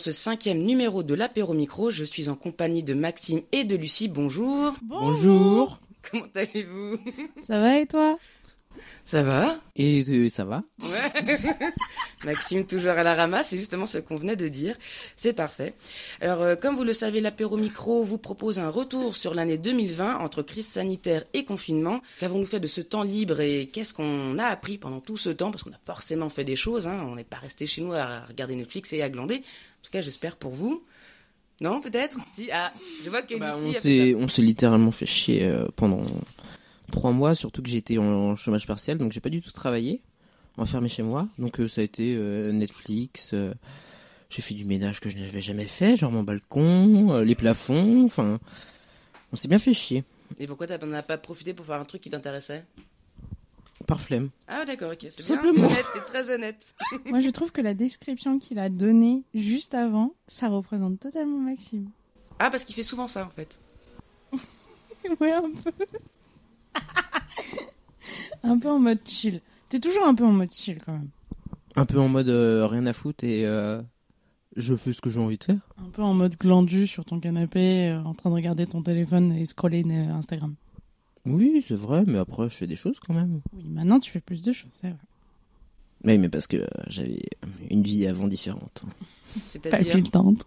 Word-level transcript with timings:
ce 0.00 0.10
cinquième 0.10 0.58
numéro 0.58 1.04
de 1.04 1.14
l'apéro 1.14 1.54
micro. 1.54 1.90
Je 1.90 2.04
suis 2.04 2.28
en 2.28 2.34
compagnie 2.34 2.82
de 2.82 2.94
Maxime 2.94 3.42
et 3.52 3.64
de 3.64 3.76
Lucie. 3.76 4.08
Bonjour. 4.08 4.74
Bonjour. 4.82 5.78
Comment 6.10 6.26
allez-vous? 6.34 6.98
Ça 7.46 7.60
va 7.60 7.78
et 7.78 7.86
toi? 7.86 8.18
Ça 9.04 9.22
va 9.22 9.56
Et 9.76 10.04
euh, 10.08 10.28
ça 10.28 10.44
va 10.44 10.62
Ouais. 10.80 11.36
Maxime 12.24 12.66
toujours 12.66 12.90
à 12.92 13.02
la 13.02 13.14
ramasse, 13.14 13.48
c'est 13.48 13.58
justement 13.58 13.86
ce 13.86 13.98
qu'on 13.98 14.16
venait 14.16 14.36
de 14.36 14.48
dire. 14.48 14.76
C'est 15.16 15.32
parfait. 15.32 15.74
Alors, 16.20 16.42
euh, 16.42 16.54
comme 16.54 16.76
vous 16.76 16.84
le 16.84 16.92
savez, 16.92 17.20
l'apéro 17.20 17.56
micro 17.56 18.04
vous 18.04 18.18
propose 18.18 18.58
un 18.58 18.68
retour 18.68 19.16
sur 19.16 19.34
l'année 19.34 19.58
2020 19.58 20.18
entre 20.18 20.42
crise 20.42 20.68
sanitaire 20.68 21.24
et 21.32 21.44
confinement. 21.44 22.02
Qu'avons-nous 22.20 22.44
fait 22.44 22.60
de 22.60 22.66
ce 22.66 22.82
temps 22.82 23.02
libre 23.02 23.40
et 23.40 23.68
qu'est-ce 23.72 23.94
qu'on 23.94 24.38
a 24.38 24.44
appris 24.44 24.76
pendant 24.78 25.00
tout 25.00 25.16
ce 25.16 25.30
temps? 25.30 25.50
Parce 25.50 25.62
qu'on 25.62 25.72
a 25.72 25.80
forcément 25.86 26.28
fait 26.28 26.44
des 26.44 26.56
choses. 26.56 26.86
Hein. 26.86 27.04
On 27.06 27.16
n'est 27.16 27.24
pas 27.24 27.38
resté 27.38 27.66
chez 27.66 27.80
nous 27.80 27.94
à 27.94 28.26
regarder 28.26 28.54
Netflix 28.54 28.92
et 28.92 29.02
à 29.02 29.08
glander. 29.08 29.42
En 29.80 29.82
tout 29.84 29.90
cas, 29.90 30.02
j'espère 30.02 30.36
pour 30.36 30.52
vous. 30.52 30.84
Non, 31.60 31.80
peut-être? 31.80 32.16
Si. 32.34 32.48
Ah, 32.52 32.72
je 33.04 33.10
vois 33.10 33.22
que 33.22 33.34
Bah, 33.38 33.56
Lucie 33.62 34.14
on 34.16 34.28
s'est 34.28 34.42
littéralement 34.42 34.90
fait 34.90 35.06
chier 35.06 35.44
euh, 35.44 35.66
pendant 35.76 36.02
trois 36.90 37.12
mois, 37.12 37.34
surtout 37.34 37.62
que 37.62 37.68
j'étais 37.68 37.98
en 37.98 38.34
chômage 38.34 38.66
partiel, 38.66 38.98
donc 38.98 39.12
j'ai 39.12 39.20
pas 39.20 39.28
du 39.28 39.42
tout 39.42 39.52
travaillé, 39.52 40.00
enfermé 40.56 40.88
chez 40.88 41.02
moi. 41.02 41.28
Donc 41.38 41.60
euh, 41.60 41.68
ça 41.68 41.82
a 41.82 41.84
été 41.84 42.14
euh, 42.16 42.50
Netflix. 42.52 43.34
j'ai 44.30 44.42
fait 44.42 44.54
du 44.54 44.64
ménage 44.64 45.00
que 45.00 45.10
je 45.10 45.18
n'avais 45.18 45.40
jamais 45.40 45.66
fait, 45.66 45.96
genre 45.96 46.10
mon 46.10 46.22
balcon, 46.22 47.20
les 47.20 47.34
plafonds. 47.34 48.04
Enfin, 48.06 48.40
on 49.32 49.36
s'est 49.36 49.48
bien 49.48 49.58
fait 49.58 49.74
chier. 49.74 50.02
Et 50.38 50.46
pourquoi 50.46 50.66
t'en 50.66 50.92
as 50.92 51.02
pas 51.02 51.18
profité 51.18 51.52
pour 51.52 51.66
faire 51.66 51.76
un 51.80 51.84
truc 51.84 52.00
qui 52.00 52.10
t'intéressait? 52.10 52.64
Par 53.90 54.00
flemme. 54.00 54.30
Ah, 54.46 54.64
d'accord, 54.64 54.92
ok. 54.92 55.08
C'est 55.10 55.16
bien. 55.16 55.34
simplement. 55.34 55.66
Honnête, 55.66 55.84
t'es 55.92 56.00
très 56.00 56.30
honnête. 56.30 56.74
Moi, 57.06 57.18
je 57.18 57.28
trouve 57.30 57.50
que 57.50 57.60
la 57.60 57.74
description 57.74 58.38
qu'il 58.38 58.60
a 58.60 58.68
donnée 58.68 59.24
juste 59.34 59.74
avant, 59.74 60.14
ça 60.28 60.46
représente 60.48 61.00
totalement 61.00 61.38
Maxime. 61.38 61.90
Ah, 62.38 62.50
parce 62.50 62.62
qu'il 62.62 62.76
fait 62.76 62.84
souvent 62.84 63.08
ça, 63.08 63.26
en 63.26 63.30
fait. 63.30 63.58
ouais, 65.20 65.32
un 65.32 65.50
peu. 65.50 65.72
un 68.44 68.58
peu 68.60 68.70
en 68.70 68.78
mode 68.78 69.00
chill. 69.04 69.40
T'es 69.68 69.80
toujours 69.80 70.06
un 70.06 70.14
peu 70.14 70.24
en 70.24 70.32
mode 70.32 70.52
chill 70.52 70.78
quand 70.84 70.92
même. 70.92 71.08
Un 71.74 71.84
peu 71.84 71.98
en 71.98 72.08
mode 72.08 72.28
euh, 72.28 72.68
rien 72.68 72.86
à 72.86 72.92
foutre 72.92 73.24
et 73.24 73.44
euh, 73.44 73.82
je 74.54 74.76
fais 74.76 74.92
ce 74.92 75.00
que 75.00 75.10
j'ai 75.10 75.18
envie 75.18 75.38
de 75.38 75.44
faire. 75.44 75.68
Un 75.78 75.90
peu 75.90 76.02
en 76.02 76.14
mode 76.14 76.36
glandu 76.36 76.86
sur 76.86 77.04
ton 77.04 77.18
canapé, 77.18 77.88
euh, 77.88 78.02
en 78.04 78.14
train 78.14 78.30
de 78.30 78.36
regarder 78.36 78.68
ton 78.68 78.82
téléphone 78.82 79.32
et 79.32 79.46
scroller 79.46 79.82
Instagram. 79.82 80.54
Oui, 81.32 81.64
c'est 81.66 81.76
vrai, 81.76 82.04
mais 82.06 82.18
après 82.18 82.48
je 82.48 82.56
fais 82.56 82.66
des 82.66 82.76
choses 82.76 82.98
quand 83.00 83.14
même. 83.14 83.40
Oui, 83.56 83.64
maintenant 83.68 83.98
tu 83.98 84.10
fais 84.10 84.20
plus 84.20 84.42
de 84.42 84.52
choses, 84.52 84.70
c'est 84.72 84.88
vrai. 84.88 84.98
Oui, 86.04 86.18
mais 86.18 86.28
parce 86.28 86.46
que 86.46 86.56
euh, 86.58 86.66
j'avais 86.86 87.18
une 87.70 87.82
vie 87.82 88.06
avant 88.06 88.26
différente. 88.28 88.82
Pas 88.84 89.40
C'est-à-dire. 89.46 89.92
tiltante. 89.94 90.44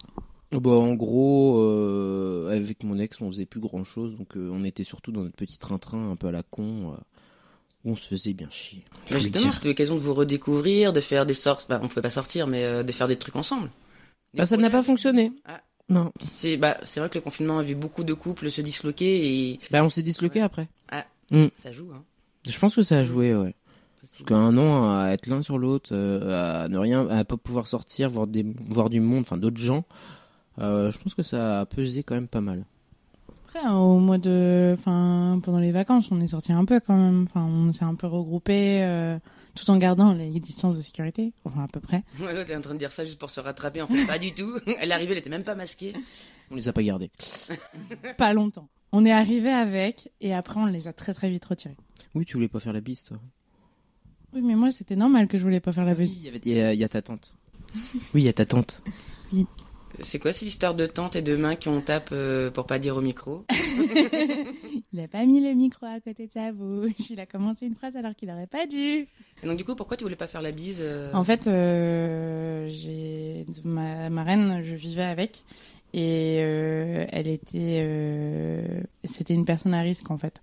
Bah, 0.52 0.72
en 0.72 0.94
gros, 0.94 1.60
euh, 1.62 2.50
avec 2.56 2.84
mon 2.84 3.00
ex, 3.00 3.20
on 3.22 3.32
faisait 3.32 3.46
plus 3.48 3.60
grand 3.60 3.84
chose, 3.84 4.16
donc 4.18 4.36
euh, 4.38 4.50
on 4.54 4.64
était 4.64 4.84
surtout 4.84 5.12
dans 5.12 5.24
notre 5.24 5.36
petit 5.36 5.58
train-train 5.58 6.12
un 6.12 6.16
peu 6.16 6.28
à 6.28 6.32
la 6.32 6.44
con, 6.44 6.92
euh, 6.92 6.96
où 7.86 7.92
on 7.92 7.96
se 7.96 8.08
faisait 8.08 8.34
bien 8.34 8.50
chier. 8.52 8.84
Mais 9.06 9.10
Faut 9.10 9.14
le 9.16 9.20
justement, 9.22 9.44
dire. 9.46 9.54
c'était 9.54 9.68
l'occasion 9.70 9.96
de 9.96 10.00
vous 10.02 10.14
redécouvrir, 10.14 10.94
de 10.94 11.00
faire 11.02 11.26
des 11.26 11.34
sortes. 11.34 11.66
Bah, 11.70 11.80
on 11.84 11.88
pouvait 11.88 12.04
pas 12.04 12.10
sortir, 12.12 12.46
mais 12.48 12.64
euh, 12.66 12.84
de 12.84 12.92
faire 12.92 13.08
des 13.08 13.18
trucs 13.18 13.36
ensemble. 13.36 13.70
Des 14.34 14.40
Bah, 14.40 14.46
ça 14.46 14.58
n'a 14.58 14.70
projets. 14.70 14.72
pas 14.78 14.84
fonctionné. 14.84 15.32
Ah. 15.46 15.62
Non. 15.90 16.12
C'est 16.22 16.58
bah, 16.58 16.78
c'est 16.86 17.00
vrai 17.00 17.10
que 17.10 17.16
le 17.16 17.22
confinement 17.22 17.60
a 17.60 17.64
vu 17.64 17.76
beaucoup 17.76 18.04
de 18.04 18.14
couples 18.14 18.50
se 18.50 18.62
disloquer 18.62 19.52
et 19.52 19.60
Bah, 19.72 19.84
on 19.84 19.90
s'est 19.90 20.04
disloqué 20.04 20.40
Ouais. 20.40 20.46
après. 20.46 20.68
ça 21.62 21.72
joue. 21.72 21.90
Hein. 21.94 22.04
Je 22.48 22.58
pense 22.60 22.76
que 22.76 22.84
ça 22.84 22.98
a 23.00 23.04
joué, 23.04 23.36
ouais. 23.36 23.56
Parce 24.02 24.18
Parce 24.18 24.24
qu'un 24.30 24.58
an 24.58 24.98
à 24.98 25.10
être 25.12 25.28
l'un 25.28 25.42
sur 25.42 25.58
l'autre, 25.58 25.90
euh, 25.94 26.64
à 26.64 26.68
ne 26.68 26.78
rien, 26.78 27.08
à 27.10 27.24
pas 27.24 27.38
pouvoir 27.38 27.68
sortir, 27.68 28.10
voir 28.10 28.28
des, 28.28 28.46
voir 28.68 28.90
du 28.90 29.00
monde, 29.00 29.22
enfin 29.22 29.38
d'autres 29.38 29.58
gens, 29.58 29.86
euh, 30.60 30.92
je 30.92 31.00
pense 31.00 31.14
que 31.14 31.24
ça 31.24 31.62
a 31.62 31.66
pesé 31.66 32.04
quand 32.04 32.16
même 32.16 32.28
pas 32.28 32.42
mal. 32.42 32.66
Après, 33.46 33.60
hein, 33.60 33.76
au 33.76 34.00
mois 34.00 34.18
de, 34.18 34.74
enfin, 34.78 35.40
pendant 35.44 35.60
les 35.60 35.72
vacances, 35.72 36.10
on 36.12 36.20
est 36.22 36.28
sorti 36.28 36.52
un 36.52 36.66
peu 36.66 36.80
quand 36.80 36.98
même. 36.98 37.24
Enfin, 37.24 37.44
on 37.44 37.72
s'est 37.72 37.84
un 37.84 37.96
peu 37.96 38.08
regroupé, 38.08 38.82
euh, 38.84 39.20
tout 39.54 39.70
en 39.70 39.78
gardant 39.78 40.14
les 40.14 40.40
distances 40.40 40.78
de 40.78 40.82
sécurité, 40.82 41.34
enfin 41.46 41.64
à 41.64 41.68
peu 41.68 41.80
près. 41.80 42.04
Ouais, 42.20 42.34
l'autre 42.34 42.50
est 42.50 42.56
en 42.56 42.62
train 42.62 42.74
de 42.74 42.80
dire 42.80 42.92
ça 42.92 43.06
juste 43.06 43.20
pour 43.20 43.30
se 43.30 43.40
rattraper. 43.40 43.82
En 43.82 43.88
fait, 43.88 44.06
pas 44.08 44.18
du 44.18 44.34
tout. 44.34 44.58
Elle 44.80 44.90
est 44.90 44.94
arrivée, 44.94 45.12
elle 45.12 45.18
était 45.20 45.30
même 45.30 45.44
pas 45.44 45.56
masquée. 45.56 45.94
On 46.52 46.56
les 46.56 46.68
a 46.68 46.74
pas 46.74 46.84
gardés. 46.84 47.12
Pas 48.18 48.34
longtemps. 48.34 48.68
On 48.92 49.06
est 49.06 49.12
arrivé 49.12 49.50
avec 49.50 50.12
et 50.22 50.34
après 50.34 50.60
on 50.60 50.66
les 50.68 50.88
a 50.88 50.94
très 50.94 51.14
très 51.14 51.30
vite 51.30 51.46
retirés. 51.46 51.78
Oui, 52.14 52.26
tu 52.26 52.36
voulais 52.36 52.48
pas 52.48 52.60
faire 52.60 52.74
la 52.74 52.82
bise, 52.82 53.04
toi. 53.06 53.18
Oui, 54.34 54.42
mais 54.44 54.54
moi 54.56 54.70
c'était 54.70 54.96
normal 54.96 55.28
que 55.28 55.38
je 55.38 55.44
voulais 55.44 55.60
pas 55.62 55.72
faire 55.72 55.86
la 55.86 55.94
Oui, 55.94 56.06
bête. 56.08 56.10
il 56.16 56.22
y 56.24 56.28
avait- 56.28 56.42
il 56.46 56.52
y, 56.52 56.60
a- 56.62 56.74
il 56.74 56.80
y 56.80 56.84
a 56.84 56.90
ta 56.90 57.02
tante. 57.02 57.34
Oui, 58.14 58.22
il 58.22 58.24
y 58.26 58.30
a 58.30 58.34
ta 58.34 58.46
tante. 58.46 58.84
C'est 60.02 60.20
quoi 60.20 60.34
cette 60.34 60.48
histoire 60.48 60.74
de 60.74 60.86
tante 60.86 61.16
et 61.16 61.22
de 61.22 61.36
main 61.36 61.56
qu'on 61.56 61.82
tape 61.82 62.10
euh, 62.12 62.50
pour 62.50 62.66
pas 62.66 62.80
dire 62.80 62.98
au 62.98 63.02
micro 63.02 63.46
Il 64.94 65.00
a 65.00 65.08
pas 65.08 65.26
mis 65.26 65.40
le 65.40 65.54
micro 65.54 65.86
à 65.86 66.00
côté 66.00 66.28
de 66.28 66.32
sa 66.32 66.52
bouche. 66.52 67.10
Il 67.10 67.20
a 67.20 67.26
commencé 67.26 67.66
une 67.66 67.76
phrase 67.76 67.96
alors 67.96 68.16
qu'il 68.16 68.30
aurait 68.30 68.48
pas 68.48 68.66
dû. 68.66 69.08
Et 69.44 69.46
donc 69.46 69.58
du 69.58 69.66
coup, 69.66 69.76
pourquoi 69.76 69.98
tu 69.98 70.04
voulais 70.04 70.16
pas 70.16 70.28
faire 70.28 70.42
la 70.42 70.52
bise 70.52 70.80
euh 70.82 71.12
En 71.14 71.24
fait, 71.24 71.48
euh, 71.48 72.68
j'ai 72.70 73.46
ma, 73.64 74.10
ma 74.10 74.24
reine, 74.24 74.62
je 74.64 74.76
vivais 74.76 75.04
avec 75.04 75.44
et 75.94 76.38
euh, 76.40 77.06
elle 77.12 77.28
était, 77.28 77.84
euh, 77.86 78.82
c'était 79.04 79.36
une 79.36 79.46
personne 79.46 79.74
à 79.74 79.82
risque 79.82 80.10
en 80.10 80.18
fait. 80.18 80.42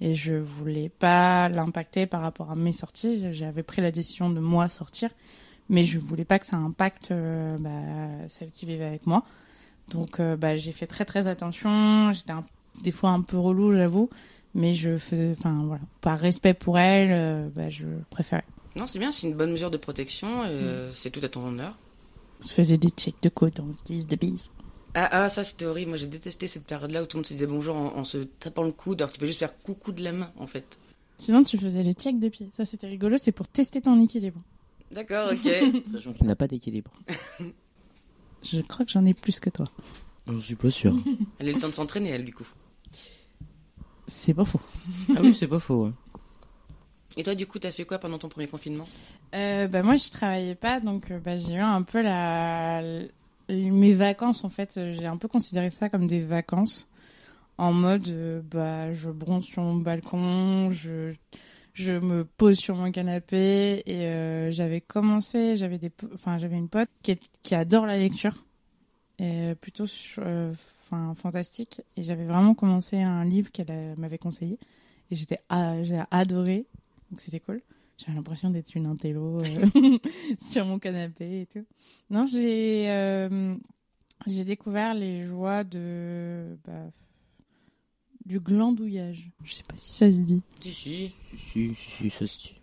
Et 0.00 0.14
je 0.14 0.34
voulais 0.34 0.88
pas 0.88 1.48
l'impacter 1.48 2.06
par 2.06 2.22
rapport 2.22 2.50
à 2.50 2.56
mes 2.56 2.72
sorties. 2.72 3.32
J'avais 3.32 3.62
pris 3.62 3.82
la 3.82 3.90
décision 3.90 4.30
de 4.30 4.40
moi 4.40 4.68
sortir, 4.68 5.10
mais 5.72 5.84
je 5.84 5.98
voulais 5.98 6.24
pas 6.24 6.38
que 6.38 6.46
ça 6.46 6.56
impacte 6.56 7.10
euh, 7.10 7.56
bah, 7.58 8.28
celle 8.28 8.50
qui 8.50 8.64
vivait 8.66 8.84
avec 8.84 9.06
moi. 9.08 9.24
Donc, 9.90 10.20
euh, 10.20 10.36
bah, 10.36 10.56
j'ai 10.56 10.70
fait 10.70 10.86
très 10.86 11.04
très 11.04 11.26
attention. 11.26 12.12
J'étais 12.12 12.32
des 12.84 12.92
fois 12.92 13.10
un 13.10 13.22
peu 13.22 13.36
relou, 13.36 13.74
j'avoue, 13.74 14.08
mais 14.54 14.72
je 14.74 14.96
faisais, 14.98 15.34
enfin 15.36 15.64
voilà, 15.66 15.82
par 16.00 16.18
respect 16.20 16.54
pour 16.54 16.78
elle, 16.78 17.10
euh, 17.10 17.48
bah, 17.54 17.68
je 17.70 17.86
préférais. 18.10 18.44
Non, 18.76 18.86
c'est 18.86 18.98
bien, 19.00 19.10
c'est 19.10 19.26
une 19.26 19.34
bonne 19.34 19.50
mesure 19.52 19.70
de 19.70 19.76
protection. 19.76 20.44
euh, 20.44 20.92
C'est 20.94 21.10
tout 21.10 21.20
à 21.24 21.28
ton 21.28 21.44
honneur. 21.46 21.76
On 22.40 22.46
se 22.46 22.54
faisait 22.54 22.78
des 22.78 22.88
checks 22.90 23.20
de 23.22 23.28
code 23.28 23.60
en 23.60 23.68
guise 23.86 24.06
de 24.06 24.16
bise. 24.16 24.50
Ah, 24.94 25.08
ah, 25.10 25.28
ça 25.28 25.42
c'était 25.42 25.64
horrible. 25.64 25.90
Moi 25.90 25.96
j'ai 25.96 26.06
détesté 26.06 26.46
cette 26.48 26.64
période-là 26.66 27.02
où 27.02 27.06
tout 27.06 27.16
le 27.16 27.20
monde 27.20 27.26
se 27.26 27.32
disait 27.32 27.46
bonjour 27.46 27.76
en, 27.76 27.96
en 27.96 28.04
se 28.04 28.18
tapant 28.18 28.62
le 28.64 28.72
coude, 28.72 29.00
alors 29.00 29.08
que 29.10 29.14
tu 29.14 29.20
peux 29.20 29.26
juste 29.26 29.38
faire 29.38 29.56
coucou 29.62 29.92
de 29.92 30.02
la 30.04 30.12
main 30.12 30.30
en 30.38 30.46
fait. 30.46 30.78
Sinon, 31.18 31.44
tu 31.44 31.56
faisais 31.56 31.82
les 31.82 31.92
checks 31.92 32.18
de 32.18 32.28
pied. 32.28 32.50
Ça, 32.56 32.64
c'était 32.64 32.88
rigolo. 32.88 33.16
C'est 33.16 33.30
pour 33.32 33.46
tester 33.46 33.80
ton 33.80 34.02
équilibre. 34.02 34.40
D'accord, 34.92 35.32
ok. 35.32 35.82
Sachant 35.86 36.12
qu'il 36.12 36.26
n'a 36.26 36.36
pas 36.36 36.46
d'équilibre. 36.48 36.90
Je 38.44 38.60
crois 38.60 38.84
que 38.84 38.90
j'en 38.92 39.04
ai 39.06 39.14
plus 39.14 39.38
que 39.40 39.50
toi. 39.50 39.66
Je 40.26 40.36
suis 40.36 40.56
pas 40.56 40.70
sûr. 40.70 40.94
Elle 41.38 41.48
a 41.48 41.50
eu 41.50 41.54
le 41.54 41.60
temps 41.60 41.68
de 41.68 41.72
s'entraîner, 41.74 42.10
elle, 42.10 42.24
du 42.24 42.34
coup. 42.34 42.46
C'est 44.06 44.34
pas 44.34 44.44
faux. 44.44 44.60
ah 45.16 45.20
oui, 45.22 45.34
c'est 45.34 45.46
pas 45.48 45.58
faux. 45.60 45.86
ouais. 45.86 45.92
Et 47.16 47.22
toi, 47.24 47.34
du 47.34 47.46
coup, 47.46 47.58
t'as 47.58 47.70
fait 47.70 47.84
quoi 47.84 47.98
pendant 47.98 48.18
ton 48.18 48.28
premier 48.28 48.46
confinement? 48.48 48.86
Euh, 49.34 49.68
bah, 49.68 49.82
moi, 49.82 49.96
je 49.96 50.10
travaillais 50.10 50.54
pas, 50.54 50.80
donc 50.80 51.10
euh, 51.10 51.18
bah, 51.18 51.36
j'ai 51.36 51.54
eu 51.54 51.58
un 51.60 51.82
peu 51.82 52.02
la... 52.02 52.80
l- 52.82 53.10
mes 53.48 53.92
vacances. 53.94 54.44
En 54.44 54.50
fait, 54.50 54.76
euh, 54.76 54.94
j'ai 54.98 55.06
un 55.06 55.16
peu 55.16 55.28
considéré 55.28 55.70
ça 55.70 55.88
comme 55.88 56.06
des 56.06 56.20
vacances. 56.20 56.88
En 57.58 57.72
mode, 57.72 58.08
euh, 58.08 58.40
bah, 58.50 58.92
je 58.94 59.10
bronze 59.10 59.44
sur 59.44 59.62
mon 59.62 59.76
balcon, 59.76 60.72
je, 60.72 61.12
je 61.74 61.94
me 61.94 62.24
pose 62.24 62.58
sur 62.58 62.76
mon 62.76 62.90
canapé 62.90 63.82
et 63.86 64.06
euh, 64.06 64.50
j'avais 64.50 64.80
commencé, 64.80 65.56
j'avais 65.56 65.78
des, 65.78 65.90
enfin, 66.14 66.38
j'avais 66.38 66.56
une 66.56 66.68
pote 66.68 66.88
qui, 67.02 67.54
adore 67.54 67.86
la 67.86 67.98
lecture, 67.98 68.44
et 69.18 69.54
plutôt 69.60 69.86
euh, 70.18 70.52
enfin, 70.84 71.14
fantastique. 71.14 71.80
Et 71.96 72.02
j'avais 72.02 72.24
vraiment 72.24 72.54
commencé 72.54 73.00
un 73.00 73.24
livre 73.24 73.50
qu'elle 73.50 73.94
m'avait 73.98 74.18
conseillé 74.18 74.58
et 75.10 75.14
j'étais, 75.14 75.38
j'ai 75.82 76.02
adoré, 76.10 76.66
donc 77.10 77.20
c'était 77.20 77.40
cool. 77.40 77.62
J'avais 77.98 78.16
l'impression 78.16 78.50
d'être 78.50 78.74
une 78.74 78.86
intello 78.86 79.40
euh, 79.40 79.96
sur 80.38 80.64
mon 80.64 80.78
canapé 80.78 81.42
et 81.42 81.46
tout. 81.46 81.64
Non, 82.10 82.26
j'ai 82.26 82.88
j'ai 84.26 84.44
découvert 84.44 84.94
les 84.94 85.24
joies 85.24 85.64
de 85.64 86.56
bah, 86.64 86.90
du 88.26 88.40
glandouillage. 88.40 89.30
Je 89.44 89.54
sais 89.54 89.62
pas 89.64 89.74
si 89.76 89.92
ça 89.92 90.10
se 90.12 90.20
dit. 90.20 90.42
Si, 90.60 90.72
si. 90.72 90.90
Si, 90.92 91.08
si, 91.36 91.74
si, 91.74 91.90
si, 91.90 92.10
ça 92.10 92.26
se 92.26 92.38
dit. 92.42 92.54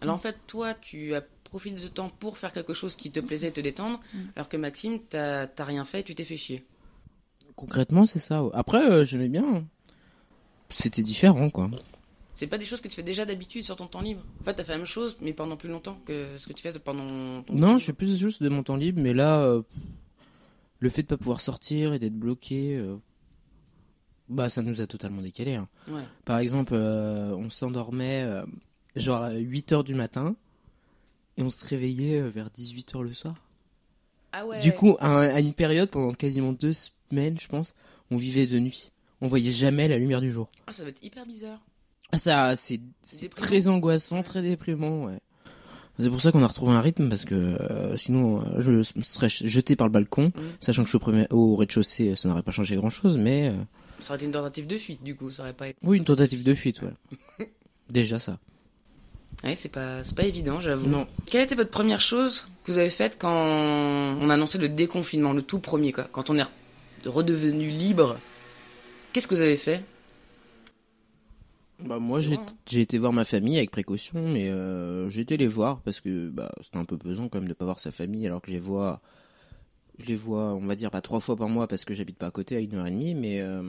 Alors 0.00 0.14
en 0.14 0.18
fait, 0.18 0.36
toi, 0.46 0.74
tu 0.74 1.14
as 1.14 1.22
profité 1.44 1.74
de 1.76 1.80
ce 1.80 1.88
temps 1.88 2.10
pour 2.20 2.38
faire 2.38 2.52
quelque 2.52 2.72
chose 2.74 2.96
qui 2.96 3.10
te 3.10 3.20
plaisait, 3.20 3.50
te 3.50 3.60
détendre, 3.60 4.00
Mm. 4.14 4.18
alors 4.36 4.48
que 4.48 4.56
Maxime, 4.56 4.98
t'as 5.08 5.46
rien 5.58 5.84
fait, 5.84 6.02
tu 6.02 6.14
t'es 6.14 6.24
fait 6.24 6.36
chier. 6.36 6.64
Concrètement, 7.56 8.06
c'est 8.06 8.18
ça. 8.20 8.42
Après, 8.54 8.82
euh, 8.90 9.04
j'aimais 9.04 9.28
bien. 9.28 9.66
C'était 10.70 11.02
différent, 11.02 11.50
quoi. 11.50 11.68
C'est 12.32 12.46
pas 12.46 12.56
des 12.56 12.64
choses 12.64 12.80
que 12.80 12.88
tu 12.88 12.94
fais 12.94 13.02
déjà 13.02 13.26
d'habitude 13.26 13.64
sur 13.64 13.76
ton 13.76 13.86
temps 13.86 14.00
libre. 14.00 14.22
En 14.40 14.44
fait, 14.44 14.54
t'as 14.54 14.64
fait 14.64 14.72
la 14.72 14.78
même 14.78 14.86
chose, 14.86 15.18
mais 15.20 15.34
pendant 15.34 15.56
plus 15.58 15.68
longtemps 15.68 15.98
que 16.06 16.38
ce 16.38 16.46
que 16.46 16.54
tu 16.54 16.62
fais 16.62 16.72
pendant 16.78 17.42
ton 17.42 17.52
Non, 17.54 17.76
je 17.76 17.84
fais 17.86 17.92
plus 17.92 18.16
juste 18.16 18.42
de 18.42 18.48
mon 18.48 18.62
temps 18.62 18.76
libre, 18.76 19.02
mais 19.02 19.12
là, 19.12 19.42
euh, 19.42 19.60
le 20.78 20.88
fait 20.88 21.02
de 21.02 21.08
pas 21.08 21.18
pouvoir 21.18 21.42
sortir 21.42 21.92
et 21.92 21.98
d'être 21.98 22.14
bloqué, 22.18 22.76
euh, 22.76 22.96
bah 24.30 24.48
ça 24.48 24.62
nous 24.62 24.80
a 24.80 24.86
totalement 24.86 25.20
décalé. 25.22 25.54
hein. 25.56 25.68
Ouais. 25.88 26.02
Par 26.24 26.38
exemple, 26.38 26.72
euh, 26.74 27.34
on 27.36 27.50
s'endormait 27.50 28.22
euh, 28.22 28.44
genre 28.96 29.22
à 29.22 29.32
8h 29.34 29.84
du 29.84 29.94
matin 29.94 30.34
et 31.36 31.42
on 31.42 31.50
se 31.50 31.66
réveillait 31.66 32.20
euh, 32.20 32.28
vers 32.30 32.48
18h 32.48 33.02
le 33.02 33.12
soir. 33.12 33.34
Ah 34.32 34.46
ouais. 34.46 34.60
Du 34.60 34.72
coup, 34.72 34.96
à, 35.00 35.18
à 35.20 35.40
une 35.40 35.54
période, 35.54 35.90
pendant 35.90 36.12
quasiment 36.14 36.52
deux 36.52 36.72
semaines, 36.72 37.38
je 37.40 37.48
pense, 37.48 37.74
on 38.10 38.16
vivait 38.16 38.46
de 38.46 38.58
nuit. 38.58 38.92
On 39.20 39.26
voyait 39.28 39.52
jamais 39.52 39.88
la 39.88 39.98
lumière 39.98 40.20
du 40.20 40.30
jour. 40.30 40.48
Ah, 40.66 40.72
ça 40.72 40.82
va 40.84 40.88
être 40.90 41.04
hyper 41.04 41.26
bizarre. 41.26 41.58
Ah, 42.12 42.18
ça, 42.18 42.54
c'est 42.56 42.80
très 43.34 43.68
angoissant, 43.68 44.22
très 44.22 44.42
déprimant, 44.42 45.04
ouais. 45.06 45.18
C'est 45.98 46.08
pour 46.08 46.22
ça 46.22 46.32
qu'on 46.32 46.42
a 46.42 46.46
retrouvé 46.46 46.72
un 46.72 46.80
rythme 46.80 47.10
parce 47.10 47.26
que 47.26 47.34
euh, 47.34 47.94
sinon 47.98 48.42
je 48.58 48.82
serais 49.02 49.28
jeté 49.28 49.76
par 49.76 49.86
le 49.86 49.92
balcon, 49.92 50.32
sachant 50.58 50.82
que 50.82 50.88
je 50.90 50.96
suis 50.96 51.26
au, 51.30 51.36
au 51.36 51.56
rez-de-chaussée, 51.56 52.16
ça 52.16 52.26
n'aurait 52.30 52.42
pas 52.42 52.52
changé 52.52 52.74
grand-chose, 52.76 53.18
mais 53.18 53.52
Ça 54.00 54.10
aurait 54.10 54.16
été 54.18 54.26
une 54.26 54.32
tentative 54.32 54.66
de 54.66 54.78
fuite, 54.78 55.02
du 55.02 55.14
coup, 55.14 55.30
ça 55.30 55.42
aurait 55.42 55.52
pas 55.52 55.68
été. 55.68 55.78
oui, 55.82 55.98
une 55.98 56.04
tentative 56.04 56.44
de 56.44 56.54
fuite, 56.54 56.80
ouais. 56.82 57.46
Déjà 57.90 58.18
ça. 58.18 58.38
Ouais, 59.44 59.54
c'est 59.54 59.70
pas, 59.70 60.04
c'est 60.04 60.14
pas 60.14 60.24
évident, 60.24 60.60
j'avoue. 60.60 60.88
Non. 60.88 61.06
Quelle 61.26 61.42
était 61.42 61.54
votre 61.54 61.70
première 61.70 62.00
chose 62.00 62.46
que 62.64 62.72
vous 62.72 62.78
avez 62.78 62.90
faite 62.90 63.16
quand 63.18 63.32
on 63.32 64.28
annonçait 64.30 64.58
le 64.58 64.68
déconfinement, 64.68 65.32
le 65.32 65.42
tout 65.42 65.60
premier, 65.60 65.92
quoi? 65.92 66.04
Quand 66.12 66.28
on 66.30 66.36
est 66.36 66.44
redevenu 67.06 67.68
libre, 67.70 68.18
qu'est-ce 69.12 69.26
que 69.26 69.34
vous 69.34 69.40
avez 69.40 69.56
fait? 69.56 69.82
Bah 71.82 71.98
moi 71.98 72.20
j'ai 72.20 72.80
été 72.80 72.98
voir 72.98 73.14
ma 73.14 73.24
famille 73.24 73.56
avec 73.56 73.70
précaution, 73.70 74.28
mais 74.28 74.50
euh, 74.50 75.08
j'ai 75.08 75.22
été 75.22 75.38
les 75.38 75.46
voir 75.46 75.80
parce 75.80 76.02
que 76.02 76.28
bah 76.28 76.52
c'était 76.62 76.76
un 76.76 76.84
peu 76.84 76.98
pesant 76.98 77.28
quand 77.30 77.38
même 77.38 77.48
de 77.48 77.54
pas 77.54 77.64
voir 77.64 77.78
sa 77.78 77.90
famille 77.90 78.26
alors 78.26 78.42
que 78.42 78.48
je 78.48 78.52
les 78.52 78.58
vois, 78.58 79.00
je 79.98 80.04
les 80.04 80.14
vois 80.14 80.52
on 80.52 80.66
va 80.66 80.76
dire 80.76 80.90
pas 80.90 81.00
trois 81.00 81.20
fois 81.20 81.36
par 81.36 81.48
mois 81.48 81.68
parce 81.68 81.86
que 81.86 81.94
j'habite 81.94 82.18
pas 82.18 82.26
à 82.26 82.30
côté 82.30 82.54
à 82.56 82.60
une 82.60 82.74
heure 82.74 82.86
et 82.86 82.90
demie, 82.90 83.14
mais 83.14 83.40
euh, 83.40 83.62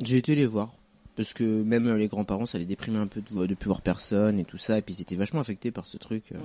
j'ai 0.00 0.16
été 0.16 0.34
les 0.34 0.46
voir 0.46 0.72
parce 1.16 1.34
que 1.34 1.62
même 1.62 1.86
euh, 1.86 1.98
les 1.98 2.08
grands-parents 2.08 2.46
ça 2.46 2.58
les 2.58 2.64
déprimait 2.64 2.98
un 2.98 3.06
peu 3.06 3.20
de, 3.22 3.46
de 3.46 3.54
plus 3.54 3.66
voir 3.68 3.82
personne 3.82 4.38
et 4.38 4.44
tout 4.44 4.58
ça 4.58 4.78
et 4.78 4.82
puis 4.82 4.94
ils 4.94 5.02
étaient 5.02 5.16
vachement 5.16 5.40
affectés 5.40 5.70
par 5.70 5.86
ce 5.86 5.98
truc, 5.98 6.32
euh. 6.32 6.38
Ouais. 6.38 6.44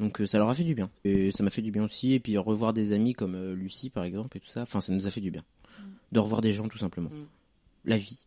donc 0.00 0.20
euh, 0.20 0.26
ça 0.26 0.38
leur 0.38 0.48
a 0.48 0.54
fait 0.54 0.64
du 0.64 0.74
bien 0.74 0.90
et 1.04 1.30
ça 1.30 1.42
m'a 1.42 1.50
fait 1.50 1.62
du 1.62 1.70
bien 1.70 1.84
aussi 1.84 2.12
et 2.12 2.20
puis 2.20 2.36
revoir 2.38 2.72
des 2.72 2.92
amis 2.92 3.14
comme 3.14 3.52
Lucie 3.54 3.90
par 3.90 4.04
exemple 4.04 4.36
et 4.36 4.40
tout 4.40 4.48
ça, 4.48 4.62
enfin 4.62 4.80
ça 4.80 4.92
nous 4.92 5.06
a 5.06 5.10
fait 5.10 5.20
du 5.20 5.30
bien 5.30 5.42
de 6.12 6.18
revoir 6.20 6.40
des 6.40 6.52
gens 6.52 6.68
tout 6.68 6.78
simplement, 6.78 7.10
Mm. 7.10 7.24
la 7.86 7.96
vie. 7.98 8.26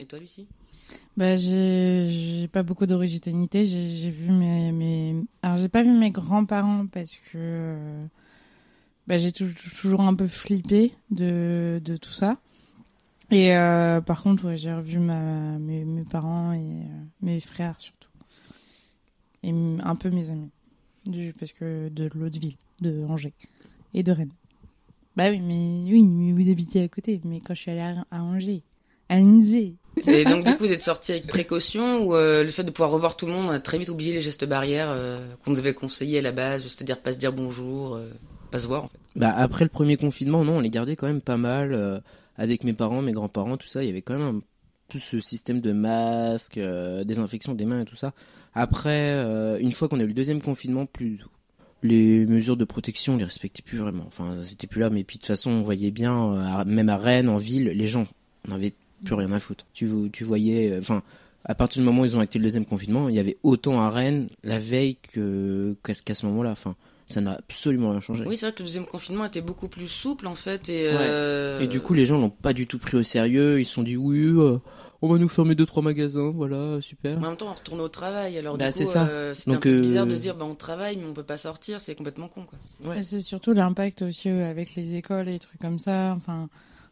Et 0.00 0.06
toi, 0.06 0.18
Lucie? 0.18 0.46
Bah, 1.16 1.36
j'ai 1.36 2.06
j'ai 2.08 2.48
pas 2.48 2.62
beaucoup 2.64 2.86
d'originalité. 2.86 3.66
J'ai 3.66 4.10
vu 4.10 4.32
mes, 4.32 4.72
mes... 4.72 5.14
Alors, 5.42 5.58
j'ai 5.58 5.68
pas 5.68 5.82
vu 5.84 5.90
mes 5.92 6.10
grands-parents 6.10 6.86
parce 6.86 7.14
que 7.30 7.76
bah, 9.06 9.18
j'ai 9.18 9.30
tou- 9.30 9.52
toujours 9.80 10.00
un 10.00 10.14
peu 10.14 10.26
flippé 10.26 10.92
de, 11.10 11.80
de 11.84 11.96
tout 11.96 12.10
ça. 12.10 12.38
Et 13.32 13.56
euh, 13.56 14.00
par 14.00 14.22
contre, 14.22 14.44
ouais, 14.46 14.56
j'ai 14.56 14.72
revu 14.72 14.98
ma, 14.98 15.18
mes, 15.58 15.84
mes 15.84 16.04
parents 16.04 16.52
et 16.52 16.58
euh, 16.58 17.04
mes 17.22 17.40
frères 17.40 17.74
surtout. 17.80 18.08
Et 19.42 19.48
m- 19.48 19.80
un 19.82 19.96
peu 19.96 20.10
mes 20.10 20.30
amis. 20.30 20.50
Du, 21.06 21.32
parce 21.38 21.50
que 21.52 21.88
de 21.88 22.08
l'autre 22.14 22.38
ville, 22.38 22.54
de 22.80 23.04
Angers 23.08 23.32
et 23.94 24.02
de 24.02 24.12
Rennes. 24.12 24.32
Bah 25.16 25.30
oui, 25.30 25.40
mais 25.40 25.90
oui, 25.92 26.04
mais 26.04 26.32
vous 26.32 26.48
habitez 26.50 26.82
à 26.82 26.88
côté. 26.88 27.20
Mais 27.24 27.40
quand 27.40 27.54
je 27.54 27.60
suis 27.62 27.70
allée 27.70 27.80
à, 27.80 28.04
à 28.10 28.22
Angers, 28.22 28.62
à 29.08 29.16
Angers, 29.16 29.74
Et 30.06 30.24
donc, 30.24 30.44
du 30.44 30.52
coup, 30.52 30.64
vous 30.64 30.72
êtes 30.72 30.80
sorti 30.82 31.12
avec 31.12 31.26
précaution 31.26 32.04
ou 32.04 32.14
euh, 32.14 32.44
le 32.44 32.50
fait 32.50 32.64
de 32.64 32.70
pouvoir 32.70 32.90
revoir 32.90 33.16
tout 33.16 33.26
le 33.26 33.32
monde, 33.32 33.46
on 33.46 33.50
a 33.50 33.60
très 33.60 33.78
vite 33.78 33.88
oublié 33.88 34.12
les 34.12 34.20
gestes 34.20 34.44
barrières 34.44 34.90
euh, 34.90 35.26
qu'on 35.44 35.50
nous 35.52 35.58
avait 35.58 35.74
conseillés 35.74 36.18
à 36.18 36.22
la 36.22 36.32
base, 36.32 36.62
c'est-à-dire 36.68 37.00
pas 37.00 37.12
se 37.12 37.18
dire 37.18 37.32
bonjour, 37.32 37.96
euh, 37.96 38.10
pas 38.50 38.58
se 38.60 38.66
voir, 38.68 38.84
en 38.84 38.88
fait? 38.88 38.98
Bah 39.16 39.34
après 39.36 39.64
le 39.64 39.70
premier 39.70 39.96
confinement, 39.96 40.44
non, 40.44 40.56
on 40.58 40.60
les 40.60 40.70
gardait 40.70 40.96
quand 40.96 41.06
même 41.06 41.20
pas 41.20 41.36
mal 41.36 41.74
euh, 41.74 42.00
avec 42.36 42.64
mes 42.64 42.72
parents, 42.72 43.02
mes 43.02 43.12
grands-parents, 43.12 43.56
tout 43.56 43.68
ça. 43.68 43.82
Il 43.82 43.86
y 43.86 43.90
avait 43.90 44.02
quand 44.02 44.18
même 44.18 44.36
un- 44.36 44.42
tout 44.88 44.98
ce 44.98 45.20
système 45.20 45.60
de 45.60 45.72
masques, 45.72 46.58
euh, 46.58 47.04
désinfection 47.04 47.54
des 47.54 47.64
mains 47.64 47.80
et 47.82 47.84
tout 47.84 47.96
ça. 47.96 48.12
Après, 48.54 49.12
euh, 49.12 49.58
une 49.58 49.72
fois 49.72 49.88
qu'on 49.88 50.00
a 50.00 50.02
eu 50.02 50.08
le 50.08 50.12
deuxième 50.14 50.42
confinement, 50.42 50.84
plus 50.86 51.20
les 51.82 52.26
mesures 52.26 52.56
de 52.56 52.64
protection, 52.64 53.14
on 53.14 53.16
les 53.16 53.24
respectait 53.24 53.62
plus 53.62 53.78
vraiment. 53.78 54.04
Enfin, 54.06 54.36
c'était 54.44 54.66
plus 54.66 54.80
là. 54.80 54.90
Mais 54.90 55.02
puis 55.04 55.16
de 55.16 55.22
toute 55.22 55.28
façon, 55.28 55.50
on 55.50 55.62
voyait 55.62 55.90
bien, 55.90 56.34
euh, 56.60 56.64
même 56.64 56.88
à 56.90 56.96
Rennes, 56.96 57.28
en 57.28 57.36
ville, 57.38 57.64
les 57.68 57.86
gens, 57.86 58.06
on 58.46 58.50
n'avait 58.52 58.74
plus 59.04 59.14
rien 59.14 59.32
à 59.32 59.38
foutre. 59.40 59.64
Tu, 59.72 59.88
tu 60.12 60.24
voyais, 60.24 60.72
euh, 60.72 60.78
enfin. 60.78 61.02
à 61.44 61.54
partir 61.56 61.80
du 61.82 61.86
moment 61.86 62.02
où 62.02 62.04
ils 62.04 62.16
ont 62.16 62.20
acté 62.20 62.38
le 62.38 62.44
deuxième 62.44 62.66
confinement, 62.66 63.08
il 63.08 63.16
y 63.16 63.18
avait 63.18 63.36
autant 63.42 63.80
à 63.80 63.90
Rennes 63.90 64.28
la 64.44 64.58
veille 64.60 64.96
qu'à 65.12 66.14
ce 66.14 66.26
moment-là. 66.26 66.50
Enfin, 66.52 66.76
ça 67.06 67.20
n'a 67.20 67.32
absolument 67.32 67.90
rien 67.90 68.00
changé. 68.00 68.24
Oui, 68.26 68.36
c'est 68.36 68.46
vrai 68.46 68.52
que 68.54 68.60
le 68.62 68.66
deuxième 68.68 68.86
confinement 68.86 69.24
était 69.24 69.40
beaucoup 69.40 69.68
plus 69.68 69.88
souple, 69.88 70.26
en 70.26 70.34
fait, 70.34 70.68
et... 70.68 70.88
euh, 70.90 71.60
Et 71.60 71.66
du 71.68 71.80
coup, 71.80 71.94
les 71.94 72.06
gens 72.06 72.18
l'ont 72.18 72.30
pas 72.30 72.52
du 72.52 72.66
tout 72.66 72.78
pris 72.78 72.96
au 72.96 73.02
sérieux. 73.02 73.60
Ils 73.60 73.64
se 73.66 73.74
sont 73.74 73.82
dit 73.82 73.96
oui, 73.96 74.24
euh, 74.24 74.58
on 75.02 75.08
va 75.12 75.18
nous 75.18 75.28
fermer 75.28 75.54
deux 75.54 75.66
trois 75.66 75.82
magasins, 75.82 76.30
voilà, 76.30 76.80
super. 76.80 77.18
En 77.18 77.20
même 77.22 77.36
temps, 77.36 77.50
on 77.50 77.54
retourne 77.54 77.80
au 77.80 77.88
travail, 77.88 78.38
alors 78.38 78.56
Bah, 78.56 78.66
du 78.68 78.72
coup, 78.72 78.78
c'est 78.78 78.84
ça. 78.84 79.06
euh, 79.08 79.34
c'était 79.34 79.56
un 79.56 79.58
peu 79.60 79.68
euh, 79.68 79.80
bizarre 79.82 80.06
de 80.06 80.14
se 80.16 80.20
dire, 80.20 80.36
bah, 80.36 80.44
on 80.48 80.54
travaille, 80.54 80.96
mais 80.96 81.04
on 81.06 81.12
peut 81.12 81.22
pas 81.24 81.38
sortir, 81.38 81.80
c'est 81.80 81.94
complètement 81.94 82.28
con, 82.28 82.42
quoi. 82.44 82.58
Ouais. 82.88 83.02
C'est 83.02 83.20
surtout 83.20 83.52
l'impact 83.52 84.02
aussi 84.02 84.28
avec 84.28 84.74
les 84.76 84.96
écoles 84.96 85.28
et 85.28 85.32
les 85.32 85.38
trucs 85.38 85.60
comme 85.60 85.78
ça. 85.80 86.14
Enfin, 86.16 86.48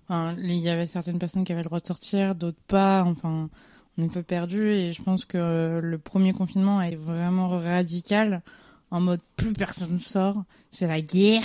enfin, 0.09 0.35
il 0.43 0.55
y 0.59 0.69
avait 0.69 0.87
certaines 0.87 1.19
personnes 1.21 1.45
qui 1.45 1.53
avaient 1.53 1.63
le 1.63 1.67
droit 1.69 1.81
de 1.81 1.87
sortir, 1.87 2.35
d'autres 2.35 2.59
pas. 2.67 3.05
Enfin, 3.07 3.49
on 3.97 4.03
est 4.03 4.07
un 4.07 4.09
peu 4.09 4.23
perdu 4.25 4.71
et 4.71 4.93
je 4.93 5.03
pense 5.03 5.25
que 5.25 5.79
le 5.81 5.99
premier 5.99 6.33
confinement 6.33 6.83
est 6.83 6.97
vraiment 6.97 7.49
radical 7.49 8.43
en 8.91 9.01
mode 9.01 9.21
plus 9.37 9.53
personne 9.53 9.99
sort, 9.99 10.45
c'est 10.71 10.87
la 10.87 11.01
guerre. 11.01 11.45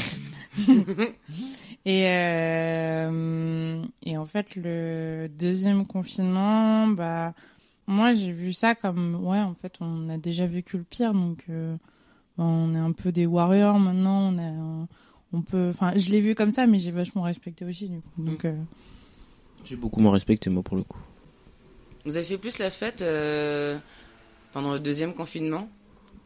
et 1.86 2.08
euh, 2.08 3.84
et 4.04 4.18
en 4.18 4.26
fait 4.26 4.56
le 4.56 5.28
deuxième 5.28 5.86
confinement, 5.86 6.88
bah 6.88 7.34
moi 7.88 8.14
j'ai 8.14 8.32
vu 8.32 8.54
ça 8.54 8.76
comme 8.76 9.16
ouais 9.26 9.40
en 9.40 9.54
fait 9.54 9.78
on 9.82 10.10
a 10.10 10.18
déjà 10.18 10.48
vécu 10.48 10.78
le 10.78 10.84
pire 10.84 11.14
donc 11.14 11.44
euh, 11.50 11.76
bah, 12.38 12.44
on 12.46 12.74
est 12.74 12.80
un 12.80 12.92
peu 12.92 13.12
des 13.12 13.26
warriors 13.26 13.80
maintenant 13.80 14.34
on 14.34 14.38
a 14.40 14.88
on 15.34 15.42
peut 15.42 15.70
enfin 15.70 15.94
je 15.96 16.10
l'ai 16.10 16.20
vu 16.20 16.34
comme 16.34 16.52
ça 16.52 16.66
mais 16.66 16.80
j'ai 16.80 16.92
vachement 16.92 17.24
respecté 17.24 17.66
aussi 17.66 17.90
du 17.90 18.00
coup 18.00 18.24
donc 18.24 18.46
euh, 18.46 18.56
J'ai 19.64 19.76
beaucoup 19.76 20.00
moins 20.00 20.14
respecté 20.14 20.50
moi 20.50 20.64
pour 20.64 20.78
le 20.78 20.84
coup. 20.84 21.00
Vous 22.06 22.18
avez 22.18 22.26
fait 22.26 22.38
plus 22.38 22.60
la 22.60 22.70
fête 22.70 23.02
euh, 23.02 23.78
pendant 24.54 24.74
le 24.74 24.80
deuxième 24.80 25.14
confinement? 25.14 25.68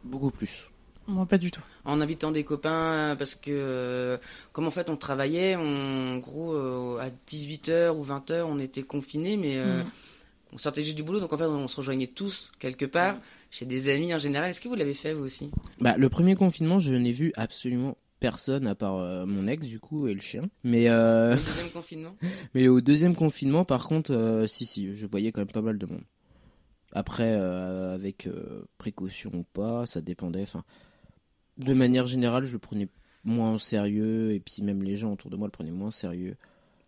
Beaucoup 0.04 0.30
plus. 0.30 0.69
Moi 1.10 1.26
pas 1.26 1.38
du 1.38 1.50
tout 1.50 1.62
en 1.84 2.00
invitant 2.00 2.30
des 2.30 2.44
copains 2.44 3.16
parce 3.18 3.34
que 3.34 3.50
euh, 3.50 4.16
comme 4.52 4.66
en 4.66 4.70
fait 4.70 4.88
on 4.90 4.96
travaillait 4.96 5.56
on, 5.56 6.14
en 6.14 6.18
gros 6.18 6.54
euh, 6.54 6.98
à 6.98 7.08
18h 7.30 7.90
ou 7.90 8.04
20h 8.04 8.42
on 8.42 8.58
était 8.58 8.82
confinés 8.82 9.36
mais 9.36 9.56
euh, 9.56 9.82
Mm. 9.82 10.54
on 10.54 10.58
sortait 10.58 10.84
juste 10.84 10.96
du 10.96 11.02
boulot 11.02 11.20
donc 11.20 11.32
en 11.32 11.38
fait 11.38 11.44
on 11.44 11.68
se 11.68 11.76
rejoignait 11.76 12.06
tous 12.06 12.50
quelque 12.58 12.84
part 12.86 13.16
chez 13.50 13.66
des 13.66 13.88
amis 13.92 14.14
en 14.14 14.18
général 14.18 14.50
est-ce 14.50 14.60
que 14.60 14.68
vous 14.68 14.74
l'avez 14.74 14.94
fait 14.94 15.12
vous 15.12 15.24
aussi? 15.24 15.50
Bah 15.80 15.96
le 15.96 16.08
premier 16.08 16.34
confinement, 16.36 16.78
je 16.78 16.94
n'ai 16.94 17.12
vu 17.12 17.32
absolument 17.36 17.96
personne 18.20 18.66
à 18.66 18.74
part 18.74 18.96
euh, 18.96 19.26
mon 19.26 19.46
ex 19.46 19.66
du 19.66 19.80
coup 19.80 20.06
et 20.06 20.14
le 20.14 20.20
chien. 20.20 20.42
Mais 20.62 20.88
euh, 20.88 21.30
le 21.30 21.36
deuxième 21.40 21.70
confinement? 21.70 22.16
mais 22.54 22.68
au 22.68 22.80
deuxième 22.80 23.16
confinement, 23.16 23.64
par 23.64 23.86
contre, 23.88 24.12
euh, 24.12 24.46
si 24.46 24.66
si, 24.66 24.94
je 24.94 25.06
voyais 25.06 25.32
quand 25.32 25.40
même 25.40 25.50
pas 25.50 25.62
mal 25.62 25.78
de 25.78 25.86
monde. 25.86 26.04
Après, 26.92 27.32
euh, 27.34 27.94
avec 27.94 28.26
euh, 28.26 28.64
précaution 28.78 29.30
ou 29.34 29.44
pas, 29.44 29.86
ça 29.86 30.00
dépendait. 30.00 30.42
Enfin, 30.42 30.64
de 31.64 31.74
manière 31.74 32.06
générale, 32.06 32.44
je 32.44 32.52
le 32.52 32.58
prenais 32.58 32.88
moins 33.24 33.52
au 33.54 33.58
sérieux 33.58 34.32
et 34.32 34.40
puis 34.40 34.62
même 34.62 34.82
les 34.82 34.96
gens 34.96 35.12
autour 35.12 35.30
de 35.30 35.36
moi 35.36 35.46
le 35.46 35.50
prenaient 35.52 35.70
moins 35.70 35.88
au 35.88 35.92
sérieux. 35.92 36.36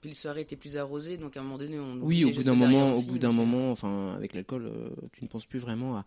puis 0.01 0.11
le 0.11 0.17
soirée 0.17 0.41
était 0.41 0.57
plus 0.57 0.77
arrosée 0.79 1.17
donc 1.19 1.37
à 1.37 1.41
un 1.41 1.43
moment 1.43 1.59
donné 1.59 1.79
on 1.79 1.99
Oui, 2.01 2.25
au 2.25 2.31
bout 2.31 2.43
d'un 2.43 2.55
moment, 2.55 2.93
au 2.95 3.03
bout 3.03 3.19
d'un 3.19 3.29
mais- 3.33 3.45
moment, 3.45 3.71
enfin, 3.71 4.15
avec 4.17 4.35
l'alcool, 4.35 4.67
euh, 4.67 4.89
tu 5.13 5.23
ne 5.25 5.29
penses 5.29 5.45
plus 5.47 5.59
vraiment 5.59 5.97
à 5.99 6.05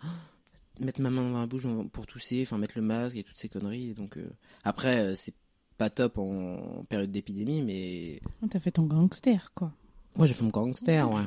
mettre 0.79 1.00
ma 1.00 1.10
main 1.10 1.29
dans 1.31 1.39
la 1.39 1.45
bouche 1.48 1.67
pour 1.93 2.05
tousser, 2.07 2.41
enfin 2.41 2.57
mettre 2.57 2.77
le 2.77 2.81
masque 2.84 3.15
et 3.15 3.24
toutes 3.24 3.38
ces 3.38 3.48
conneries. 3.50 3.93
Donc 3.93 4.17
euh, 4.17 4.27
après, 4.63 5.00
euh, 5.00 5.13
c'est 5.15 5.34
pas 5.77 5.89
top 5.89 6.17
en, 6.17 6.79
en 6.79 6.84
période 6.86 7.12
d'épidémie, 7.12 7.62
mais 7.62 8.19
t'as 8.50 8.60
fait 8.60 8.72
ton 8.72 8.84
gangster 8.84 9.51
quoi 9.53 9.72
moi 10.17 10.25
j'ai 10.27 10.34
fait 10.34 10.43
mon 10.43 10.50
gangster, 10.50 11.12
ouais. 11.12 11.22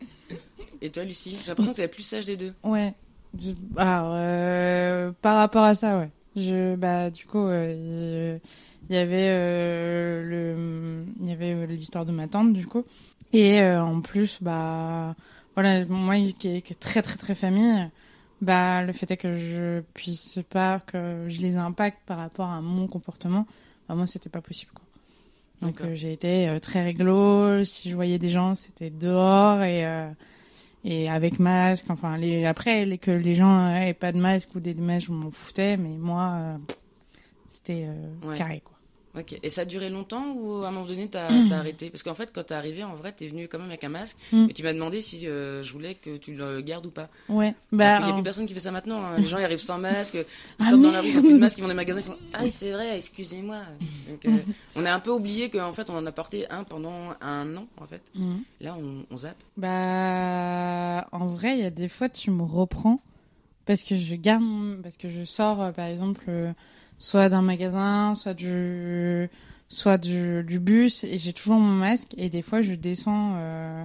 et 0.82 0.90
toi 0.90 1.02
Lucie 1.04 1.30
j'ai 1.40 1.48
l'impression 1.48 1.72
que 1.72 1.76
tu 1.76 1.82
la 1.82 1.88
plus 1.88 2.02
sage 2.02 2.26
des 2.26 2.36
deux 2.36 2.52
ouais 2.62 2.92
Je- 3.40 3.52
alors 3.76 4.12
euh, 4.14 5.12
par 5.22 5.36
rapport 5.36 5.64
à 5.64 5.74
ça 5.74 5.98
ouais 5.98 6.10
je 6.36 6.76
bah 6.76 7.10
du 7.10 7.26
coup 7.26 7.46
euh, 7.46 8.38
il 8.88 8.94
y 8.94 8.98
avait 8.98 9.28
euh, 9.30 10.22
le 10.22 11.04
il 11.20 11.28
y 11.28 11.32
avait 11.32 11.54
euh, 11.54 11.66
l'histoire 11.66 12.04
de 12.04 12.12
ma 12.12 12.28
tante 12.28 12.52
du 12.52 12.66
coup. 12.66 12.84
Et 13.32 13.60
en 13.62 14.00
plus 14.00 14.38
bah 14.40 15.16
voilà 15.54 15.84
moi 15.86 16.14
qui 16.38 16.48
est, 16.48 16.80
très 16.80 17.02
très 17.02 17.16
très 17.16 17.34
famille 17.34 17.90
bah 18.40 18.82
le 18.82 18.92
fait 18.92 19.10
est 19.10 19.16
que 19.16 19.36
je 19.36 19.80
puisse 19.92 20.38
pas 20.50 20.80
que 20.80 21.26
je 21.28 21.40
les 21.40 21.56
impacte 21.56 21.98
par 22.06 22.18
rapport 22.18 22.48
à 22.48 22.60
mon 22.60 22.86
comportement 22.86 23.46
bah 23.88 23.96
moi 23.96 24.06
c'était 24.06 24.30
pas 24.30 24.40
possible 24.40 24.70
quoi. 24.72 24.84
Donc 25.64 25.80
euh, 25.80 25.94
j'ai 25.94 26.12
été 26.12 26.48
euh, 26.48 26.58
très 26.58 26.82
réglo. 26.82 27.64
Si 27.64 27.88
je 27.88 27.94
voyais 27.94 28.18
des 28.18 28.30
gens 28.30 28.54
c'était 28.54 28.90
dehors 28.90 29.62
et 29.62 29.86
euh, 29.86 30.08
et 30.84 31.08
avec 31.08 31.38
masque 31.38 31.86
enfin 31.88 32.16
les 32.18 32.44
après 32.44 32.84
les, 32.84 32.98
que 32.98 33.10
les 33.10 33.34
gens 33.34 33.50
euh, 33.68 33.76
aient 33.80 33.94
pas 33.94 34.12
de 34.12 34.18
masque 34.20 34.54
ou 34.54 34.60
des 34.60 34.74
masques 34.74 35.06
je 35.08 35.12
m'en 35.12 35.30
foutais 35.30 35.76
mais 35.76 35.96
moi 35.98 36.32
euh, 36.36 36.56
c'était 37.50 37.86
euh, 37.88 38.28
Ouais. 38.28 38.36
carré 38.36 38.60
quoi 38.64 38.73
Ok. 39.16 39.38
Et 39.42 39.48
ça 39.48 39.60
a 39.60 39.64
duré 39.64 39.90
longtemps 39.90 40.32
ou 40.34 40.64
à 40.64 40.68
un 40.68 40.70
moment 40.72 40.86
donné 40.86 41.08
t'as 41.08 41.28
as 41.52 41.58
arrêté? 41.58 41.88
Parce 41.90 42.02
qu'en 42.02 42.14
fait, 42.14 42.30
quand 42.34 42.42
t'es 42.44 42.54
arrivé, 42.54 42.82
en 42.82 42.94
vrai, 42.96 43.12
t'es 43.12 43.26
venu 43.28 43.46
quand 43.48 43.58
même 43.58 43.68
avec 43.68 43.84
un 43.84 43.88
masque 43.88 44.16
Mm. 44.32 44.46
et 44.50 44.52
tu 44.52 44.62
m'as 44.62 44.72
demandé 44.72 45.00
si 45.02 45.28
euh, 45.28 45.62
je 45.62 45.72
voulais 45.72 45.94
que 45.94 46.16
tu 46.16 46.34
le 46.34 46.60
gardes 46.62 46.86
ou 46.86 46.90
pas. 46.90 47.08
Ouais. 47.28 47.54
Bah, 47.72 47.98
qu'il 47.98 48.06
y 48.08 48.10
a 48.10 48.14
plus 48.14 48.22
personne 48.22 48.46
qui 48.46 48.54
fait 48.54 48.60
ça 48.60 48.70
maintenant. 48.72 49.04
hein. 49.04 49.14
Les 49.18 49.24
gens 49.24 49.38
ils 49.38 49.44
arrivent 49.44 49.58
sans 49.58 49.78
masque, 49.78 50.14
ils 50.14 50.24
Ah, 50.58 50.70
sortent 50.70 50.82
dans 50.82 50.90
la 50.90 51.00
rue, 51.00 51.08
ils 51.08 51.12
ont 51.18 51.22
merde. 51.22 51.26
plus 51.26 51.34
de 51.34 51.38
masque, 51.38 51.58
ils 51.58 51.60
vont 51.60 51.66
dans 51.68 51.72
les 51.74 51.76
magasins, 51.76 52.00
ils 52.00 52.04
font 52.06 52.16
Ah, 52.32 52.50
c'est 52.50 52.72
vrai, 52.72 52.96
excusez-moi. 52.96 53.60
Donc, 54.08 54.24
euh, 54.26 54.38
on 54.76 54.84
a 54.84 54.92
un 54.92 55.00
peu 55.00 55.10
oublié 55.10 55.48
qu'en 55.50 55.72
fait, 55.72 55.88
on 55.90 55.96
en 55.96 56.06
a 56.06 56.12
porté 56.12 56.50
un 56.50 56.64
pendant 56.64 57.12
un 57.20 57.56
an, 57.56 57.66
en 57.80 57.86
fait. 57.86 58.02
Mm. 58.16 58.34
Là, 58.62 58.76
on, 58.78 59.04
on 59.12 59.16
zappe. 59.16 59.36
Bah, 59.56 61.06
en 61.12 61.26
vrai, 61.26 61.56
il 61.58 61.62
y 61.62 61.66
a 61.66 61.70
des 61.70 61.88
fois, 61.88 62.08
tu 62.08 62.30
me 62.30 62.42
reprends 62.42 63.00
parce 63.66 63.82
que 63.82 63.96
je 63.96 64.14
garde, 64.16 64.42
parce 64.82 64.96
que 64.96 65.08
je 65.08 65.24
sors, 65.24 65.62
euh, 65.62 65.70
par 65.72 65.86
exemple, 65.86 66.24
soit 66.98 67.28
d'un 67.28 67.42
magasin, 67.42 68.14
soit 68.14 68.34
du, 68.34 69.28
soit 69.68 69.98
du, 69.98 70.42
du 70.44 70.58
bus, 70.58 71.04
et 71.04 71.18
j'ai 71.18 71.32
toujours 71.32 71.58
mon 71.58 71.74
masque. 71.74 72.14
Et 72.16 72.28
des 72.30 72.42
fois, 72.42 72.62
je 72.62 72.74
descends 72.74 73.34
euh, 73.36 73.84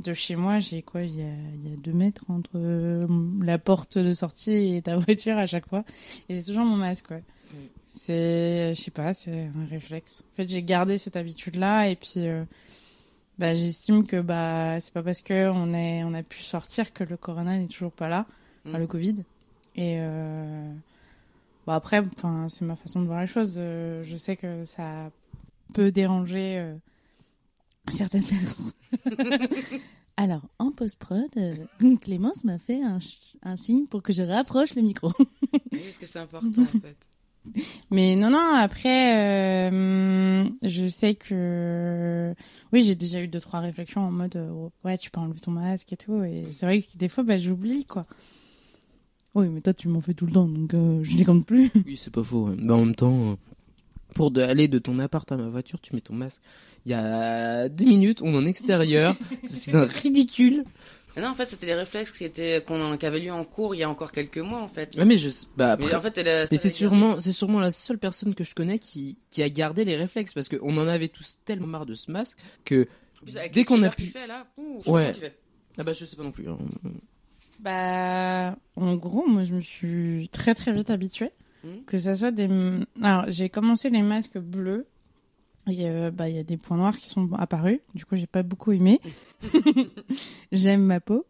de 0.00 0.12
chez 0.12 0.36
moi, 0.36 0.58
j'ai 0.58 0.82
quoi 0.82 1.02
Il 1.02 1.16
y 1.16 1.22
a, 1.22 1.26
il 1.54 1.70
y 1.70 1.72
a 1.72 1.76
deux 1.76 1.92
mètres 1.92 2.24
entre 2.28 2.50
euh, 2.56 3.06
la 3.42 3.58
porte 3.58 3.98
de 3.98 4.12
sortie 4.14 4.76
et 4.76 4.82
ta 4.82 4.96
voiture 4.98 5.38
à 5.38 5.46
chaque 5.46 5.68
fois, 5.68 5.84
et 6.28 6.34
j'ai 6.34 6.42
toujours 6.44 6.64
mon 6.64 6.76
masque. 6.76 7.10
Ouais. 7.10 7.22
Mm. 7.52 7.56
C'est, 7.90 8.74
je 8.74 8.80
sais 8.80 8.90
pas, 8.90 9.14
c'est 9.14 9.48
un 9.54 9.66
réflexe. 9.70 10.22
En 10.32 10.36
fait, 10.36 10.48
j'ai 10.48 10.62
gardé 10.62 10.98
cette 10.98 11.16
habitude-là, 11.16 11.88
et 11.88 11.96
puis. 11.96 12.26
euh, 12.28 12.44
bah, 13.38 13.54
j'estime 13.54 14.04
que 14.04 14.20
bah 14.20 14.80
c'est 14.80 14.92
pas 14.92 15.04
parce 15.04 15.20
que 15.20 15.48
on 15.50 15.72
est 15.72 16.02
on 16.02 16.12
a 16.12 16.24
pu 16.24 16.42
sortir 16.42 16.92
que 16.92 17.04
le 17.04 17.16
corona 17.16 17.56
n'est 17.56 17.68
toujours 17.68 17.92
pas 17.92 18.08
là, 18.08 18.26
enfin, 18.66 18.78
Mm. 18.78 18.80
le 18.80 18.86
Covid. 18.88 19.16
Et 19.76 19.98
euh, 20.00 20.72
bah 21.68 21.74
après, 21.74 22.02
c'est 22.48 22.64
ma 22.64 22.76
façon 22.76 23.02
de 23.02 23.06
voir 23.06 23.20
les 23.20 23.26
choses. 23.26 23.56
Euh, 23.58 24.02
je 24.02 24.16
sais 24.16 24.36
que 24.36 24.64
ça 24.64 25.10
peut 25.74 25.92
déranger 25.92 26.56
euh, 26.56 26.74
certaines 27.88 28.24
personnes. 29.04 29.48
Alors 30.16 30.40
en 30.58 30.72
post 30.72 30.98
prod, 30.98 31.28
Clémence 32.00 32.44
m'a 32.44 32.58
fait 32.58 32.80
un, 32.82 33.56
signe 33.58 33.86
pour 33.86 34.02
que 34.02 34.14
je 34.14 34.22
rapproche 34.22 34.76
le 34.76 34.80
micro. 34.80 35.12
Oui, 35.18 35.60
parce 35.70 35.96
que 36.00 36.06
c'est 36.06 36.20
important, 36.20 36.62
en 36.62 36.80
fait. 36.80 36.96
Mais 37.90 38.16
non, 38.16 38.30
non, 38.30 38.54
après, 38.54 39.70
euh, 39.70 40.48
je 40.62 40.88
sais 40.88 41.16
que... 41.16 42.34
Oui, 42.72 42.80
j'ai 42.80 42.94
déjà 42.94 43.20
eu 43.20 43.28
deux, 43.28 43.40
trois 43.40 43.60
réflexions 43.60 44.00
en 44.00 44.10
mode, 44.10 44.36
euh, 44.36 44.68
ouais, 44.84 44.96
tu 44.96 45.10
peux 45.10 45.20
enlever 45.20 45.40
ton 45.40 45.50
masque 45.50 45.92
et 45.92 45.98
tout. 45.98 46.24
Et 46.24 46.46
c'est 46.52 46.64
vrai 46.64 46.80
que 46.80 46.96
des 46.96 47.10
fois, 47.10 47.24
bah, 47.24 47.36
j'oublie, 47.36 47.84
quoi. 47.84 48.06
Oui, 49.34 49.48
mais 49.50 49.60
toi, 49.60 49.74
tu 49.74 49.88
m'en 49.88 50.00
fais 50.00 50.14
tout 50.14 50.26
le 50.26 50.32
temps, 50.32 50.48
donc 50.48 50.74
euh, 50.74 51.00
je 51.04 51.16
les 51.16 51.24
compte 51.24 51.46
plus. 51.46 51.70
Oui, 51.86 51.96
c'est 51.96 52.12
pas 52.12 52.24
faux. 52.24 52.48
ouais. 52.48 52.56
Mais 52.58 52.72
en 52.72 52.84
même 52.84 52.94
temps, 52.94 53.32
euh, 53.32 53.34
pour 54.14 54.30
de- 54.30 54.40
aller 54.40 54.68
de 54.68 54.78
ton 54.78 54.98
appart 54.98 55.30
à 55.30 55.36
ma 55.36 55.48
voiture, 55.48 55.80
tu 55.80 55.94
mets 55.94 56.00
ton 56.00 56.14
masque. 56.14 56.42
Il 56.86 56.90
y 56.92 56.94
a 56.94 57.68
deux 57.68 57.84
minutes, 57.84 58.22
on 58.22 58.32
est 58.34 58.36
en 58.36 58.46
extérieur. 58.46 59.14
c'est 59.46 59.74
un 59.74 59.84
ridicule. 59.84 60.64
Mais 61.16 61.22
non, 61.22 61.28
en 61.30 61.34
fait, 61.34 61.46
c'était 61.46 61.66
les 61.66 61.74
réflexes 61.74 62.12
qui 62.12 62.24
étaient 62.24 62.62
qu'on 62.66 62.96
qu'avait 62.96 63.18
lu 63.18 63.30
en 63.30 63.44
cours 63.44 63.74
il 63.74 63.78
y 63.78 63.82
a 63.82 63.90
encore 63.90 64.12
quelques 64.12 64.38
mois, 64.38 64.60
en 64.60 64.68
fait. 64.68 64.96
Ouais, 64.96 65.04
mais 65.04 65.16
je, 65.16 65.28
bah 65.56 65.76
Mais 65.78 65.84
après, 65.84 65.94
en 65.96 66.00
fait, 66.00 66.18
elle 66.18 66.28
a- 66.28 66.46
mais 66.50 66.56
c'est 66.56 66.68
sûrement, 66.68 67.18
c'est 67.20 67.32
sûrement 67.32 67.58
la 67.60 67.70
seule 67.70 67.98
personne 67.98 68.34
que 68.34 68.44
je 68.44 68.54
connais 68.54 68.78
qui, 68.78 69.18
qui 69.30 69.42
a 69.42 69.50
gardé 69.50 69.84
les 69.84 69.96
réflexes 69.96 70.32
parce 70.34 70.48
qu'on 70.48 70.76
en 70.78 70.86
avait 70.88 71.08
tous 71.08 71.38
tellement 71.44 71.66
marre 71.66 71.86
de 71.86 71.94
ce 71.94 72.10
masque 72.10 72.38
que, 72.64 72.86
En 73.20 73.24
plus, 73.24 73.36
avec 73.36 73.52
dès 73.52 73.64
qu'on 73.64 73.82
a 73.82 73.90
pu- 73.90 74.06
fait, 74.06 74.26
là, 74.26 74.46
ouh, 74.58 74.78
je 74.80 74.84
sais 74.84 74.90
Ouais. 74.90 75.12
pas 75.12 75.26
ah 75.80 75.84
bah 75.84 75.92
je 75.92 76.04
sais 76.04 76.16
pas 76.16 76.24
non 76.24 76.32
plus. 76.32 76.48
hein. 76.48 76.58
Bah, 77.60 78.56
en 78.76 78.94
gros, 78.96 79.26
moi, 79.26 79.44
je 79.44 79.54
me 79.54 79.60
suis 79.60 80.28
très, 80.32 80.54
très 80.54 80.72
vite 80.72 80.90
habituée. 80.90 81.30
Mhm. 81.64 81.84
Que 81.86 81.98
ça 81.98 82.14
soit 82.14 82.30
des... 82.30 82.48
Alors, 83.02 83.24
j'ai 83.28 83.48
commencé 83.48 83.90
les 83.90 84.02
masques 84.02 84.38
bleus. 84.38 84.86
Il 85.66 85.74
y, 85.74 85.86
a, 85.86 86.10
bah, 86.10 86.30
il 86.30 86.36
y 86.36 86.38
a 86.38 86.44
des 86.44 86.56
points 86.56 86.78
noirs 86.78 86.96
qui 86.96 87.10
sont 87.10 87.28
apparus. 87.34 87.80
Du 87.94 88.06
coup, 88.06 88.16
j'ai 88.16 88.26
pas 88.26 88.42
beaucoup 88.42 88.72
aimé. 88.72 89.00
J'aime 90.52 90.82
ma 90.82 90.98
peau. 91.00 91.26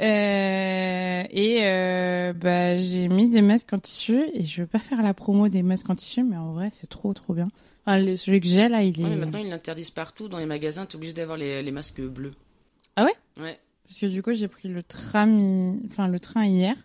Euh, 0.00 1.22
et 1.30 1.58
euh, 1.62 2.32
bah, 2.34 2.76
j'ai 2.76 3.08
mis 3.08 3.28
des 3.30 3.40
masques 3.40 3.72
en 3.72 3.78
tissu. 3.78 4.22
Et 4.34 4.44
je 4.44 4.62
veux 4.62 4.66
pas 4.68 4.78
faire 4.78 5.02
la 5.02 5.14
promo 5.14 5.48
des 5.48 5.62
masques 5.62 5.88
en 5.88 5.96
tissu, 5.96 6.22
mais 6.22 6.36
en 6.36 6.52
vrai, 6.52 6.68
c'est 6.72 6.88
trop, 6.88 7.14
trop 7.14 7.32
bien. 7.32 7.48
Enfin, 7.86 7.98
le- 7.98 8.16
celui 8.16 8.40
que 8.40 8.46
j'ai, 8.46 8.68
là, 8.68 8.82
il 8.82 9.00
est... 9.00 9.04
Ouais, 9.04 9.10
mais 9.10 9.16
maintenant, 9.16 9.38
ils 9.38 9.48
l'interdisent 9.48 9.90
partout 9.90 10.28
dans 10.28 10.38
les 10.38 10.44
magasins. 10.46 10.84
T'es 10.84 10.96
obligé 10.96 11.14
d'avoir 11.14 11.38
les, 11.38 11.62
les 11.62 11.72
masques 11.72 12.02
bleus. 12.02 12.34
Ah 12.96 13.04
ouais? 13.04 13.14
Ouais. 13.42 13.58
Parce 13.88 14.00
que 14.00 14.06
du 14.06 14.22
coup, 14.22 14.34
j'ai 14.34 14.48
pris 14.48 14.68
le 14.68 14.82
tram, 14.82 15.80
enfin, 15.86 16.08
le 16.08 16.20
train 16.20 16.44
hier. 16.46 16.76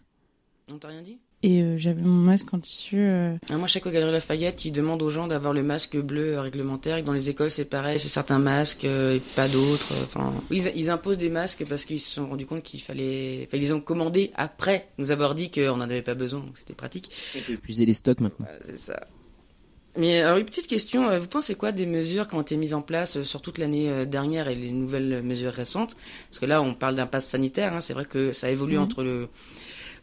On 0.72 0.77
t'a 0.77 0.88
rien 0.88 1.01
dit? 1.01 1.17
Et 1.45 1.62
euh, 1.62 1.77
j'avais 1.77 2.01
mon 2.01 2.22
masque 2.22 2.53
en 2.53 2.60
tissu... 2.60 2.95
euh, 3.00 3.36
Ah, 3.50 3.57
Moi, 3.57 3.67
chaque 3.67 3.86
Galerie 3.86 4.13
Lafayette, 4.13 4.63
ils 4.63 4.72
demandent 4.72 5.01
aux 5.01 5.10
gens 5.10 5.27
d'avoir 5.27 5.51
le 5.53 5.62
masque 5.62 5.98
bleu 5.98 6.36
euh, 6.36 6.41
réglementaire. 6.41 6.95
Et 6.95 7.03
dans 7.03 7.12
les 7.12 7.29
écoles, 7.29 7.51
c'est 7.51 7.65
pareil. 7.65 8.00
C'est 8.00 8.07
certains 8.07 8.39
masques 8.39 8.86
euh, 8.86 9.15
et 9.17 9.19
pas 9.36 9.50
d'autres. 9.50 9.91
Enfin, 10.05 10.33
ils, 10.51 10.72
ils 10.74 10.89
imposent 10.89 11.17
des 11.17 11.27
masques 11.29 11.65
parce 11.67 11.83
qu'ils 11.83 12.00
se 12.00 12.10
sont 12.12 12.27
rendus 12.29 12.45
compte 12.45 12.63
qu'il 12.63 12.79
fallait. 12.79 13.43
Enfin, 13.45 13.57
ils 13.57 13.63
les 13.63 13.74
ont 13.74 13.81
commandés 13.81 14.31
après 14.36 14.88
nous 14.98 15.12
avoir 15.12 15.36
dit 15.36 15.51
qu'on 15.51 15.75
n'en 15.75 15.81
avait 15.81 16.01
pas 16.01 16.15
besoin. 16.15 16.39
Donc, 16.39 16.57
c'était 16.57 16.74
pratique. 16.75 17.12
Il 17.36 17.41
faut 17.43 17.51
épuiser 17.51 17.86
les 17.86 17.93
stocks 17.93 18.22
maintenant. 18.22 18.45
C'est 18.65 18.79
ça. 18.79 19.05
Mais 19.95 20.21
alors, 20.21 20.38
une 20.38 20.45
petite 20.45 20.67
question. 20.67 21.07
euh, 21.09 21.19
Vous 21.19 21.27
pensez 21.27 21.55
quoi 21.55 21.71
des 21.71 21.85
mesures 21.85 22.27
qui 22.27 22.33
ont 22.35 22.41
été 22.41 22.57
mises 22.57 22.73
en 22.73 22.81
place 22.81 23.17
euh, 23.17 23.23
sur 23.23 23.41
toute 23.41 23.59
l'année 23.59 23.89
euh, 23.89 24.05
dernière 24.05 24.47
et 24.47 24.55
les 24.55 24.71
nouvelles 24.71 25.21
mesures 25.21 25.51
récentes? 25.53 25.95
Parce 26.29 26.39
que 26.39 26.45
là, 26.47 26.62
on 26.62 26.73
parle 26.73 26.95
d'un 26.95 27.05
pass 27.05 27.27
sanitaire. 27.27 27.73
hein, 27.73 27.79
C'est 27.81 27.93
vrai 27.93 28.05
que 28.05 28.31
ça 28.33 28.50
évolue 28.50 28.77
Mhm. 28.77 28.83
entre 28.83 29.03
le, 29.03 29.29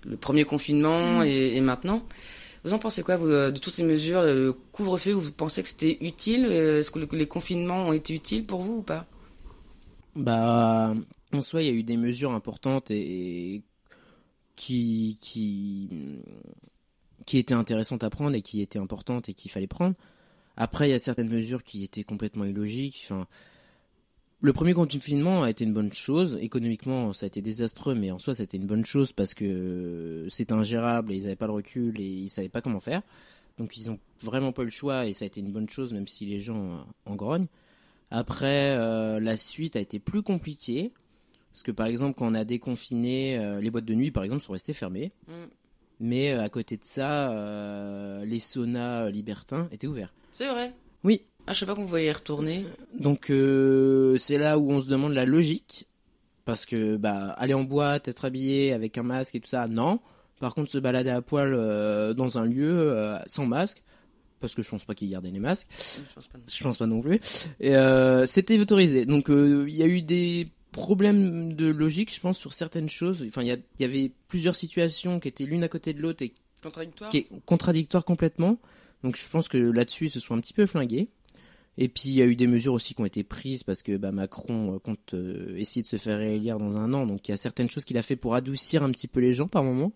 le 0.05 0.17
premier 0.17 0.45
confinement 0.45 1.23
et, 1.25 1.55
et 1.57 1.61
maintenant. 1.63 2.03
Vous 2.65 2.75
en 2.75 2.79
pensez 2.81 3.03
quoi 3.03 3.17
vous, 3.17 3.29
euh, 3.29 3.51
de 3.53 3.59
toutes 3.61 3.75
ces 3.75 3.85
mesures 3.85 4.23
Le 4.23 4.53
couvre-feu, 4.73 5.13
vous 5.13 5.33
pensez 5.33 5.63
que 5.63 5.69
c'était 5.71 5.99
utile 6.03 6.47
Euh, 6.51 6.81
Est-ce 6.81 6.91
que 6.93 7.01
le- 7.01 7.09
les 7.13 7.27
confinements 7.29 7.89
ont 7.89 7.93
été 7.95 8.15
utiles 8.15 8.47
pour 8.47 8.63
vous 8.63 8.79
ou 8.79 8.83
pas? 8.83 9.07
Bah, 10.15 10.95
en 11.33 11.41
soi, 11.41 11.63
il 11.63 11.67
y 11.67 11.71
a 11.71 11.73
eu 11.73 11.83
des 11.85 11.97
mesures 11.97 12.33
importantes 12.33 12.91
et, 12.91 13.55
et 13.57 13.65
qui, 14.57 15.19
qui, 15.23 15.91
qui 17.31 17.39
étaient 17.39 17.55
intéressantes 17.55 18.03
à 18.03 18.11
prendre 18.11 18.35
et 18.35 18.43
qui 18.43 18.61
étaient 18.61 18.81
importantes 18.81 19.29
et 19.29 19.35
qu'il 19.35 19.53
fallait 19.53 19.69
prendre. 19.69 19.95
Après, 20.57 20.89
il 20.89 20.91
y 20.91 20.95
a 20.95 20.99
certaines 20.99 21.29
mesures 21.29 21.63
qui 21.63 21.85
étaient 21.85 22.03
complètement 22.03 22.45
illogiques. 22.45 23.03
Enfin, 23.05 23.29
le 24.41 24.53
premier 24.53 24.75
confinement 24.75 25.45
a 25.45 25.51
été 25.51 25.63
une 25.63 25.73
bonne 25.73 25.93
chose. 25.93 26.37
Économiquement, 26.41 27.13
ça 27.13 27.27
a 27.27 27.29
été 27.29 27.41
désastreux, 27.41 27.95
mais 27.95 28.11
en 28.11 28.19
soi, 28.19 28.35
ça 28.35 28.41
a 28.41 28.45
été 28.45 28.57
une 28.57 28.67
bonne 28.67 28.85
chose 28.85 29.13
parce 29.13 29.35
que 29.35 30.27
c'était 30.29 30.55
ingérable 30.55 31.13
et 31.13 31.19
ils 31.19 31.23
n'avaient 31.23 31.37
pas 31.37 31.47
le 31.47 31.53
recul 31.53 32.01
et 32.01 32.05
ils 32.05 32.29
savaient 32.29 32.49
pas 32.49 32.63
comment 32.63 32.81
faire. 32.81 33.03
Donc, 33.59 33.77
ils 33.77 33.93
ont 33.93 34.01
vraiment 34.23 34.51
pas 34.51 34.65
le 34.65 34.71
choix 34.71 35.07
et 35.07 35.13
ça 35.13 35.25
a 35.25 35.27
été 35.27 35.39
une 35.39 35.53
bonne 35.53 35.69
chose, 35.69 35.93
même 35.93 36.09
si 36.09 36.27
les 36.27 36.41
gens 36.41 36.85
en 37.07 37.15
grognent. 37.15 37.47
Après, 38.11 38.77
euh, 38.77 39.21
la 39.21 39.37
suite 39.37 39.77
a 39.77 39.81
été 39.81 40.01
plus 40.01 40.25
compliquée. 40.25 40.91
Parce 41.53 41.63
que 41.63 41.71
par 41.71 41.87
exemple, 41.87 42.15
quand 42.19 42.27
on 42.27 42.35
a 42.35 42.45
déconfiné, 42.45 43.39
euh, 43.39 43.61
les 43.61 43.71
boîtes 43.71 43.85
de 43.85 43.95
nuit, 43.95 44.11
par 44.11 44.25
exemple, 44.25 44.43
sont 44.43 44.53
restées 44.53 44.73
fermées. 44.73 45.13
Mm. 45.29 45.47
Mais 46.01 46.33
euh, 46.33 46.43
à 46.43 46.49
côté 46.49 46.77
de 46.77 46.85
ça, 46.85 47.31
euh, 47.31 48.25
les 48.25 48.41
saunas 48.41 49.11
libertins 49.11 49.69
étaient 49.71 49.87
ouverts. 49.87 50.13
C'est 50.33 50.49
vrai. 50.49 50.73
Oui. 51.05 51.23
Ah, 51.47 51.53
je 51.53 51.61
sais 51.61 51.67
pas 51.67 51.75
qu'on 51.75 51.83
vous 51.83 51.89
voyez 51.89 52.09
y 52.09 52.13
retourner. 52.13 52.65
Donc 52.99 53.31
euh, 53.31 54.17
c'est 54.19 54.39
là 54.39 54.59
où 54.59 54.71
on 54.71 54.81
se 54.81 54.89
demande 54.89 55.13
la 55.13 55.25
logique. 55.25 55.87
Parce 56.47 56.67
que 56.67 56.97
bah 56.97 57.29
aller 57.39 57.55
en 57.55 57.63
boîte, 57.65 58.09
être 58.09 58.25
habillé 58.25 58.73
avec 58.73 58.99
un 58.99 59.03
masque 59.03 59.35
et 59.35 59.41
tout 59.41 59.49
ça, 59.49 59.69
non. 59.69 60.01
Par 60.41 60.55
contre, 60.55 60.71
se 60.71 60.79
balader 60.79 61.11
à 61.11 61.21
poil 61.21 61.53
euh, 61.55 62.15
dans 62.15 62.39
un 62.39 62.47
lieu 62.47 62.97
sans 63.27 63.47
masque, 63.47 63.83
parce 64.41 64.55
que 64.55 64.63
je 64.63 64.71
pense 64.71 64.85
pas 64.85 64.95
qu'ils 64.95 65.11
gardaient 65.11 65.31
les 65.31 65.39
masques. 65.39 65.69
Je 65.71 66.15
pense 66.15 66.27
pas. 66.27 66.39
non. 66.39 66.45
Je 66.53 66.63
pense 66.65 66.79
pas 66.79 66.87
non 66.87 67.01
plus. 67.03 67.21
Et 67.61 67.77
euh, 67.77 68.27
c'était 68.27 68.59
autorisé. 68.59 69.05
Donc 69.05 69.31
euh, 69.31 69.67
il 69.69 69.75
y 69.77 69.83
a 69.83 69.87
eu 69.87 70.03
des 70.03 70.49
problèmes 70.73 71.55
de 71.55 71.67
logique, 71.67 72.15
je 72.15 72.21
pense, 72.21 72.39
sur 72.39 72.55
certaines 72.55 72.89
choses. 72.89 73.25
Enfin, 73.27 73.43
il 73.43 73.49
y, 73.49 73.83
y 73.83 73.85
avait 73.85 74.13
plusieurs 74.29 74.57
situations 74.57 75.21
qui 75.21 75.29
étaient 75.29 75.45
l'une 75.45 75.65
à 75.65 75.69
côté 75.69 75.93
de 75.93 76.01
l'autre 76.01 76.23
et 76.23 76.33
Contradictoire 76.63 77.11
qui 77.11 77.19
est 77.19 77.29
contradictoire 77.47 78.05
complètement. 78.05 78.59
Donc 79.03 79.17
je 79.17 79.29
pense 79.29 79.49
que 79.49 79.57
là-dessus, 79.57 80.07
ils 80.07 80.11
se 80.11 80.21
sont 80.21 80.35
un 80.35 80.41
petit 80.41 80.53
peu 80.53 80.67
flingués. 80.67 81.09
Et 81.79 81.89
puis 81.89 82.11
il 82.11 82.15
y 82.15 82.23
a 82.23 82.27
eu 82.27 82.37
des 82.37 82.47
mesures 82.47 82.75
aussi 82.75 82.95
qui 82.95 83.01
ont 83.01 83.07
été 83.07 83.25
prises 83.25 83.63
parce 83.63 83.83
que 83.83 83.97
bah, 83.97 84.13
Macron 84.13 84.75
euh, 84.75 84.79
compte 84.79 85.15
euh, 85.15 85.57
essayer 85.57 85.83
de 85.83 85.87
se 85.87 85.97
faire 85.97 86.19
réélire 86.19 86.59
dans 86.59 86.77
un 86.77 86.93
an. 86.93 87.07
Donc 87.07 87.27
il 87.29 87.31
y 87.31 87.35
a 87.35 87.39
certaines 87.39 87.71
choses 87.71 87.85
qu'il 87.85 87.97
a 87.97 88.03
fait 88.03 88.17
pour 88.17 88.35
adoucir 88.35 88.83
un 88.83 88.91
petit 88.91 89.09
peu 89.09 89.21
les 89.21 89.33
gens 89.33 89.49
par 89.49 89.65
moment. 89.65 89.93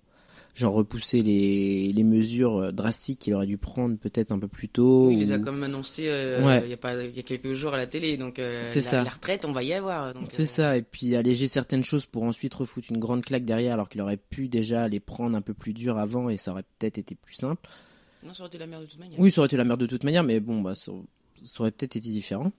Genre 0.54 0.72
repousser 0.72 1.22
les, 1.22 1.92
les 1.92 2.04
mesures 2.04 2.56
euh, 2.58 2.70
drastiques 2.70 3.18
qu'il 3.18 3.34
aurait 3.34 3.46
dû 3.46 3.58
prendre 3.58 3.96
peut-être 3.98 4.30
un 4.30 4.38
peu 4.38 4.46
plus 4.46 4.68
tôt. 4.68 5.08
Oui, 5.08 5.14
il 5.14 5.18
les 5.18 5.32
a 5.32 5.38
quand 5.40 5.50
même 5.50 5.64
annoncé 5.64 6.04
euh, 6.06 6.44
Ouais. 6.46 6.62
il 6.64 6.70
y 6.70 6.72
a 6.72 6.76
pas 6.76 6.94
il 7.02 7.14
y 7.16 7.18
a 7.18 7.22
quelques 7.24 7.54
jours 7.54 7.74
à 7.74 7.76
la 7.76 7.88
télé 7.88 8.16
donc 8.16 8.38
euh, 8.38 8.60
C'est 8.62 8.76
la, 8.78 8.82
ça. 8.82 9.02
la 9.02 9.10
retraite 9.10 9.44
on 9.44 9.50
va 9.52 9.64
y 9.64 9.72
avoir 9.72 10.14
C'est 10.28 10.42
euh, 10.42 10.46
ça, 10.46 10.76
et 10.76 10.82
puis 10.82 11.16
alléger 11.16 11.48
certaines 11.48 11.82
choses 11.82 12.06
pour 12.06 12.22
ensuite 12.22 12.54
refoutre 12.54 12.86
une 12.90 12.98
grande 12.98 13.24
claque 13.24 13.44
derrière 13.44 13.74
alors 13.74 13.88
qu'il 13.88 14.00
aurait 14.00 14.16
pu 14.16 14.48
déjà 14.48 14.86
les 14.86 15.00
prendre 15.00 15.36
un 15.36 15.42
peu 15.42 15.54
plus 15.54 15.72
dur 15.72 15.98
avant 15.98 16.28
et 16.30 16.36
ça 16.36 16.52
aurait 16.52 16.64
peut-être 16.78 16.98
été 16.98 17.16
plus 17.16 17.34
simple. 17.34 17.68
non 18.24 18.32
ça 18.32 18.42
aurait 18.44 18.48
été 18.48 18.58
la 18.58 18.68
merde 18.68 18.82
de 18.84 18.88
toute 18.88 19.00
manière 19.00 19.18
Oui, 19.18 19.32
ça 19.32 19.40
aurait 19.40 19.46
été 19.46 19.56
la 19.56 19.64
merde 19.64 19.80
de 19.80 19.86
toute 19.86 20.04
manière, 20.04 20.22
mais 20.22 20.38
bon, 20.38 20.60
bah, 20.62 20.76
ça, 20.76 20.92
ça 21.42 21.62
aurait 21.62 21.72
peut-être 21.72 21.96
été 21.96 22.10
différent. 22.10 22.52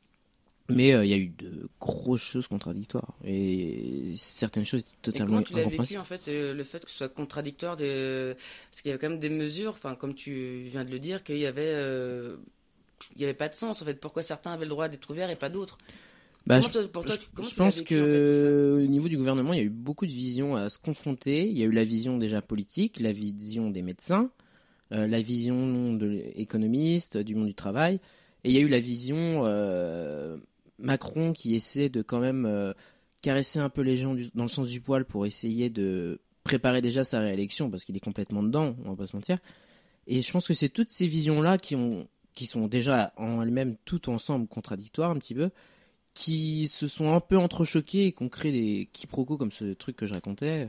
Mais 0.69 0.93
euh, 0.93 1.05
il 1.05 1.11
y 1.11 1.13
a 1.13 1.17
eu 1.17 1.29
de 1.29 1.69
grosses 1.79 2.21
choses 2.23 2.47
contradictoires 2.47 3.15
et 3.23 4.11
certaines 4.15 4.65
choses 4.65 4.81
étaient 4.81 4.91
et 5.11 5.11
totalement 5.11 5.37
comment 5.37 5.41
tu 5.43 5.53
l'as 5.53 5.59
vécu 5.61 5.67
incompréhensibles. 5.67 5.99
en 5.99 6.03
fait 6.03 6.21
c'est 6.21 6.53
le 6.53 6.63
fait 6.63 6.83
que 6.83 6.89
ce 6.91 6.97
soit 6.97 7.09
contradictoire 7.09 7.77
de 7.77 8.35
parce 8.71 8.81
qu'il 8.81 8.89
y 8.89 8.91
avait 8.93 8.99
quand 8.99 9.09
même 9.09 9.19
des 9.19 9.29
mesures 9.29 9.71
enfin 9.71 9.95
comme 9.95 10.15
tu 10.15 10.63
viens 10.71 10.83
de 10.83 10.91
le 10.91 10.99
dire 10.99 11.23
qu'il 11.23 11.37
y 11.37 11.45
avait 11.45 11.61
euh, 11.73 12.37
il 13.15 13.19
n'y 13.19 13.23
avait 13.25 13.33
pas 13.33 13.49
de 13.49 13.53
sens 13.55 13.81
en 13.81 13.85
fait. 13.85 13.99
Pourquoi 13.99 14.23
certains 14.23 14.51
avaient 14.53 14.65
le 14.65 14.69
droit 14.69 14.87
d'être 14.89 15.09
ouverts 15.09 15.29
et 15.29 15.35
pas 15.35 15.49
d'autres? 15.49 15.77
Bah, 16.47 16.59
je, 16.61 16.69
toi- 16.69 16.83
toi, 16.87 17.15
pense 17.55 17.75
vécu, 17.79 17.95
que 17.95 18.03
en 18.03 18.07
fait, 18.07 18.79
tout 18.79 18.83
au 18.83 18.87
niveau 18.87 19.07
du 19.07 19.17
gouvernement, 19.17 19.53
il 19.53 19.57
y 19.57 19.61
a 19.61 19.65
eu 19.65 19.69
beaucoup 19.69 20.05
de 20.05 20.11
visions 20.11 20.55
à 20.55 20.69
se 20.69 20.77
confronter. 20.79 21.47
Il 21.47 21.57
y 21.57 21.63
a 21.63 21.65
eu 21.65 21.71
la 21.71 21.83
vision 21.83 22.17
déjà 22.17 22.41
politique, 22.41 22.99
la 22.99 23.11
vision 23.11 23.69
des 23.71 23.81
médecins, 23.81 24.29
euh, 24.91 25.07
la 25.07 25.21
vision 25.21 25.93
de 25.93 26.07
l'économiste, 26.07 27.17
du 27.17 27.35
monde 27.35 27.47
du 27.47 27.55
travail, 27.55 27.95
et 28.43 28.49
il 28.49 28.53
y 28.55 28.57
a 28.57 28.61
eu 28.61 28.67
la 28.67 28.79
vision 28.79 29.43
Macron 30.79 31.33
qui 31.33 31.55
essaie 31.55 31.89
de 31.89 32.01
quand 32.01 32.19
même 32.19 32.45
euh, 32.45 32.73
caresser 33.21 33.59
un 33.59 33.69
peu 33.69 33.81
les 33.81 33.95
gens 33.95 34.13
du- 34.13 34.29
dans 34.35 34.43
le 34.43 34.49
sens 34.49 34.67
du 34.67 34.81
poil 34.81 35.05
pour 35.05 35.25
essayer 35.25 35.69
de 35.69 36.19
préparer 36.43 36.81
déjà 36.81 37.03
sa 37.03 37.19
réélection 37.19 37.69
parce 37.71 37.85
qu'il 37.85 37.95
est 37.97 37.99
complètement 38.01 38.43
dedans, 38.43 38.75
on 38.85 38.91
va 38.91 38.95
pas 38.95 39.07
se 39.07 39.15
mentir. 39.15 39.39
Et 40.07 40.21
je 40.21 40.31
pense 40.31 40.47
que 40.47 40.53
c'est 40.53 40.69
toutes 40.69 40.89
ces 40.89 41.07
visions-là 41.07 41.57
qui 41.57 41.75
ont 41.75 42.07
qui 42.33 42.45
sont 42.45 42.67
déjà 42.67 43.13
en 43.15 43.41
elles-mêmes 43.41 43.77
toutes 43.85 44.09
ensemble 44.09 44.47
contradictoires 44.47 45.09
un 45.09 45.15
petit 45.17 45.33
peu, 45.33 45.51
qui 46.13 46.67
se 46.67 46.85
sont 46.87 47.13
un 47.13 47.21
peu 47.21 47.37
entrechoquées 47.37 48.07
et 48.07 48.11
qui 48.11 48.23
ont 48.23 48.29
créé 48.29 48.51
des 48.51 48.89
quiproquos 48.91 49.37
comme 49.37 49.51
ce 49.51 49.73
truc 49.73 49.95
que 49.95 50.05
je 50.05 50.13
racontais. 50.13 50.67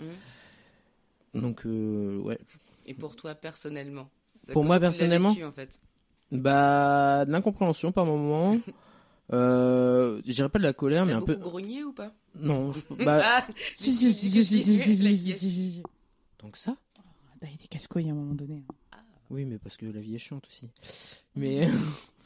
Mhm. 1.35 1.43
Donc 1.43 1.67
euh, 1.67 2.19
ouais, 2.19 2.39
Et 2.87 2.95
pour 2.95 3.17
toi 3.17 3.35
personnellement 3.35 4.09
Pour 4.53 4.65
moi, 4.65 4.79
personnellement 4.81 5.31
vécu, 5.31 5.45
en 5.45 5.53
fait? 5.53 5.79
Bah 6.33 7.25
de 7.27 7.33
l'incompréhension 7.33 7.93
par 7.93 8.07
moment. 8.07 8.57
Euh, 9.33 10.21
je 10.25 10.33
dirais 10.33 10.49
pas 10.49 10.59
de 10.59 10.64
la 10.64 10.73
colère, 10.73 11.04
mais 11.06 11.12
un 11.12 11.21
peu. 11.23 11.35
grogné 11.35 11.83
ou 11.85 11.92
pas 11.92 12.14
Non, 12.37 12.73
je- 12.73 12.80
bah 13.04 13.21
Ah, 13.25 13.47
Si, 13.73 13.90
si, 13.92 14.12
si, 14.12 14.28
si, 14.30 14.45
si, 14.45 14.62
si, 14.62 14.78
si, 14.78 14.97
si, 14.97 15.16
si, 15.16 15.33
si, 15.33 15.50
si, 15.50 15.71
si. 15.73 15.83
tant 16.38 16.49
que 16.50 16.59
ça. 16.59 16.76
T'as 17.40 17.49
été 17.49 17.66
casse-couille 17.68 18.09
à 18.09 18.12
un 18.12 18.14
moment 18.14 18.35
donné. 18.35 18.62
hein. 18.92 18.99
Oui, 19.30 19.45
mais 19.45 19.59
parce 19.59 19.76
que 19.76 19.87
la 19.87 20.00
vie 20.00 20.14
est 20.14 20.18
chiante 20.18 20.47
aussi. 20.49 20.68
Mais 21.35 21.68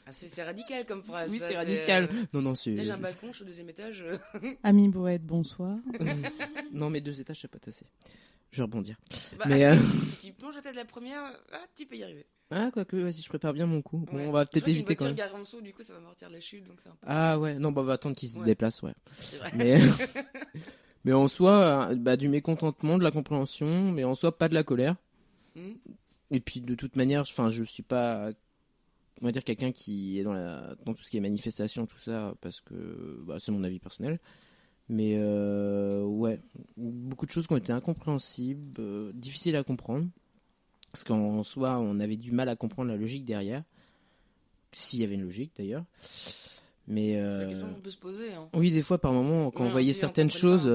Ah, 0.06 0.10
c'est 0.12 0.42
radical 0.42 0.84
comme 0.86 1.02
phrase. 1.02 1.30
oui, 1.30 1.40
c'est 1.40 1.56
radical. 1.56 2.08
euh, 2.12 2.24
Non, 2.34 2.42
non, 2.42 2.54
c'est. 2.54 2.76
J'ai 2.84 2.90
un 2.90 2.98
balcon, 2.98 3.28
je 3.30 3.36
suis 3.36 3.42
au 3.44 3.46
deuxième 3.46 3.70
étage. 3.70 4.02
euh, 4.02 4.18
Ami 4.62 4.88
poète, 4.90 5.24
bonsoir. 5.24 5.78
non, 6.72 6.90
mais 6.90 7.00
deux 7.00 7.20
étages, 7.20 7.40
c'est 7.40 7.48
pas 7.48 7.58
assez. 7.66 7.86
Je 8.50 8.56
vais 8.58 8.62
rebondir. 8.64 8.96
bah, 9.38 9.44
Mais 9.48 9.64
euh, 9.64 9.76
Si 10.20 10.26
tu 10.28 10.32
plonges 10.32 10.56
la 10.56 10.62
tête 10.62 10.72
de 10.72 10.78
la 10.78 10.84
première, 10.84 11.20
ah, 11.52 11.60
tu 11.76 11.86
peux 11.86 11.96
y 11.96 12.02
arriver. 12.02 12.26
ah, 12.50 12.70
quoique, 12.72 12.96
vas-y, 12.96 13.22
je 13.22 13.28
prépare 13.28 13.52
bien 13.52 13.66
mon 13.66 13.80
coup. 13.82 13.98
Bon, 13.98 14.16
Ouais. 14.16 14.26
on 14.26 14.32
va 14.32 14.44
peut-être 14.46 14.66
éviter 14.68 14.96
quand 14.96 15.04
même. 15.04 15.16
en 15.34 15.38
dessous, 15.40 15.60
du 15.60 15.72
coup, 15.72 15.82
ça 15.82 15.92
va 15.92 16.00
amortir 16.00 16.28
la 16.30 16.40
chute, 16.40 16.66
donc 16.66 16.80
c'est 16.80 16.88
un 16.88 16.92
peu. 16.92 17.06
Ah 17.06 17.38
ouais, 17.38 17.58
non, 17.58 17.70
bah 17.72 17.82
on 17.82 17.84
va 17.84 17.92
attendre 17.94 18.16
qu'il 18.16 18.28
se 18.30 18.40
Ouais. 18.40 18.44
déplace, 18.46 18.82
ouais. 18.82 18.94
Vrai. 19.38 19.52
Mais, 19.54 19.78
mais 21.04 21.12
en 21.12 21.28
soi, 21.28 21.90
euh, 21.90 21.94
bah, 21.96 22.16
du 22.16 22.28
mécontentement, 22.28 22.98
de 22.98 23.04
la 23.04 23.10
compréhension, 23.10 23.92
mais 23.92 24.04
en 24.04 24.14
soi, 24.14 24.36
pas 24.36 24.48
de 24.48 24.54
la 24.54 24.62
colère. 24.64 24.96
Mhm. 25.54 25.76
Et 26.32 26.40
puis, 26.40 26.60
de 26.60 26.74
toute 26.74 26.96
manière, 26.96 27.22
enfin, 27.22 27.50
je 27.50 27.62
suis 27.64 27.82
pas, 27.82 28.30
on 29.20 29.26
va 29.26 29.32
dire, 29.32 29.44
quelqu'un 29.44 29.72
qui 29.72 30.18
est 30.18 30.22
dans, 30.24 30.32
la, 30.32 30.74
dans 30.84 30.94
tout 30.94 31.02
ce 31.02 31.10
qui 31.10 31.16
est 31.16 31.20
manifestation, 31.20 31.86
tout 31.86 31.98
ça, 31.98 32.34
parce 32.40 32.60
que 32.60 33.20
bah, 33.26 33.36
c'est 33.40 33.52
mon 33.52 33.62
avis 33.64 33.78
personnel. 33.78 34.18
Mais 34.92 35.14
euh, 35.16 36.02
ouais, 36.04 36.40
beaucoup 36.76 37.24
de 37.24 37.30
choses 37.30 37.46
qui 37.46 37.52
ont 37.52 37.56
été 37.56 37.72
incompréhensibles, 37.72 38.80
euh, 38.80 39.12
difficiles 39.14 39.54
à 39.54 39.62
comprendre. 39.62 40.08
Parce 40.90 41.04
qu'en 41.04 41.44
soi, 41.44 41.78
on 41.78 42.00
avait 42.00 42.16
du 42.16 42.32
mal 42.32 42.48
à 42.48 42.56
comprendre 42.56 42.90
la 42.90 42.96
logique 42.96 43.24
derrière. 43.24 43.62
S'il 44.72 45.00
y 45.00 45.04
avait 45.04 45.14
une 45.14 45.22
logique 45.22 45.52
d'ailleurs. 45.56 45.84
Mais. 46.88 47.12
C'est 47.12 47.20
la 47.20 47.26
euh, 47.28 47.48
question 47.50 47.68
qu'on 47.72 47.80
peut 47.80 47.90
se 47.90 47.96
poser. 47.98 48.32
Hein. 48.32 48.48
oui, 48.54 48.72
des 48.72 48.82
fois, 48.82 48.98
par 48.98 49.12
moment, 49.12 49.52
quand 49.52 49.62
Ouais, 49.62 49.68
on 49.68 49.72
voyait 49.72 49.92
certaines 49.92 50.30
choses, 50.30 50.66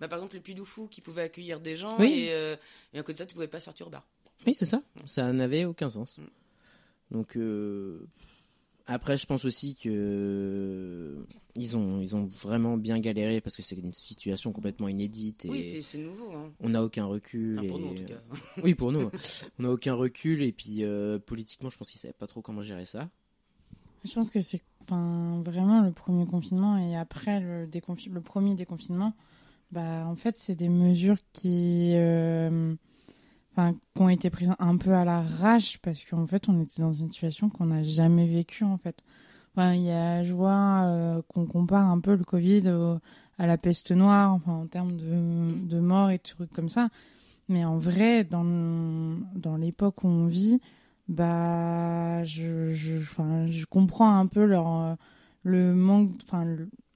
Bah, 0.00 0.08
par 0.08 0.18
exemple, 0.18 0.34
les 0.34 0.40
Puy 0.40 0.56
Fou 0.64 0.88
qui 0.88 1.00
pouvaient 1.00 1.22
accueillir 1.22 1.60
des 1.60 1.76
gens 1.76 1.94
Oui. 2.00 2.12
et, 2.28 2.56
et 2.94 2.98
à 2.98 3.02
côté 3.02 3.12
de 3.12 3.18
ça, 3.18 3.26
tu 3.26 3.34
pouvais 3.34 3.46
pas 3.46 3.60
sortir 3.60 3.86
au 3.86 3.90
bar. 3.90 4.04
oui, 4.44 4.54
c'est 4.54 4.66
ça. 4.66 4.82
Ça 5.04 5.32
n'avait 5.32 5.64
aucun 5.64 5.88
sens. 5.88 6.18
Mm. 6.18 6.24
Donc, 7.12 7.36
euh, 7.36 8.04
après, 8.86 9.16
je 9.16 9.26
pense 9.26 9.44
aussi 9.44 9.76
que 9.76 11.26
ils 11.54 11.76
ont, 11.76 12.00
ils 12.00 12.14
ont 12.14 12.24
vraiment 12.26 12.76
bien 12.76 12.98
galéré 13.00 13.40
parce 13.40 13.56
que 13.56 13.62
c'est 13.62 13.76
une 13.76 13.92
situation 13.92 14.52
complètement 14.52 14.88
inédite 14.88 15.44
et 15.44 15.50
Oui, 15.50 15.82
c'est- 15.82 15.98
nouveau. 15.98 16.30
Hein. 16.32 16.52
on 16.60 16.68
n'a 16.68 16.82
aucun 16.84 17.04
recul. 17.06 17.58
Enfin, 17.58 17.68
pour 17.68 17.78
et- 17.78 17.82
nous, 17.82 17.88
en 17.88 17.94
tout 17.94 18.04
cas. 18.04 18.20
Oui, 18.64 18.74
pour 18.74 18.92
nous. 18.92 19.10
on 19.58 19.62
n'a 19.62 19.70
aucun 19.70 19.94
recul 19.94 20.42
et 20.42 20.52
puis 20.52 20.84
euh, 20.84 21.18
politiquement, 21.18 21.70
je 21.70 21.78
pense 21.78 21.90
qu'ils 21.90 22.00
savaient 22.00 22.12
pas 22.14 22.26
trop 22.26 22.42
comment 22.42 22.62
gérer 22.62 22.84
ça. 22.84 23.08
Je 24.04 24.12
pense 24.14 24.30
que 24.30 24.40
c'est 24.40 24.62
enfin, 24.82 25.42
vraiment 25.44 25.82
le 25.82 25.90
premier 25.92 26.26
confinement 26.26 26.78
et 26.78 26.96
après 26.96 27.40
le, 27.40 27.66
déconfi- 27.66 28.10
le 28.10 28.20
premier 28.20 28.54
déconfinement, 28.54 29.14
bah, 29.72 30.06
en 30.06 30.14
fait, 30.14 30.36
c'est 30.36 30.54
des 30.54 30.68
mesures 30.68 31.16
qui, 31.32 31.92
euh, 31.94 32.72
enfin, 33.56 33.74
qui 33.94 34.02
ont 34.02 34.08
été 34.08 34.30
prises 34.30 34.52
un 34.58 34.76
peu 34.76 34.92
à 34.92 35.04
l'arrache 35.04 35.78
parce 35.78 36.04
qu'en 36.04 36.26
fait, 36.26 36.48
on 36.48 36.60
était 36.60 36.82
dans 36.82 36.92
une 36.92 37.10
situation 37.10 37.48
qu'on 37.48 37.66
n'a 37.66 37.82
jamais 37.82 38.26
vécue 38.26 38.64
en 38.64 38.76
fait. 38.76 39.04
Enfin, 39.54 39.74
y 39.74 39.90
a, 39.90 40.22
je 40.22 40.34
vois 40.34 40.82
euh, 40.84 41.22
qu'on 41.28 41.46
compare 41.46 41.88
un 41.88 42.00
peu 42.00 42.14
le 42.14 42.24
Covid 42.24 42.68
à 43.38 43.46
la 43.46 43.58
peste 43.58 43.92
noire, 43.92 44.38
en 44.46 44.66
termes 44.66 44.96
de, 44.96 45.66
de 45.66 45.80
morts 45.80 46.10
et 46.10 46.18
de 46.18 46.22
trucs 46.22 46.52
comme 46.52 46.68
ça. 46.68 46.88
Mais 47.48 47.64
en 47.64 47.78
vrai, 47.78 48.24
dans, 48.24 48.44
dans 49.34 49.56
l'époque 49.56 50.04
où 50.04 50.08
on 50.08 50.26
vit, 50.26 50.60
bah 51.08 52.24
je 52.24 52.72
je 52.72 52.98
je 52.98 53.64
comprends 53.66 54.18
un 54.18 54.26
peu 54.26 54.44
leur 54.44 54.82
euh, 54.82 54.94
le 55.44 55.74
manque 55.74 56.20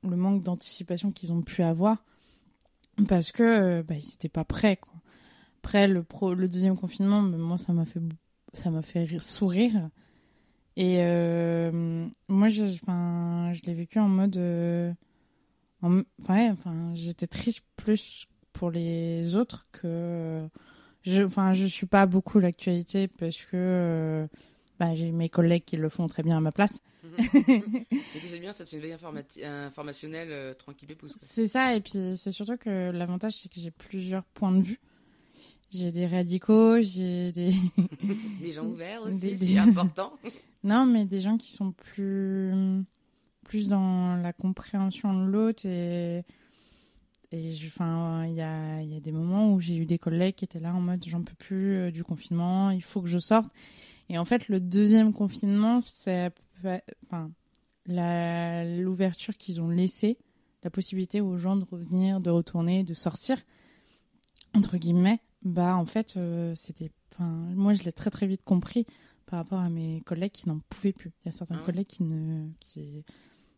manque 0.03 0.42
d'anticipation 0.42 1.12
qu'ils 1.12 1.33
ont 1.33 1.42
pu 1.42 1.62
avoir 1.62 2.05
parce 3.09 3.31
que 3.31 3.42
euh, 3.42 3.83
bah 3.85 3.94
ils 3.94 4.14
étaient 4.14 4.29
pas 4.29 4.44
prêts 4.44 4.77
quoi 4.77 4.94
après 5.62 5.87
le 5.88 6.03
pro 6.03 6.35
le 6.35 6.49
deuxième 6.49 6.77
confinement 6.77 7.20
mais 7.23 7.37
moi 7.37 7.59
ça 7.59 7.73
m'a 7.73 7.85
fait 7.85 8.01
ça 8.53 8.70
m'a 8.70 8.83
fait 8.83 9.05
rire- 9.05 9.23
sourire. 9.23 9.88
Et 10.77 10.99
euh, 11.05 12.07
moi 12.29 12.49
je 12.49 12.64
je 12.64 13.66
l'ai 13.66 13.75
vécu 13.75 13.99
en 13.99 14.09
mode 14.09 14.37
euh, 14.38 14.92
en- 15.83 16.01
enfin 16.23 16.35
ouais, 16.35 16.51
enfin 16.51 16.92
j'étais 16.94 17.27
triste 17.27 17.61
plus 17.77 18.27
pour 18.53 18.70
les 18.70 19.37
autres 19.37 19.66
que 19.73 20.46
je 21.03 21.23
enfin 21.23 21.53
je 21.53 21.66
suis 21.66 21.87
pas 21.87 22.07
beaucoup 22.07 22.38
l'actualité 22.40 23.09
parce 23.09 23.37
que 23.44 23.51
euh, 23.55 24.27
bah, 24.79 24.94
j'ai 24.94 25.12
mes 25.12 25.29
collègues 25.29 25.64
qui 25.64 25.77
le 25.77 25.88
font 25.90 26.07
très 26.07 26.23
bien 26.23 26.38
à 26.38 26.40
ma 26.40 26.53
place. 26.53 26.81
Et 27.18 27.18
puis 28.18 28.29
c'est 28.29 28.38
bien, 28.40 28.53
ça 28.53 28.64
te 28.64 28.70
fait 28.70 28.77
une 28.77 28.83
veille 28.83 28.94
informati- 28.94 29.44
informationnelle 29.44 30.29
euh, 30.31 30.55
tranquille 30.55 30.96
quoi. 30.99 31.09
c'est 31.18 31.46
ça 31.46 31.75
et 31.75 31.81
puis 31.81 32.16
c'est 32.16 32.31
surtout 32.33 32.57
que 32.57 32.90
l'avantage 32.90 33.33
c'est 33.35 33.49
que 33.51 33.59
j'ai 33.61 33.70
plusieurs 33.70 34.25
points 34.25 34.53
de 34.53 34.62
vue 34.62 34.81
j'ai 35.70 35.92
des 35.92 36.06
radicaux 36.06 36.80
j'ai 36.80 37.33
des 37.33 37.50
Des 38.40 38.52
gens 38.52 38.64
ouverts 38.66 39.02
aussi, 39.02 39.18
Des- 39.20 39.37
c'est 39.37 39.44
des- 39.46 39.59
important. 39.59 40.12
non 40.64 40.85
mais 40.87 41.04
des 41.04 41.20
gens 41.20 41.37
qui 41.37 41.52
sont 41.52 41.72
plus 41.72 42.52
plus 43.44 43.68
dans 43.68 44.16
la 44.16 44.33
compréhension 44.33 45.12
de 45.14 45.24
l'autre 45.30 45.66
et 45.66 46.22
et 47.33 47.52
je- 47.52 47.66
enfin 47.68 48.26
il 48.26 48.35
y 48.35 48.40
a 48.42 48.83
y 48.83 48.96
a 48.96 49.00
des 49.00 49.12
moments 49.12 49.52
où 49.52 49.61
j'ai 49.61 49.76
eu 49.76 49.87
des 49.87 49.98
collègues 49.98 50.35
qui 50.35 50.44
étaient 50.44 50.61
là 50.61 50.74
en 50.74 50.80
mode 50.80 51.04
j'en 51.06 51.22
peux 51.22 51.35
plus 51.35 51.74
euh, 51.76 51.90
du 51.90 52.02
confinement 52.04 52.70
il 52.70 52.83
faut 52.83 53.00
que 53.02 53.09
je 53.09 53.18
sorte 53.18 53.50
et 54.09 54.18
en 54.18 54.24
fait 54.24 54.48
le 54.48 54.59
deuxième 54.61 55.12
confinement 55.12 55.80
c'est 55.85 56.33
enfin 57.06 57.30
la 57.87 58.64
l'ouverture 58.64 59.37
qu'ils 59.37 59.61
ont 59.61 59.68
laissée 59.70 60.18
la 60.62 60.70
possibilité 60.70 61.20
aux 61.20 61.38
gens 61.38 61.56
de 61.56 61.64
revenir 61.70 62.20
de 62.20 62.30
retourner 62.30 62.83
de 62.85 62.94
sortir 62.94 63.38
entre 64.54 64.76
guillemets 64.76 65.20
bah 65.42 65.76
en 65.76 65.85
fait 65.85 66.14
euh, 66.16 66.55
c'était 66.55 66.90
enfin 67.12 67.24
moi 67.55 67.74
je 67.74 67.83
l'ai 67.83 67.92
très 67.92 68.11
très 68.11 68.26
vite 68.26 68.42
compris 68.44 68.87
par 69.26 69.38
rapport 69.38 69.61
à 69.61 69.68
mes 69.70 70.00
collègues 70.03 70.33
qui 70.33 70.48
n'en 70.48 70.61
pouvaient 70.68 70.92
plus 70.92 71.12
il 71.22 71.26
y 71.26 71.29
a 71.29 71.33
certains 71.33 71.55
Ah 71.57 71.59
ouais 71.61 71.64
collègues 71.66 71.87
qui 71.87 72.03
ne 72.03 72.48
qui, 72.61 73.05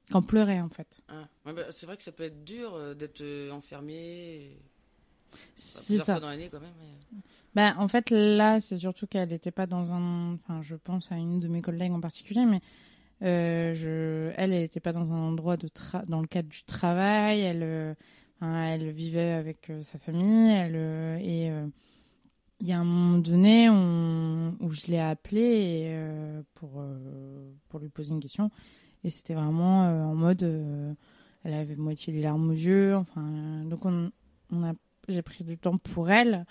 qui 0.07 0.15
en 0.15 0.23
pleuraient 0.23 0.61
en 0.61 0.69
fait 0.69 1.03
Ah, 1.09 1.29
ouais, 1.47 1.53
bah, 1.53 1.63
c'est 1.71 1.87
vrai 1.87 1.97
que 1.97 2.03
ça 2.03 2.13
peut 2.13 2.25
être 2.25 2.45
dur 2.45 2.75
euh, 2.75 2.95
d'être 2.95 3.21
euh, 3.21 3.51
enfermé. 3.51 4.59
C'est 5.55 5.97
ça 5.97 6.05
fois 6.05 6.21
dans 6.21 6.29
l'année 6.29 6.51
quand 6.51 6.61
même. 6.61 6.75
mais- 6.79 7.19
Bah, 7.55 7.75
en 7.79 7.89
fait, 7.89 8.11
là, 8.11 8.61
c'est 8.61 8.77
surtout 8.77 9.07
qu'elle 9.07 9.31
n'était 9.31 9.51
pas 9.51 9.67
dans 9.67 9.91
un. 9.93 10.35
Enfin, 10.35 10.61
je 10.63 10.75
pense 10.77 11.11
à 11.11 11.17
une 11.17 11.41
de 11.41 11.49
mes 11.49 11.63
collègues 11.63 11.93
en 11.93 12.01
particulier, 12.01 12.45
mais 12.45 12.61
euh, 13.23 13.73
je... 13.73 14.31
elle, 14.37 14.53
elle 14.53 14.61
n'était 14.61 14.81
pas 14.81 14.93
dans 14.93 15.11
un 15.11 15.17
endroit 15.29 15.57
de 15.57 15.69
tra... 15.69 16.03
dans 16.07 16.21
le 16.21 16.27
cadre 16.27 16.49
du 16.51 16.63
travail. 16.65 17.41
Elle, 17.41 17.63
euh, 17.63 17.95
enfin, 18.43 18.63
elle 18.65 18.91
vivait 18.91 19.33
avec 19.33 19.71
euh, 19.71 19.83
sa 19.83 19.99
famille. 19.99 20.51
Elle, 20.51 20.77
euh, 20.77 21.19
et 21.21 21.51
euh, 21.51 21.67
il 22.61 22.67
y 22.69 22.73
a 22.73 22.79
un 22.81 22.85
moment 22.85 23.19
donné 23.19 23.69
on- 23.71 24.57
où 24.61 24.71
je 24.73 24.87
l'ai 24.87 25.01
appelée 25.01 25.97
pour, 26.55 26.85
pour 27.69 27.81
lui 27.81 27.89
poser 27.89 28.13
une 28.13 28.21
question. 28.21 28.51
Et 29.05 29.11
c'était 29.11 29.35
vraiment 29.35 29.83
en 30.11 30.15
mode. 30.15 30.43
elle 31.45 31.55
avait 31.55 31.77
moitié 31.77 32.13
les 32.13 32.23
larmes 32.23 32.51
aux 32.51 32.53
yeux. 32.53 32.95
Enfin, 32.95 33.65
donc, 33.65 33.85
on, 33.85 34.13
on 34.53 34.75
j'ai 35.09 35.23
pris 35.23 35.43
du 35.45 35.59
temps 35.59 35.77
pour 35.79 36.11
elle 36.11 36.47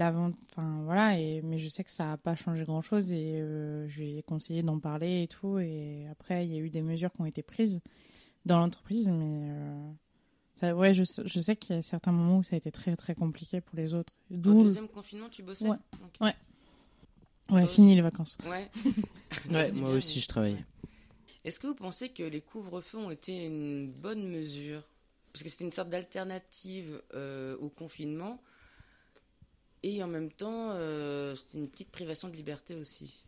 enfin 0.00 0.82
voilà 0.84 1.18
et 1.18 1.40
mais 1.42 1.58
je 1.58 1.68
sais 1.68 1.82
que 1.82 1.90
ça 1.90 2.04
n'a 2.04 2.16
pas 2.18 2.36
changé 2.36 2.64
grand 2.64 2.82
chose 2.82 3.10
et 3.10 3.38
je 3.88 3.98
lui 4.00 4.18
ai 4.18 4.22
conseillé 4.22 4.62
d'en 4.62 4.78
parler 4.78 5.22
et 5.22 5.28
tout 5.28 5.58
et 5.58 6.06
après 6.10 6.46
il 6.46 6.52
y 6.52 6.56
a 6.56 6.60
eu 6.60 6.70
des 6.70 6.82
mesures 6.82 7.10
qui 7.10 7.20
ont 7.20 7.26
été 7.26 7.42
prises 7.42 7.80
dans 8.44 8.58
l'entreprise 8.58 9.08
mais 9.08 9.50
ça 10.58 10.74
ouais 10.74 10.92
je, 10.94 11.04
sais- 11.04 11.22
je 11.26 11.40
sais 11.40 11.56
qu'il 11.56 11.76
y 11.76 11.78
a 11.78 11.82
certains 11.82 12.12
moments 12.12 12.38
où 12.38 12.42
ça 12.42 12.54
a 12.54 12.58
été 12.58 12.70
très 12.72 12.96
très 12.96 13.14
compliqué 13.14 13.60
pour 13.60 13.76
les 13.76 13.94
autres 13.94 14.12
Au 14.30 14.36
d'où 14.36 14.64
deuxième 14.64 14.88
confinement, 14.88 15.28
tu 15.28 15.42
bossais 15.42 15.68
Ouais. 15.68 15.76
Ok. 16.02 16.20
Ouais. 16.20 16.34
Ouais, 17.50 17.60
Toi 17.64 17.68
fini 17.68 17.94
les 17.94 18.02
vacances. 18.02 18.36
Ouais. 18.44 18.68
Ouais, 19.50 19.72
moi 19.72 19.90
aussi, 19.90 20.20
je 20.20 20.28
travaillais. 20.28 20.64
Est-ce 21.44 21.58
que 21.60 21.66
vous 21.66 21.74
pensez 21.74 22.10
que 22.10 22.22
les 22.22 22.40
couvre-feux 22.42 22.98
ont 22.98 23.10
été 23.10 23.46
une 23.46 23.90
bonne 23.90 24.26
mesure? 24.28 24.82
Parce 25.32 25.42
que 25.44 25.48
c'était 25.48 25.64
une 25.64 25.72
sorte 25.72 25.88
d'alternative 25.88 27.00
euh, 27.14 27.56
au 27.58 27.68
confinement. 27.70 28.42
Et 29.82 30.02
en 30.02 30.08
même 30.08 30.30
temps, 30.30 30.72
euh, 30.72 31.34
c'était 31.36 31.58
une 31.58 31.68
petite 31.68 31.90
privation 31.90 32.28
de 32.28 32.34
liberté 32.34 32.74
aussi. 32.74 33.24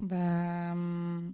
Bah, 0.00 0.72
hum, 0.72 1.32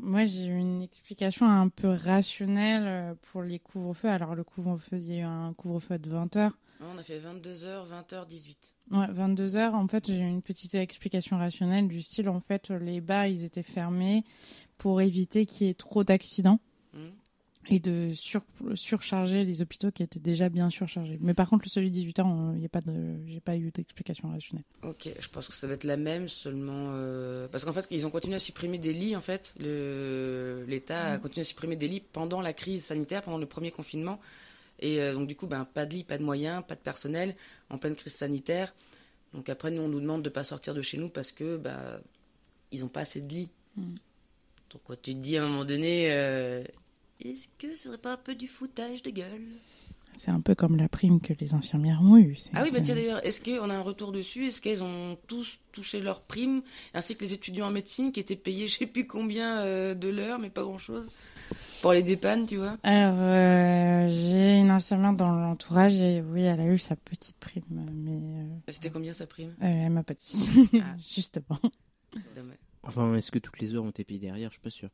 moi 0.00 0.24
j'ai 0.24 0.46
eu 0.46 0.56
une 0.56 0.82
explication 0.82 1.46
un 1.46 1.68
peu 1.68 1.88
rationnelle 1.88 2.84
euh, 2.86 3.14
pour 3.30 3.42
les 3.42 3.58
couvre-feux. 3.58 4.08
Alors 4.08 4.34
le 4.34 4.44
couvre-feu, 4.44 4.98
il 4.98 5.12
y 5.12 5.16
a 5.16 5.18
eu 5.18 5.22
un 5.22 5.52
couvre-feu 5.54 5.98
de 5.98 6.10
20h. 6.10 6.50
Ouais, 6.80 6.86
on 6.94 6.98
a 6.98 7.02
fait 7.02 7.18
22h, 7.18 7.88
20h, 7.88 8.26
18. 8.26 8.76
Ouais, 8.92 9.06
22h. 9.08 9.74
En 9.74 9.88
fait, 9.88 10.06
j'ai 10.06 10.18
eu 10.18 10.28
une 10.28 10.42
petite 10.42 10.74
explication 10.74 11.36
rationnelle 11.36 11.88
du 11.88 12.00
style, 12.02 12.28
en 12.28 12.40
fait, 12.40 12.70
les 12.70 13.00
bars, 13.00 13.26
ils 13.26 13.44
étaient 13.44 13.64
fermés 13.64 14.24
pour 14.76 15.00
éviter 15.00 15.44
qu'il 15.44 15.66
y 15.66 15.70
ait 15.70 15.74
trop 15.74 16.04
d'accidents. 16.04 16.60
Et 17.70 17.80
de 17.80 18.12
sur- 18.14 18.42
surcharger 18.74 19.44
les 19.44 19.60
hôpitaux 19.60 19.90
qui 19.90 20.02
étaient 20.02 20.18
déjà 20.18 20.48
bien 20.48 20.70
surchargés. 20.70 21.18
Mais 21.20 21.34
par 21.34 21.48
contre, 21.48 21.68
celui 21.68 21.90
de 21.90 21.94
18 21.94 22.20
ans, 22.20 22.52
il 22.54 22.62
y 22.62 22.64
a 22.64 22.68
pas 22.68 22.80
de, 22.80 23.16
j'ai 23.26 23.40
pas 23.40 23.56
eu 23.56 23.70
d'explication 23.70 24.30
rationnelle. 24.30 24.64
Ok, 24.82 25.08
je 25.18 25.28
pense 25.28 25.48
que 25.48 25.54
ça 25.54 25.66
va 25.66 25.74
être 25.74 25.84
la 25.84 25.96
même, 25.96 26.28
seulement 26.28 26.88
euh, 26.92 27.46
parce 27.48 27.64
qu'en 27.64 27.72
fait, 27.72 27.86
ils 27.90 28.06
ont 28.06 28.10
continué 28.10 28.36
à 28.36 28.40
supprimer 28.40 28.78
des 28.78 28.92
lits. 28.92 29.14
En 29.16 29.20
fait, 29.20 29.54
le 29.60 30.64
l'État 30.66 31.12
a 31.12 31.18
continué 31.18 31.42
à 31.42 31.44
supprimer 31.44 31.76
des 31.76 31.88
lits 31.88 32.00
pendant 32.00 32.40
la 32.40 32.52
crise 32.52 32.84
sanitaire, 32.84 33.22
pendant 33.22 33.38
le 33.38 33.46
premier 33.46 33.70
confinement, 33.70 34.18
et 34.80 35.00
euh, 35.00 35.12
donc 35.14 35.28
du 35.28 35.36
coup, 35.36 35.46
ben 35.46 35.64
pas 35.66 35.84
de 35.84 35.94
lits, 35.94 36.04
pas 36.04 36.18
de 36.18 36.24
moyens, 36.24 36.62
pas 36.66 36.74
de 36.74 36.80
personnel 36.80 37.36
en 37.68 37.78
pleine 37.78 37.94
crise 37.96 38.14
sanitaire. 38.14 38.74
Donc 39.34 39.50
après, 39.50 39.70
nous, 39.70 39.82
on 39.82 39.88
nous 39.88 40.00
demande 40.00 40.22
de 40.22 40.30
pas 40.30 40.44
sortir 40.44 40.74
de 40.74 40.80
chez 40.80 40.96
nous 40.96 41.10
parce 41.10 41.32
que 41.32 41.58
bah 41.58 42.00
ils 42.72 42.84
ont 42.84 42.88
pas 42.88 43.00
assez 43.00 43.20
de 43.20 43.28
lits. 43.28 43.50
Mm. 43.76 43.94
Donc 44.70 44.82
quand 44.84 45.00
tu 45.00 45.14
te 45.14 45.18
dis 45.18 45.36
à 45.36 45.44
un 45.44 45.48
moment 45.48 45.64
donné, 45.64 46.10
euh, 46.10 46.62
est-ce 47.20 47.46
que 47.58 47.74
ce 47.76 47.84
serait 47.88 47.98
pas 47.98 48.12
un 48.14 48.16
peu 48.16 48.34
du 48.34 48.48
foutage 48.48 49.02
de 49.02 49.10
gueule? 49.10 49.42
C'est 50.14 50.30
un 50.30 50.40
peu 50.40 50.54
comme 50.54 50.76
la 50.76 50.88
prime 50.88 51.20
que 51.20 51.32
les 51.38 51.54
infirmières 51.54 52.00
ont 52.02 52.16
eue. 52.16 52.36
Ah 52.54 52.62
oui, 52.64 52.70
bah 52.72 52.80
tiens 52.80 52.94
d'ailleurs, 52.94 53.24
est-ce 53.26 53.42
qu'on 53.42 53.68
a 53.70 53.74
un 53.74 53.82
retour 53.82 54.10
dessus? 54.10 54.46
Est-ce 54.48 54.60
qu'elles 54.60 54.82
ont 54.82 55.16
tous 55.28 55.60
touché 55.70 56.00
leur 56.00 56.22
prime 56.22 56.62
Ainsi 56.94 57.14
que 57.14 57.24
les 57.24 57.34
étudiants 57.34 57.66
en 57.66 57.70
médecine 57.70 58.10
qui 58.10 58.18
étaient 58.18 58.34
payés 58.34 58.66
je 58.66 58.78
sais 58.78 58.86
plus 58.86 59.06
combien 59.06 59.60
euh, 59.60 59.94
de 59.94 60.08
l'heure, 60.08 60.38
mais 60.38 60.48
pas 60.50 60.62
grand-chose 60.62 61.06
Pour 61.82 61.92
les 61.92 62.02
dépannes, 62.02 62.46
tu 62.46 62.56
vois? 62.56 62.78
Alors, 62.82 63.18
euh, 63.20 64.08
j'ai 64.08 64.58
une 64.58 64.70
infirmière 64.70 65.12
dans 65.12 65.30
l'entourage 65.30 65.98
et 66.00 66.22
oui, 66.22 66.42
elle 66.42 66.60
a 66.60 66.66
eu 66.66 66.78
sa 66.78 66.96
petite 66.96 67.36
prime, 67.36 67.62
mais 67.94 68.42
euh, 68.42 68.72
C'était 68.72 68.90
combien 68.90 69.12
sa 69.12 69.26
prime? 69.26 69.54
euh, 69.62 69.66
elle 69.66 69.90
m'a 69.90 70.02
pas 70.02 70.14
dit. 70.14 70.70
Ah. 70.82 70.96
Justement, 71.14 71.60
Dommage. 72.34 72.56
Enfin, 72.82 73.14
est-ce 73.14 73.30
que 73.30 73.38
toutes 73.38 73.60
les 73.60 73.74
heures 73.74 73.84
ont 73.84 73.90
été 73.90 74.02
payées 74.04 74.20
derrière? 74.20 74.48
Je 74.48 74.54
suis 74.54 74.62
pas 74.62 74.70
sûr. 74.70 74.88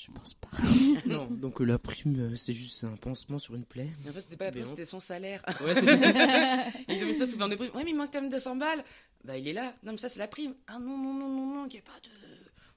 Je 0.00 0.12
pense 0.12 0.34
pas. 0.34 0.48
non, 1.06 1.26
donc 1.26 1.60
euh, 1.60 1.64
la 1.64 1.78
prime, 1.78 2.14
euh, 2.32 2.36
c'est 2.36 2.52
juste 2.52 2.84
un 2.84 2.96
pansement 2.96 3.38
sur 3.38 3.54
une 3.56 3.64
plaie. 3.64 3.88
Mais 4.04 4.10
en 4.10 4.12
fait, 4.12 4.20
c'était 4.22 4.36
pas 4.36 4.44
la 4.46 4.50
prime, 4.52 4.66
c'était 4.66 4.84
son 4.84 5.00
salaire. 5.00 5.42
Ouais, 5.60 5.74
c'est 5.74 5.98
ça. 6.12 6.64
Ils 6.88 7.02
ont 7.02 7.06
mis 7.06 7.14
ça 7.14 7.26
sous 7.26 7.36
forme 7.38 7.50
de 7.50 7.56
prime. 7.56 7.70
Ouais, 7.74 7.82
mais 7.84 7.90
il 7.90 7.96
manque 7.96 8.12
quand 8.12 8.20
même 8.20 8.30
200 8.30 8.56
balles. 8.56 8.84
Bah, 9.24 9.36
il 9.36 9.48
est 9.48 9.52
là. 9.52 9.74
Non, 9.82 9.92
mais 9.92 9.98
ça, 9.98 10.08
c'est 10.08 10.20
la 10.20 10.28
prime. 10.28 10.54
Ah 10.68 10.78
non, 10.78 10.96
non, 10.96 11.14
non, 11.14 11.28
non, 11.28 11.46
non, 11.54 11.66
il 11.66 11.72
n'y 11.72 11.78
a 11.78 11.82
pas 11.82 11.98
de. 12.04 12.10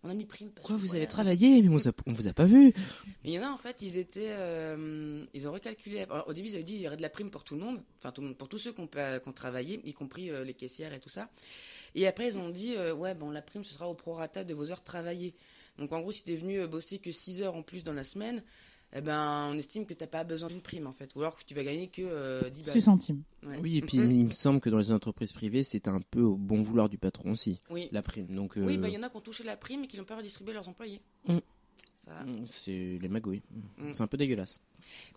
On 0.04 0.10
a 0.10 0.16
mis 0.16 0.26
prime. 0.26 0.50
parce 0.50 0.66
Quoi, 0.66 0.76
que 0.76 0.82
vous 0.82 0.88
voilà. 0.88 1.02
avez 1.04 1.08
travaillé, 1.08 1.62
mais 1.62 1.70
on, 1.70 1.74
vous 1.74 1.88
a- 1.88 1.92
on 2.08 2.14
vous 2.14 2.28
a 2.28 2.34
pas 2.34 2.46
vu. 2.46 2.74
Mais 3.24 3.30
il 3.30 3.34
y 3.34 3.40
en 3.40 3.44
a 3.44 3.52
en 3.52 3.58
fait, 3.58 3.78
ils 3.84 3.98
étaient, 3.98 4.32
euh, 4.32 5.24
ils 5.36 5.48
ont 5.48 5.52
recalculé. 5.52 6.00
Alors, 6.10 6.28
au 6.28 6.34
début, 6.34 6.48
ils 6.48 6.56
avaient 6.56 6.64
dit 6.64 6.74
qu'il 6.74 6.82
y 6.82 6.88
aurait 6.88 6.98
de 6.98 7.04
la 7.04 7.10
prime 7.12 7.30
pour 7.30 7.44
tout 7.44 7.54
le 7.54 7.62
monde, 7.62 7.84
enfin 8.00 8.12
tout 8.12 8.22
le 8.22 8.28
monde, 8.30 8.38
pour 8.38 8.50
tous 8.50 8.58
ceux 8.58 8.74
qui 8.74 8.82
ont, 8.82 8.88
qui 8.88 8.98
ont 9.28 9.32
travaillé, 9.34 9.80
y 9.86 9.94
compris 9.94 10.32
euh, 10.32 10.44
les 10.44 10.56
caissières 10.56 10.92
et 10.94 11.00
tout 11.00 11.10
ça. 11.10 11.30
Et 11.94 12.08
après, 12.08 12.30
ils 12.30 12.38
ont 12.40 12.50
dit, 12.50 12.74
euh, 12.76 12.96
ouais, 12.96 13.14
bon, 13.14 13.30
la 13.30 13.44
prime, 13.44 13.64
ce 13.64 13.74
sera 13.76 13.88
au 13.88 13.94
prorata 13.94 14.44
de 14.44 14.54
vos 14.56 14.72
heures 14.72 14.84
travaillées. 14.84 15.36
Donc 15.78 15.92
en 15.94 16.02
gros, 16.02 16.12
si 16.12 16.24
t'es 16.24 16.36
venu 16.36 16.60
euh, 16.60 16.68
bosser 16.68 17.00
que 17.00 17.12
6 17.12 17.42
heures 17.42 17.56
en 17.56 17.64
plus 17.64 17.84
dans 17.84 17.94
la 17.94 18.04
semaine, 18.04 18.44
eh 18.94 19.02
ben, 19.02 19.48
on 19.50 19.58
estime 19.58 19.86
que 19.86 19.94
t'as 19.94 20.08
pas 20.08 20.24
besoin 20.24 20.50
d'une 20.50 20.62
prime 20.62 20.86
en 20.86 20.92
fait, 20.92 21.16
ou 21.16 21.22
alors 21.22 21.38
que 21.38 21.44
tu 21.46 21.54
vas 21.54 21.64
gagner 21.64 21.88
que 21.88 22.02
euh, 22.02 22.50
10 22.50 22.66
balles. 22.66 22.74
6 22.74 22.82
centimes. 22.82 23.24
Ouais. 23.44 23.58
Oui, 23.62 23.78
et 23.78 23.82
puis 23.82 23.98
il 23.98 24.26
me 24.26 24.32
semble 24.32 24.60
que 24.60 24.70
dans 24.70 24.78
les 24.80 24.92
entreprises 24.92 25.32
privées, 25.32 25.64
c'est 25.64 25.88
un 25.88 26.00
peu 26.12 26.22
au 26.22 26.36
bon 26.36 26.62
vouloir 26.62 26.90
du 26.90 26.98
patron 26.98 27.32
aussi, 27.32 27.60
Oui. 27.70 27.88
la 27.92 28.02
prime. 28.02 28.28
Donc, 28.28 28.58
euh, 28.58 28.66
Oui, 28.66 28.78
bah 28.78 28.90
il 28.90 28.94
y 28.94 28.98
en 28.98 29.04
a 29.04 29.10
qui 29.10 29.16
ont 29.16 29.22
touché 29.22 29.44
la 29.44 29.56
prime 29.56 29.86
et 29.86 29.88
qui 29.88 29.98
n'ont 29.98 30.04
pas 30.04 30.18
redistribué 30.18 30.52
à 30.52 30.56
leurs 30.56 30.68
employés. 30.68 31.02
Mm. 31.28 31.38
Ça. 31.96 32.26
c'est 32.48 32.98
les 33.00 33.08
magouilles. 33.10 33.44
Mm. 33.78 33.94
C'est 33.94 34.02
un 34.02 34.08
peu 34.08 34.18
dégueulasse. 34.18 34.60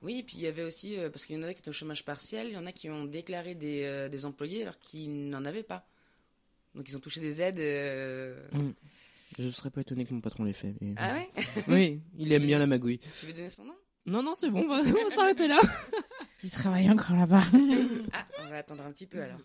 Oui, 0.03 0.19
et 0.19 0.23
puis 0.23 0.37
il 0.37 0.43
y 0.43 0.47
avait 0.47 0.62
aussi, 0.62 0.97
euh, 0.99 1.11
parce 1.11 1.25
qu'il 1.25 1.37
y 1.37 1.38
en 1.38 1.43
a 1.43 1.53
qui 1.53 1.61
étaient 1.61 1.71
au 1.71 1.73
chômage 1.73 2.05
partiel, 2.05 2.49
il 2.49 2.53
y 2.53 2.59
en 2.59 2.67
a 2.67 2.73
qui 2.73 2.90
ont 2.90 3.07
déclaré 3.07 3.55
des, 3.55 3.83
euh, 3.85 4.09
des 4.09 4.25
employés 4.27 4.62
alors 4.62 4.79
qu'ils 4.79 5.31
n'en 5.31 5.45
avaient 5.47 5.62
pas. 5.62 5.85
Donc 6.75 6.88
ils 6.88 6.97
ont 6.97 7.01
touché 7.01 7.21
des 7.21 7.40
aides. 7.40 7.59
Je 9.38 9.49
serais 9.51 9.70
pas 9.70 9.81
étonné 9.81 10.05
que 10.05 10.14
mon 10.14 10.20
patron 10.20 10.44
l'ait 10.44 10.53
fait. 10.53 10.75
mais- 10.81 10.94
Ah 10.97 11.14
ouais 11.14 11.29
Oui, 11.68 12.01
il 12.18 12.33
aime 12.33 12.47
bien 12.47 12.59
la 12.59 12.66
magouille. 12.66 12.99
Tu 13.20 13.27
veux 13.27 13.33
donner 13.33 13.51
son 13.51 13.64
nom? 13.64 13.75
Non, 14.07 14.23
non, 14.23 14.35
c'est 14.37 14.51
bon, 14.51 14.61
on 14.64 14.68
va, 14.68 14.81
on 14.81 15.09
va 15.09 15.14
s'arrêter 15.14 15.49
là. 15.49 15.59
Il 16.42 16.51
travaille 16.51 16.90
encore 16.90 17.16
là-bas. 17.16 17.40
Ah, 18.12 18.27
on 18.44 18.51
va 18.51 18.57
attendre 18.59 18.83
un 18.85 18.92
petit 18.92 19.07
peu 19.07 19.18
alors. 19.23 19.38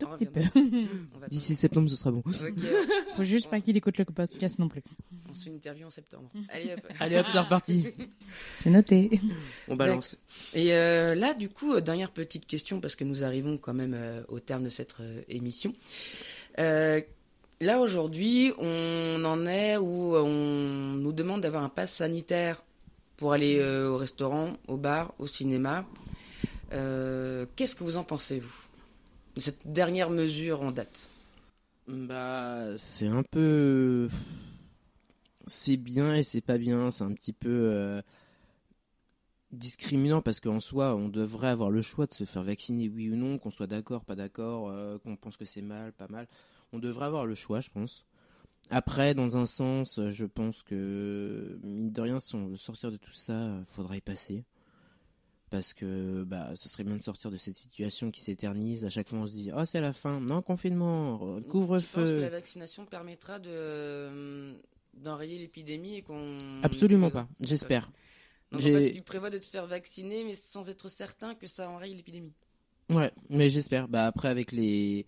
Tout 0.00 0.06
On 0.10 0.16
petit 0.16 0.26
peu. 0.26 0.40
On 0.56 1.28
D'ici 1.28 1.54
septembre, 1.54 1.88
ce 1.88 1.94
sera 1.94 2.10
bon. 2.10 2.22
attendre. 2.26 2.48
Ok, 2.48 3.16
Faut 3.16 3.22
juste 3.22 3.48
pas 3.48 3.60
qu'il 3.60 3.76
écoute 3.76 3.96
le 3.98 4.04
podcast 4.04 4.58
non 4.58 4.66
plus. 4.68 4.82
on 5.30 5.32
se 5.32 5.44
fait 5.44 5.50
une 5.50 5.56
interview 5.56 5.86
en 5.86 5.90
septembre. 5.92 6.28
Allez 6.48 6.72
hop. 6.72 6.80
Allez 6.98 7.18
hop, 7.18 7.26
c'est 7.30 7.38
reparti. 7.38 7.84
C'est 8.58 8.70
noté. 8.70 9.20
On 9.68 9.76
balance. 9.76 10.18
Et 10.54 10.74
euh, 10.74 11.14
là, 11.14 11.34
du 11.34 11.48
coup, 11.48 11.74
euh, 11.74 11.80
dernière 11.80 12.10
petite 12.10 12.46
question, 12.46 12.80
parce 12.80 12.96
que 12.96 13.04
nous 13.04 13.22
arrivons 13.22 13.56
quand 13.56 13.74
même 13.74 13.94
euh, 13.94 14.24
au 14.26 14.40
terme 14.40 14.64
de 14.64 14.70
cette 14.70 14.96
euh, 14.98 15.22
émission. 15.28 15.72
Euh, 16.58 17.00
là, 17.60 17.80
aujourd'hui, 17.80 18.52
on 18.58 19.24
en 19.24 19.46
est 19.46 19.76
où 19.76 20.16
on 20.16 20.94
nous 20.94 21.12
demande 21.12 21.40
d'avoir 21.42 21.62
un 21.62 21.68
pass 21.68 21.92
sanitaire 21.92 22.62
pour 23.16 23.32
aller 23.32 23.58
euh, 23.58 23.90
au 23.90 23.96
restaurant, 23.96 24.56
au 24.68 24.76
bar, 24.76 25.14
au 25.18 25.26
cinéma. 25.26 25.84
Euh, 26.72 27.46
Qu'est-ce 27.56 27.76
que 27.76 27.84
vous 27.84 27.96
en 27.96 28.04
pensez, 28.04 28.40
vous 28.40 28.64
de 29.34 29.40
cette 29.40 29.66
dernière 29.66 30.10
mesure 30.10 30.62
en 30.62 30.70
date? 30.70 31.08
Bah, 31.88 32.78
c'est 32.78 33.08
un 33.08 33.22
peu. 33.22 34.08
C'est 35.46 35.76
bien 35.76 36.14
et 36.14 36.22
c'est 36.22 36.40
pas 36.40 36.58
bien. 36.58 36.90
C'est 36.90 37.04
un 37.04 37.12
petit 37.12 37.32
peu 37.32 37.50
euh, 37.50 38.00
discriminant 39.52 40.22
parce 40.22 40.40
qu'en 40.40 40.60
soi, 40.60 40.94
on 40.94 41.08
devrait 41.08 41.48
avoir 41.48 41.70
le 41.70 41.82
choix 41.82 42.06
de 42.06 42.14
se 42.14 42.24
faire 42.24 42.42
vacciner, 42.42 42.88
oui 42.88 43.10
ou 43.10 43.16
non, 43.16 43.38
qu'on 43.38 43.50
soit 43.50 43.66
d'accord, 43.66 44.04
pas 44.04 44.16
d'accord, 44.16 44.70
euh, 44.70 44.98
qu'on 44.98 45.16
pense 45.16 45.36
que 45.36 45.44
c'est 45.44 45.62
mal, 45.62 45.92
pas 45.92 46.08
mal. 46.08 46.26
On 46.74 46.78
devrait 46.78 47.06
avoir 47.06 47.24
le 47.24 47.34
choix, 47.34 47.60
je 47.60 47.70
pense. 47.70 48.04
Après, 48.70 49.14
dans 49.14 49.36
un 49.36 49.46
sens, 49.46 50.00
je 50.10 50.24
pense 50.26 50.62
que, 50.62 51.58
mine 51.62 51.92
de 51.92 52.00
rien, 52.00 52.18
si 52.20 52.34
on 52.34 52.46
veut 52.48 52.56
sortir 52.56 52.90
de 52.90 52.96
tout 52.96 53.12
ça, 53.12 53.50
faudra 53.66 53.96
y 53.96 54.00
passer. 54.00 54.44
Parce 55.50 55.72
que 55.74 56.24
bah, 56.24 56.50
ce 56.56 56.68
serait 56.68 56.82
bien 56.82 56.96
de 56.96 57.02
sortir 57.02 57.30
de 57.30 57.36
cette 57.36 57.54
situation 57.54 58.10
qui 58.10 58.22
s'éternise. 58.22 58.84
À 58.84 58.88
chaque 58.88 59.08
fois, 59.08 59.20
on 59.20 59.26
se 59.26 59.34
dit 59.34 59.50
Oh, 59.56 59.64
c'est 59.64 59.80
la 59.80 59.92
fin. 59.92 60.18
Non, 60.20 60.42
confinement, 60.42 61.16
re- 61.18 61.36
Tu 61.36 61.44
penses 61.44 61.46
que 61.46 61.50
couvre-feu. 61.50 62.20
la 62.20 62.30
vaccination 62.30 62.86
permettra 62.86 63.38
de 63.38 63.50
euh, 63.50 64.54
d'enrayer 64.94 65.38
l'épidémie 65.38 65.96
et 65.96 66.02
qu'on 66.02 66.60
Absolument 66.62 67.10
pas. 67.10 67.28
J'espère. 67.40 67.92
En 68.52 68.58
fait, 68.58 68.92
tu 68.92 69.02
prévois 69.02 69.30
de 69.30 69.38
te 69.38 69.44
faire 69.44 69.66
vacciner, 69.66 70.24
mais 70.24 70.34
sans 70.34 70.68
être 70.68 70.88
certain 70.88 71.34
que 71.34 71.46
ça 71.46 71.68
enraye 71.70 71.94
l'épidémie. 71.94 72.32
Ouais, 72.90 73.12
mais 73.28 73.48
j'espère. 73.50 73.86
Bah 73.88 74.06
après 74.06 74.28
avec 74.28 74.50
les 74.52 75.06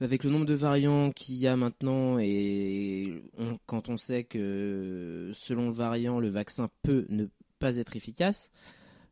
avec 0.00 0.24
le 0.24 0.30
nombre 0.30 0.46
de 0.46 0.54
variants 0.54 1.10
qu'il 1.10 1.34
y 1.36 1.46
a 1.46 1.56
maintenant 1.56 2.18
et 2.18 3.22
on- 3.38 3.58
quand 3.66 3.88
on 3.88 3.96
sait 3.96 4.24
que 4.24 5.30
selon 5.34 5.66
le 5.66 5.72
variant 5.74 6.20
le 6.20 6.28
vaccin 6.28 6.70
peut 6.82 7.06
ne 7.08 7.26
pas 7.58 7.76
être 7.76 7.96
efficace, 7.96 8.50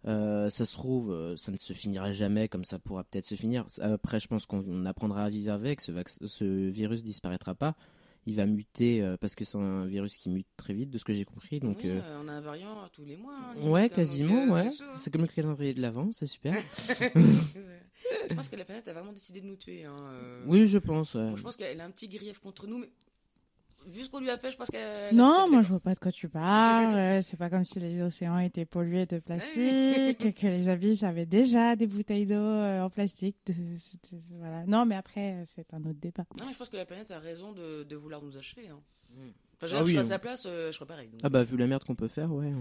euh, 0.07 0.49
ça 0.49 0.65
se 0.65 0.73
trouve 0.73 1.13
euh, 1.13 1.37
ça 1.37 1.53
ne 1.53 1.57
se 1.57 1.73
finira 1.73 2.13
jamais 2.13 2.49
comme 2.49 2.65
ça 2.65 2.79
pourra 2.79 3.05
peut-être 3.05 3.27
se 3.27 3.35
finir. 3.35 3.67
Après 3.81 4.21
je 4.21 4.29
pense 4.29 4.47
qu'on 4.47 4.87
apprendra 4.87 5.25
à 5.25 5.31
vivre 5.31 5.53
avec. 5.53 5.81
Ce, 5.81 5.93
ce 6.27 6.45
virus 6.69 7.03
disparaîtra 7.03 7.55
pas. 7.55 7.75
Il 8.27 8.35
va 8.35 8.45
muter 8.47 9.01
euh, 9.03 9.17
parce 9.19 9.35
que 9.35 9.45
c'est 9.47 9.57
un 9.57 9.87
virus 9.87 10.17
qui 10.19 10.29
mute 10.29 10.47
très 10.59 10.75
vite 10.75 10.91
de 10.91 10.99
ce 10.99 11.05
que 11.05 11.15
j'ai 11.15 11.25
compris. 11.25 11.61
Donc 11.61 11.79
Oui, 11.83 11.89
euh, 11.91 12.21
on 12.23 12.29
a 12.29 12.33
un 12.33 12.41
variant 12.43 12.77
tous 12.93 13.05
les 13.05 13.17
mois. 13.17 13.35
hein, 13.57 13.71
ouais 13.71 13.85
hein, 13.85 13.89
quasiment 13.89 14.53
ouais. 14.53 14.69
C'est 14.99 15.11
comme 15.11 15.23
le 15.23 15.29
calendrier 15.29 15.73
de 15.75 15.81
l'avant, 15.81 16.11
c'est 16.13 16.27
super. 16.27 16.55
je 18.31 18.35
pense 18.35 18.49
que 18.49 18.57
la 18.57 18.65
planète 18.65 18.89
a 18.89 18.93
vraiment 18.93 19.13
décidé 19.13 19.41
de 19.41 19.47
nous 19.47 19.57
tuer. 19.57 19.85
hein, 19.85 19.97
euh. 20.13 20.43
oui 20.47 20.67
je 20.67 20.79
pense. 20.79 21.15
ouais. 21.15 21.25
Moi, 21.29 21.37
je 21.37 21.43
pense 21.43 21.57
qu'elle 21.57 21.81
a 21.81 21.85
un 21.85 21.91
petit 21.91 22.09
grief 22.09 22.39
contre 22.41 22.67
nous, 22.67 22.79
mais 22.79 22.91
vu 23.87 24.03
ce 24.05 24.11
qu'on 24.11 24.21
lui 24.21 24.29
a 24.31 24.37
fait, 24.37 24.51
je 24.51 24.57
pense 24.57 24.69
qu'elle. 24.69 25.15
Non, 25.15 25.49
moi 25.51 25.63
je 25.63 25.69
vois 25.71 25.81
pas 25.81 25.95
de 25.95 25.99
quoi 25.99 26.13
tu 26.13 26.29
parles. 26.29 26.95
Euh, 26.95 27.23
C'est 27.23 27.37
pas 27.37 27.49
comme 27.49 27.65
si 27.65 27.81
les 27.81 28.03
océans 28.03 28.39
étaient 28.39 28.67
pollués 28.67 29.07
de 29.07 29.19
plastique, 29.19 30.35
que 30.35 30.47
les 30.47 30.69
abysses 30.69 31.03
avaient 31.05 31.27
déjà 31.27 31.75
des 31.77 31.87
bouteilles 31.87 32.27
d'eau 32.27 32.35
euh, 32.35 32.83
en 32.83 32.91
plastique. 32.91 33.37
Voilà. 34.31 34.65
Non, 34.67 34.85
mais 34.85 34.95
après, 34.97 35.45
c'est 35.55 35.73
un 35.75 35.81
autre 35.85 36.01
débat. 36.01 36.25
Non, 36.39 36.47
mais 36.47 36.53
je 36.53 36.59
pense 36.59 36.69
que 36.69 36.77
la 36.77 36.87
planète 36.87 37.11
a 37.11 37.19
raison 37.19 37.53
de, 37.53 37.85
de 37.85 37.97
vouloir 37.97 38.23
nous 38.23 38.37
achever. 38.37 38.69
Hein. 38.69 38.81
Mm. 39.17 39.29
Enfin, 39.57 39.67
je, 39.67 39.77
Ah 39.77 39.79
je 39.81 39.85
oui, 39.85 39.91
serais 39.93 40.03
à 40.03 40.05
hein. 40.05 40.09
sa 40.09 40.19
place, 40.19 40.43
euh, 40.47 40.71
je 40.71 40.77
ferais 40.77 40.87
pareil. 40.89 41.09
donc. 41.09 41.21
Ah 41.23 41.29
bah 41.29 41.43
vu 41.43 41.57
la 41.57 41.67
merde 41.67 41.83
qu'on 41.85 41.95
peut 41.97 42.09
faire, 42.09 42.31
ouais. 42.33 42.53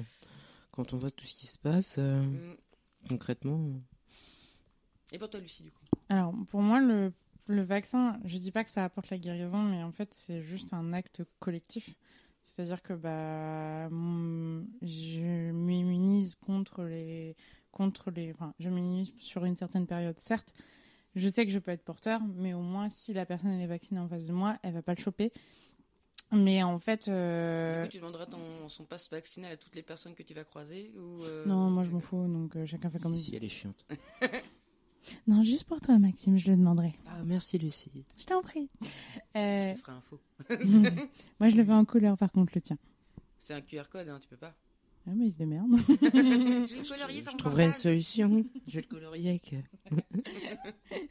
Quand 0.72 0.94
on 0.94 0.98
voit 0.98 1.12
tout 1.12 1.26
ce 1.26 1.34
qui 1.36 1.48
se 1.48 1.58
passe, 1.60 1.96
euh, 2.00 2.22
Mm. 2.22 2.56
concrètement. 3.10 3.70
Et 5.12 5.20
pour 5.20 5.30
toi, 5.30 5.40
Lucie, 5.40 5.64
du 5.64 5.72
coup 5.72 5.84
Alors, 6.10 6.34
pour 6.50 6.62
moi, 6.62 6.80
le 6.80 7.14
le 7.50 7.62
vaccin, 7.64 8.20
je 8.26 8.38
dis 8.40 8.52
pas 8.52 8.66
que 8.66 8.70
ça 8.70 8.84
apporte 8.84 9.10
la 9.10 9.18
guérison, 9.18 9.64
mais 9.64 9.82
en 9.82 9.92
fait, 9.94 10.14
c'est 10.14 10.42
juste 10.42 10.74
un 10.74 10.92
acte 10.92 11.24
collectif. 11.40 11.96
C'est-à-dire 12.44 12.82
que 12.82 12.92
bah, 12.94 13.88
mon- 13.90 14.68
je 14.82 15.52
m'immunise 15.52 16.36
contre 16.36 16.84
les, 16.84 17.38
contre 17.72 18.12
les, 18.12 18.32
enfin, 18.34 18.54
je 18.60 18.68
m'immunise 18.70 19.14
sur 19.18 19.46
une 19.46 19.56
certaine 19.56 19.88
période, 19.88 20.20
certes. 20.20 20.54
Je 21.16 21.30
sais 21.30 21.46
que 21.46 21.52
je 21.54 21.60
peux 21.60 21.72
être 21.72 21.86
porteur, 21.86 22.20
mais 22.36 22.54
au 22.54 22.60
moins 22.62 22.90
si 22.90 23.14
la 23.14 23.26
personne 23.26 23.52
elle 23.52 23.62
est 23.62 23.68
vaccinée 23.68 24.02
en 24.02 24.10
face 24.10 24.28
de 24.28 24.34
moi, 24.34 24.58
elle 24.62 24.74
va 24.74 24.82
pas 24.82 24.94
le 24.94 25.00
choper. 25.02 25.32
Mais 26.34 26.62
en 26.64 26.80
fait, 26.80 27.08
euh, 27.08 27.80
Est-ce 27.84 27.88
que 27.88 27.92
tu 27.94 27.98
demanderas 28.00 28.26
ton, 28.26 28.68
son 28.68 28.84
passe 28.84 29.10
vaccinal 29.10 29.54
à 29.54 29.58
toutes 29.58 29.76
les 29.76 29.84
personnes 29.84 30.16
que 30.16 30.24
tu 30.24 30.34
vas 30.34 30.44
croiser 30.44 30.92
ou 30.98 31.24
euh, 31.24 31.46
non, 31.46 31.70
moi 31.70 31.86
je 31.86 31.92
m'en 31.92 32.02
fous, 32.02 32.28
donc 32.28 32.58
euh, 32.58 32.66
chacun 32.66 32.90
fait 32.90 33.00
comme 33.00 33.16
Si, 33.16 33.20
il 33.22 33.24
si, 33.32 33.36
elle 33.38 33.44
est 33.46 33.50
chiante. 33.50 33.86
Non, 35.28 35.44
juste 35.44 35.64
pour 35.66 35.80
toi, 35.82 35.98
Maxime, 36.00 36.38
je 36.38 36.50
le 36.52 36.58
demanderai. 36.58 36.94
Ah, 37.08 37.22
merci 37.26 37.58
Lucie. 37.58 37.92
Je 38.18 38.26
t'en 38.26 38.42
prie. 38.42 38.70
Euh, 39.36 39.74
Je 39.76 39.80
ferai 39.82 39.92
un 39.94 40.02
faux. 40.02 40.20
moi, 41.40 41.50
je 41.50 41.56
le 41.56 41.66
fais 41.66 41.72
en 41.74 41.86
couleur, 41.86 42.18
par 42.18 42.32
contre, 42.32 42.52
le 42.56 42.62
tien. 42.62 42.78
C'est 43.40 43.54
un 43.54 43.62
QR 43.62 43.84
code, 43.90 44.08
hein, 44.10 44.20
tu 44.22 44.28
peux 44.28 44.36
pas. 44.38 44.54
Ah, 45.10 45.12
mais 45.16 45.28
il 45.28 45.32
se 45.32 45.38
démerde. 45.38 45.70
J'ai 46.68 46.84
colorié 46.90 47.24
Je 47.24 47.38
trouverai 47.38 47.66
une 47.68 47.72
solution. 47.72 48.46
Je 48.68 48.76
vais 48.76 48.82
le 48.82 48.88
colorier 48.94 49.30
avec. 49.30 49.54
euh, 49.54 50.02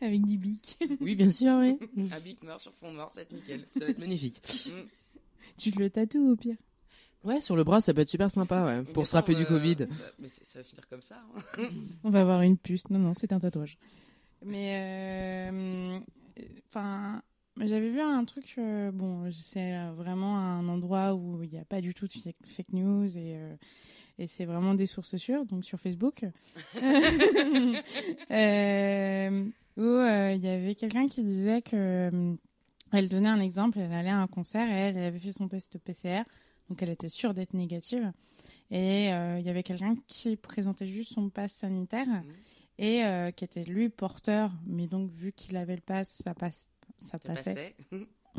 Avec 0.02 0.24
du 0.26 0.37
bic. 0.37 0.78
Oui, 1.00 1.14
bien 1.14 1.30
sûr, 1.30 1.54
oui. 1.59 1.78
Un 2.12 2.20
bic 2.20 2.42
noir 2.42 2.61
sur 2.61 2.74
fond 2.74 2.92
noir, 2.92 3.11
ça 3.11 3.16
va 3.16 3.22
être 3.22 3.32
nickel. 3.32 3.64
Ça 3.72 3.87
va 3.87 3.90
être 3.92 3.98
magnifique. 3.98 4.42
Tu 5.56 5.70
le 5.70 5.88
tatoues 5.88 6.32
au 6.32 6.37
pire. 6.37 6.56
Ouais, 7.27 7.41
sur 7.41 7.57
le 7.57 7.65
bras, 7.65 7.81
ça 7.81 7.93
peut 7.93 8.01
être 8.03 8.09
super 8.09 8.31
sympa, 8.31 8.65
ouais. 8.65 8.83
Pour 8.93 9.07
se 9.07 9.17
rappeler 9.17 9.35
du 9.35 9.43
euh, 9.43 9.47
Covid. 9.47 9.77
ça- 9.79 10.05
mais 10.19 10.29
ça 10.29 10.59
va 10.61 10.62
finir 10.65 10.89
comme 10.89 11.03
ça. 11.03 11.17
hein. 11.59 11.69
On 12.05 12.11
va 12.11 12.21
avoir 12.21 12.43
une 12.43 12.57
puce. 12.57 12.89
Non, 12.89 12.99
non, 13.01 13.12
c'est 13.15 13.33
un 13.33 13.41
tatouage. 13.41 13.79
Mais, 14.45 15.41
euh, 15.51 15.99
enfin, 16.69 17.21
j'avais 17.61 17.91
vu 17.91 18.01
un 18.01 18.25
truc. 18.25 18.55
euh, 18.59 18.93
bon, 18.93 19.29
c'est 19.33 19.75
euh, 19.75 19.93
vraiment 19.93 20.39
un 20.39 20.69
endroit 20.69 21.15
où 21.15 21.43
il 21.43 21.51
n'y 21.51 21.59
a 21.59 21.65
pas 21.65 21.81
du 21.81 21.95
tout 21.95 22.07
de 22.07 22.12
fake, 22.12 22.73
news 22.73 23.07
et, 23.19 23.37
euh, 23.37 23.57
et 24.19 24.27
c'est 24.29 24.45
vraiment 24.45 24.75
des 24.75 24.87
sources 24.87 25.17
sûres, 25.17 25.45
donc 25.47 25.65
sur 25.65 25.81
Facebook. 25.81 26.25
Euh, 28.31 29.45
où 29.77 29.83
euh, 29.83 30.33
il 30.35 30.43
y 30.45 30.49
avait 30.49 30.75
quelqu'un 30.75 31.07
qui 31.07 31.23
disait 31.23 31.61
que 31.62 32.11
elle 32.93 33.09
donnait 33.09 33.29
un 33.29 33.41
exemple. 33.41 33.79
Elle 33.79 33.93
allait 33.93 34.11
à 34.11 34.19
un 34.21 34.27
concert 34.27 34.67
et 34.69 34.73
elle, 34.73 34.97
elle 34.97 35.05
avait 35.05 35.19
fait 35.19 35.33
son 35.33 35.49
test 35.49 35.79
PCR, 35.79 36.23
donc 36.68 36.83
elle 36.83 36.90
était 36.90 37.09
sûre 37.09 37.35
d'être 37.35 37.55
négative. 37.55 38.12
Et 38.70 39.12
euh, 39.12 39.38
il 39.38 39.46
y 39.46 39.48
avait 39.48 39.62
quelqu'un 39.62 39.94
qui 40.09 40.35
présentait 40.37 40.88
juste 40.88 41.12
son 41.12 41.29
passe 41.29 41.52
sanitaire 41.52 42.07
Mhm. 42.09 42.24
et 42.79 43.05
euh, 43.05 43.31
qui 43.31 43.44
était 43.44 43.64
lui 43.64 43.88
porteur, 43.88 44.50
mais 44.66 44.87
donc 44.88 45.11
vu 45.11 45.33
qu'il 45.33 45.57
avait 45.57 45.76
le 45.76 45.83
pass, 45.83 46.09
ça 46.24 46.35
passe, 46.35 46.68
ça 47.00 47.18
passait. 47.18 47.74
passait. 47.90 48.07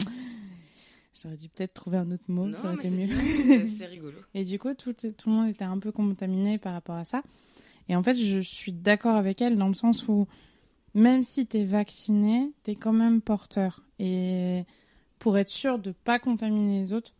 J'aurais 1.21 1.37
dû 1.37 1.49
peut-être 1.49 1.73
trouver 1.73 1.97
un 1.97 2.11
autre 2.11 2.25
mot, 2.27 2.45
non, 2.45 2.55
ça 2.55 2.65
aurait 2.73 2.75
été 2.85 2.91
mieux. 2.91 3.13
c'est- 3.69 3.85
rigolo. 3.87 4.17
Et 4.35 4.43
du 4.43 4.59
coup, 4.59 4.73
tout, 4.75 4.93
tout 4.93 5.29
le 5.29 5.31
monde 5.31 5.49
était 5.49 5.63
un 5.65 5.79
peu 5.79 5.91
contaminé 5.91 6.57
par 6.59 6.73
rapport 6.73 6.95
à 6.95 7.05
ça. 7.05 7.23
Et 7.89 7.95
en 7.95 8.03
fait, 8.03 8.13
je 8.13 8.39
suis 8.39 8.71
d'accord 8.73 9.15
avec 9.15 9.41
elle 9.41 9.57
dans 9.57 9.67
le 9.69 9.73
sens 9.73 10.07
où 10.07 10.27
même 10.93 11.23
si 11.23 11.47
t'es 11.47 11.63
vacciné, 11.63 12.51
t'es 12.63 12.75
quand 12.75 12.93
même 12.93 13.21
porteur. 13.21 13.81
Et 13.97 14.63
pour 15.19 15.37
être 15.39 15.47
sûr 15.49 15.79
de 15.79 15.91
pas 15.91 16.19
contaminer 16.19 16.79
les 16.81 16.93
autres, 16.93 17.13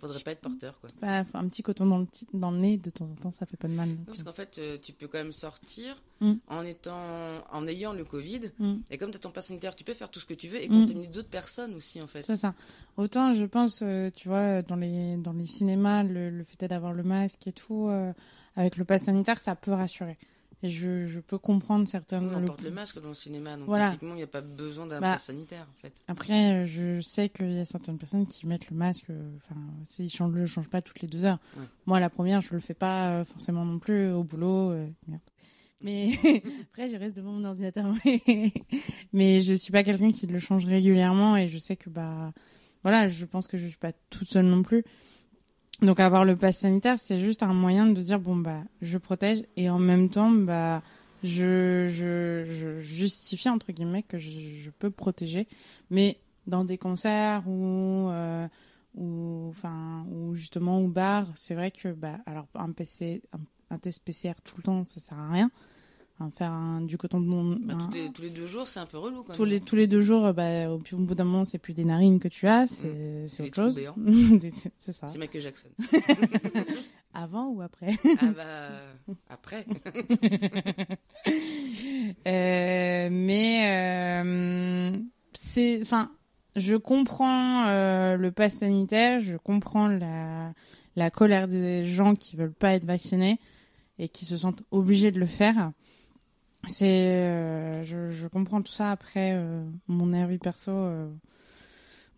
Faudrait 0.00 0.20
pas 0.20 0.32
être 0.32 0.40
porteur, 0.40 0.80
quoi. 0.80 0.90
bah, 1.00 1.22
un 1.34 1.48
petit 1.48 1.62
coton 1.62 1.86
dans 1.86 1.98
le, 1.98 2.06
dans 2.34 2.50
le 2.50 2.58
nez 2.58 2.78
de 2.78 2.90
temps 2.90 3.04
en 3.10 3.14
temps, 3.14 3.32
ça 3.32 3.46
fait 3.46 3.56
pas 3.56 3.68
de 3.68 3.74
mal. 3.74 3.88
Oui, 3.90 3.96
Parce 4.06 4.22
qu'en 4.22 4.32
fait, 4.32 4.58
euh, 4.58 4.78
tu 4.80 4.92
peux 4.92 5.06
quand 5.08 5.18
même 5.18 5.32
sortir 5.32 5.96
Mm. 6.22 6.34
en 6.48 6.62
étant, 6.64 7.42
en 7.50 7.66
ayant 7.66 7.92
le 7.94 8.04
Covid. 8.04 8.50
Mm. 8.58 8.74
Et 8.90 8.98
comme 8.98 9.10
tu 9.10 9.16
as 9.16 9.20
ton 9.20 9.30
pass 9.30 9.46
sanitaire, 9.46 9.74
tu 9.74 9.84
peux 9.84 9.94
faire 9.94 10.10
tout 10.10 10.20
ce 10.20 10.26
que 10.26 10.34
tu 10.34 10.48
veux 10.48 10.62
et 10.62 10.68
Mm. 10.68 10.80
contaminer 10.82 11.08
d'autres 11.08 11.30
personnes 11.30 11.74
aussi, 11.74 11.98
en 12.02 12.06
fait. 12.06 12.20
C'est 12.22 12.36
ça. 12.36 12.54
Autant, 12.98 13.32
je 13.32 13.44
pense, 13.46 13.80
euh, 13.82 14.10
tu 14.14 14.28
vois, 14.28 14.60
dans 14.62 14.76
les, 14.76 15.16
dans 15.16 15.32
les 15.32 15.46
cinémas, 15.46 16.02
le, 16.02 16.28
le 16.30 16.44
fait 16.44 16.66
d'avoir 16.66 16.92
le 16.92 17.02
masque 17.02 17.46
et 17.46 17.52
tout, 17.52 17.88
euh, 17.88 18.12
avec 18.56 18.76
le 18.76 18.84
pass 18.84 19.04
sanitaire, 19.04 19.38
ça 19.38 19.54
peut 19.56 19.72
rassurer. 19.72 20.18
Je, 20.62 21.06
je 21.06 21.20
peux 21.20 21.38
comprendre 21.38 21.88
certaines. 21.88 22.26
Nous, 22.28 22.34
on 22.36 22.40
le- 22.40 22.46
porte 22.46 22.62
le 22.62 22.70
masque 22.70 23.00
dans 23.00 23.08
le 23.08 23.14
cinéma, 23.14 23.56
donc 23.56 23.66
Voilà. 23.66 23.90
techniquement, 23.92 24.14
il 24.14 24.18
n'y 24.18 24.22
a 24.22 24.26
pas 24.26 24.42
besoin 24.42 24.86
d'un 24.86 25.00
Bah, 25.00 25.12
pass 25.12 25.24
sanitaire, 25.24 25.66
en 25.70 25.80
fait. 25.80 25.92
Après, 26.06 26.52
euh, 26.62 26.66
je 26.66 27.00
sais 27.00 27.28
qu'il 27.30 27.52
y 27.52 27.58
a 27.58 27.64
certaines 27.64 27.96
personnes 27.96 28.26
qui 28.26 28.46
mettent 28.46 28.68
le 28.70 28.76
masque, 28.76 29.08
euh, 29.10 29.30
enfin, 29.38 29.60
s'ils 29.84 30.10
changent, 30.10 30.34
le 30.34 30.44
changent 30.46 30.68
pas 30.68 30.82
toutes 30.82 31.00
les 31.00 31.08
deux 31.08 31.24
heures. 31.24 31.38
Ouais. 31.56 31.64
Moi, 31.86 31.98
la 32.00 32.10
première, 32.10 32.42
je 32.42 32.52
le 32.52 32.60
fais 32.60 32.74
pas 32.74 33.10
euh, 33.20 33.24
forcément 33.24 33.64
non 33.64 33.78
plus 33.78 34.10
au 34.10 34.22
boulot. 34.22 34.70
euh, 34.70 34.86
merde. 35.08 35.22
Mais 35.82 36.10
après, 36.70 36.90
je 36.90 36.96
reste 36.96 37.16
devant 37.16 37.32
mon 37.32 37.44
ordinateur. 37.44 37.86
Mais, 38.04 38.52
mais 39.14 39.40
je 39.40 39.54
suis 39.54 39.72
pas 39.72 39.82
quelqu'un 39.82 40.10
qui 40.10 40.26
le 40.26 40.38
change 40.38 40.66
régulièrement 40.66 41.38
et 41.38 41.48
je 41.48 41.58
sais 41.58 41.74
que 41.76 41.88
bah, 41.88 42.32
voilà, 42.82 43.08
je 43.08 43.24
pense 43.24 43.46
que 43.46 43.56
je 43.56 43.66
suis 43.66 43.78
pas 43.78 43.92
toute 44.10 44.28
seule 44.28 44.44
non 44.44 44.62
plus. 44.62 44.84
Donc 45.82 45.98
avoir 45.98 46.24
le 46.24 46.36
pass 46.36 46.58
sanitaire, 46.58 46.98
c'est 46.98 47.18
juste 47.18 47.42
un 47.42 47.54
moyen 47.54 47.86
de 47.86 48.00
dire 48.00 48.20
bon 48.20 48.36
bah, 48.36 48.62
je 48.82 48.98
protège 48.98 49.44
et 49.56 49.70
en 49.70 49.78
même 49.78 50.10
temps 50.10 50.30
bah, 50.30 50.82
je, 51.22 51.88
je, 51.88 52.78
justifie 52.80 53.48
entre 53.48 53.72
guillemets 53.72 54.02
que 54.02 54.18
je, 54.18 54.70
peux 54.78 54.90
protéger, 54.90 55.46
mais 55.90 56.18
dans 56.46 56.64
des 56.64 56.76
concerts 56.76 57.48
ou 57.48 58.08
euh, 58.10 58.46
ou 58.94 59.46
enfin 59.48 60.04
ou 60.10 60.34
justement 60.34 60.80
au 60.80 60.88
bar, 60.88 61.26
c'est 61.34 61.54
vrai 61.54 61.70
que 61.70 61.88
bah 61.88 62.18
alors 62.26 62.46
un 62.54 62.72
PC 62.72 63.22
test 63.78 64.04
PCR 64.04 64.34
tout 64.44 64.56
le 64.56 64.62
temps, 64.62 64.84
ça 64.84 65.00
sert 65.00 65.18
à 65.18 65.30
rien. 65.30 65.50
Enfin, 66.20 66.30
faire 66.36 66.52
un, 66.52 66.82
du 66.82 66.98
coton 66.98 67.18
de 67.18 67.26
mon 67.26 67.56
Bah, 67.56 67.74
tous, 67.88 67.94
les, 67.96 68.12
tous 68.12 68.20
les 68.22 68.28
deux 68.30 68.46
jours, 68.46 68.68
c'est 68.68 68.78
un 68.78 68.84
peu 68.84 68.98
relou, 68.98 69.22
quand 69.22 69.32
tous 69.32 69.42
même. 69.44 69.52
les 69.52 69.60
tous 69.60 69.74
les 69.74 69.86
deux 69.86 70.02
jours, 70.02 70.26
euh, 70.26 70.32
bah, 70.34 70.70
au, 70.70 70.78
bout 70.78 71.14
d'un 71.14 71.24
moment, 71.24 71.44
c'est 71.44 71.56
plus 71.58 71.72
des 71.72 71.86
narines 71.86 72.18
que 72.18 72.28
tu 72.28 72.46
as, 72.46 72.66
c'est 72.66 72.92
des 72.92 73.40
autre 73.40 73.54
chose. 73.54 73.80
C'est- 74.52 74.72
c'est 74.78 74.92
ça. 74.92 75.08
C'est 75.08 75.18
Michael 75.18 75.40
Jackson. 75.40 75.68
Avant 77.14 77.48
ou 77.48 77.62
après? 77.62 77.96
Ah 78.20 78.26
bah, 78.36 79.14
après. 79.28 79.66
Euh, 82.26 83.08
mais 83.10 84.22
euh, 84.24 84.92
c'est, 85.32 85.80
enfin, 85.82 86.10
je 86.56 86.76
comprends 86.76 87.66
euh, 87.68 88.16
le 88.16 88.30
pass 88.32 88.54
sanitaire, 88.54 89.20
je 89.20 89.36
comprends 89.36 89.88
la 89.88 90.52
la 90.96 91.10
colère 91.10 91.46
des 91.48 91.84
gens 91.84 92.14
qui 92.14 92.36
veulent 92.36 92.52
pas 92.52 92.74
être 92.74 92.84
vaccinés 92.84 93.38
et 93.98 94.08
qui 94.08 94.24
se 94.24 94.36
sentent 94.36 94.62
obligés 94.70 95.12
de 95.12 95.20
le 95.20 95.26
faire. 95.26 95.72
C'est, 96.68 96.86
euh, 97.16 97.84
je, 97.84 98.10
je 98.10 98.26
comprends 98.28 98.62
tout 98.62 98.72
ça. 98.72 98.90
Après, 98.90 99.32
euh, 99.34 99.64
mon 99.88 100.12
avis 100.12 100.38
perso, 100.38 100.70
euh, 100.70 101.08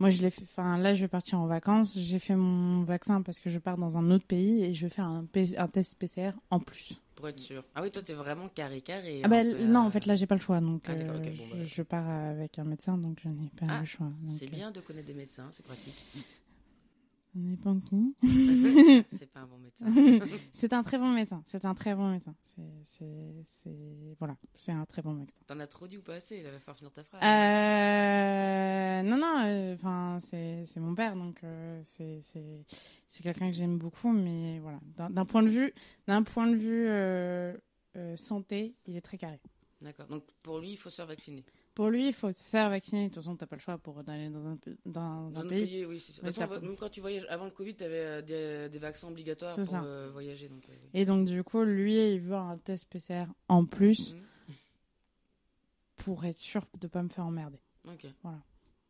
moi 0.01 0.11
je 0.11 0.21
l'ai 0.21 0.31
fait. 0.31 0.43
Enfin, 0.43 0.77
là, 0.79 0.95
je 0.95 1.01
vais 1.03 1.09
partir 1.09 1.39
en 1.41 1.47
vacances. 1.47 1.97
J'ai 1.97 2.19
fait 2.19 2.35
mon 2.37 2.83
vaccin 2.83 3.23
parce 3.23 3.39
que 3.39 3.51
je 3.51 3.59
pars 3.59 3.79
dans 3.79 3.97
un 3.97 4.11
autre 4.11 4.27
pays 4.27 4.65
et 4.65 4.75
je 4.75 4.87
vais 4.87 4.91
faire 4.91 5.07
un, 5.07 5.25
test 5.27 5.97
PCR 5.99 6.33
en 6.51 6.59
plus. 6.59 7.01
Pour 7.15 7.29
être 7.29 7.39
sûr. 7.39 7.63
Ah 7.77 7.83
oui, 7.83 7.91
toi, 7.93 8.03
t'es 8.03 8.15
vraiment 8.15 8.49
carré 8.49 8.81
carré. 8.81 9.21
Ah 9.25 9.29
bah, 9.29 9.45
c'est, 9.45 9.65
non, 9.65 9.81
en 9.81 9.91
fait, 9.91 10.07
là, 10.07 10.17
j'ai 10.17 10.27
pas 10.27 10.35
le 10.35 10.41
choix. 10.41 10.61
Donc, 10.61 10.83
Ah, 10.89 10.95
bon, 10.95 11.07
bah. 11.13 11.57
je, 11.61 11.65
je 11.65 11.83
pars 11.83 12.09
avec 12.09 12.59
un 12.59 12.65
médecin, 12.65 12.99
donc 12.99 13.19
je 13.23 13.29
n'ai 13.29 13.49
pas 13.57 13.67
Ah, 13.69 13.81
le 13.81 13.87
choix. 13.87 14.11
C'est 14.41 14.51
bien 14.51 14.73
de 14.73 14.81
connaître 14.81 15.07
des 15.07 15.15
médecins, 15.15 15.49
c'est 15.53 15.65
pratique. 15.65 15.95
On 17.35 17.41
n'est 17.41 17.57
pas 17.57 17.75
qui 17.85 18.15
c'est 19.19 19.27
pas 19.33 19.41
un 19.41 19.47
bon 19.47 19.59
médecin. 19.59 19.87
C'est 20.53 20.73
un 20.75 20.83
très 20.83 20.99
bon 20.99 21.11
médecin. 21.11 21.43
C'est 21.47 21.65
un 21.65 21.75
très 21.75 21.95
bon 21.95 22.11
médecin. 22.11 22.35
C'est, 22.45 24.15
voilà, 24.19 24.37
c'est 24.55 24.73
un 24.73 24.85
très 24.85 25.01
bon 25.03 25.15
médecin. 25.15 25.43
T'en 25.47 25.59
as 25.61 25.67
trop 25.67 25.87
dit 25.87 25.97
ou 25.97 26.03
pas 26.03 26.15
assez? 26.17 26.37
Il 26.37 26.43
va 26.45 26.51
falloir 26.59 26.77
finir 26.77 26.93
ta 26.93 27.03
phrase. 27.03 27.23
Euh, 27.23 29.03
non, 29.03 29.17
non, 29.17 29.73
enfin, 29.75 30.19
c'est, 30.21 30.65
c'est 30.67 30.81
mon 30.81 30.95
père, 30.95 31.17
donc 31.17 31.43
euh, 31.45 31.81
c'est, 31.85 32.23
quelqu'un 33.23 33.51
que 33.51 33.57
j'aime 33.57 33.79
beaucoup, 33.79 34.13
mais 34.13 34.59
voilà, 34.61 34.79
d'un, 35.11 35.25
point 35.25 35.43
de 35.43 35.49
vue, 35.49 35.73
d'un 36.07 36.23
point 36.23 36.47
de 36.47 36.57
vue 36.57 36.87
euh, 36.87 37.55
euh, 37.97 38.17
santé, 38.17 38.75
il 38.87 38.97
est 38.97 39.01
très 39.01 39.19
carré. 39.19 39.41
D'accord. 39.81 40.07
Donc 40.07 40.25
pour 40.43 40.59
lui, 40.59 40.73
il 40.73 40.77
faut 40.77 40.91
se 40.91 40.97
faire 40.97 41.07
vacciner. 41.07 41.45
Pour 41.75 41.89
lui, 41.89 42.09
il 42.09 42.13
faut 42.13 42.31
se 42.33 42.45
faire 42.45 42.69
vacciner. 42.69 43.05
De 43.05 43.15
toute 43.15 43.23
façon, 43.23 43.35
t'as 43.35 43.47
pas 43.47 43.57
le 43.57 43.63
choix 43.63 43.79
pour 43.79 43.99
aller 44.07 44.29
dans 44.29 44.45
un, 44.47 44.57
pe- 44.57 44.77
dans 44.85 45.31
Dans 45.31 45.41
un 45.41 45.45
notre 45.45 45.49
pays. 45.49 45.87
oui. 45.87 45.97
De 46.07 46.13
toute 46.29 46.35
façon, 46.35 46.61
même 46.61 46.77
quand 46.77 46.91
tu 46.91 47.01
voyages, 47.01 47.25
avant 47.31 47.47
le 47.47 47.51
Covid, 47.51 47.75
tu 47.77 47.85
avais 47.85 48.23
des, 48.23 48.69
des 48.69 48.79
vaccins 48.79 49.09
obligatoires 49.09 49.55
pour 49.57 49.75
euh, 49.83 50.11
voyager. 50.13 50.49
Donc, 50.49 50.69
euh, 50.69 50.73
oui. 50.83 50.89
Et 50.93 51.05
donc, 51.07 51.25
du 51.27 51.43
coup, 51.43 51.63
lui, 51.63 52.13
il 52.15 52.21
veut 52.21 52.35
un 52.35 52.59
test 52.59 52.87
PCR 52.91 53.25
en 53.49 53.65
plus 53.65 54.13
Mhm. 54.15 54.21
pour 55.97 56.25
être 56.27 56.39
sûr 56.39 56.67
de 56.79 56.87
pas 56.89 57.03
me 57.03 57.09
faire 57.09 57.25
emmerder. 57.27 57.59
Ok. 57.89 58.07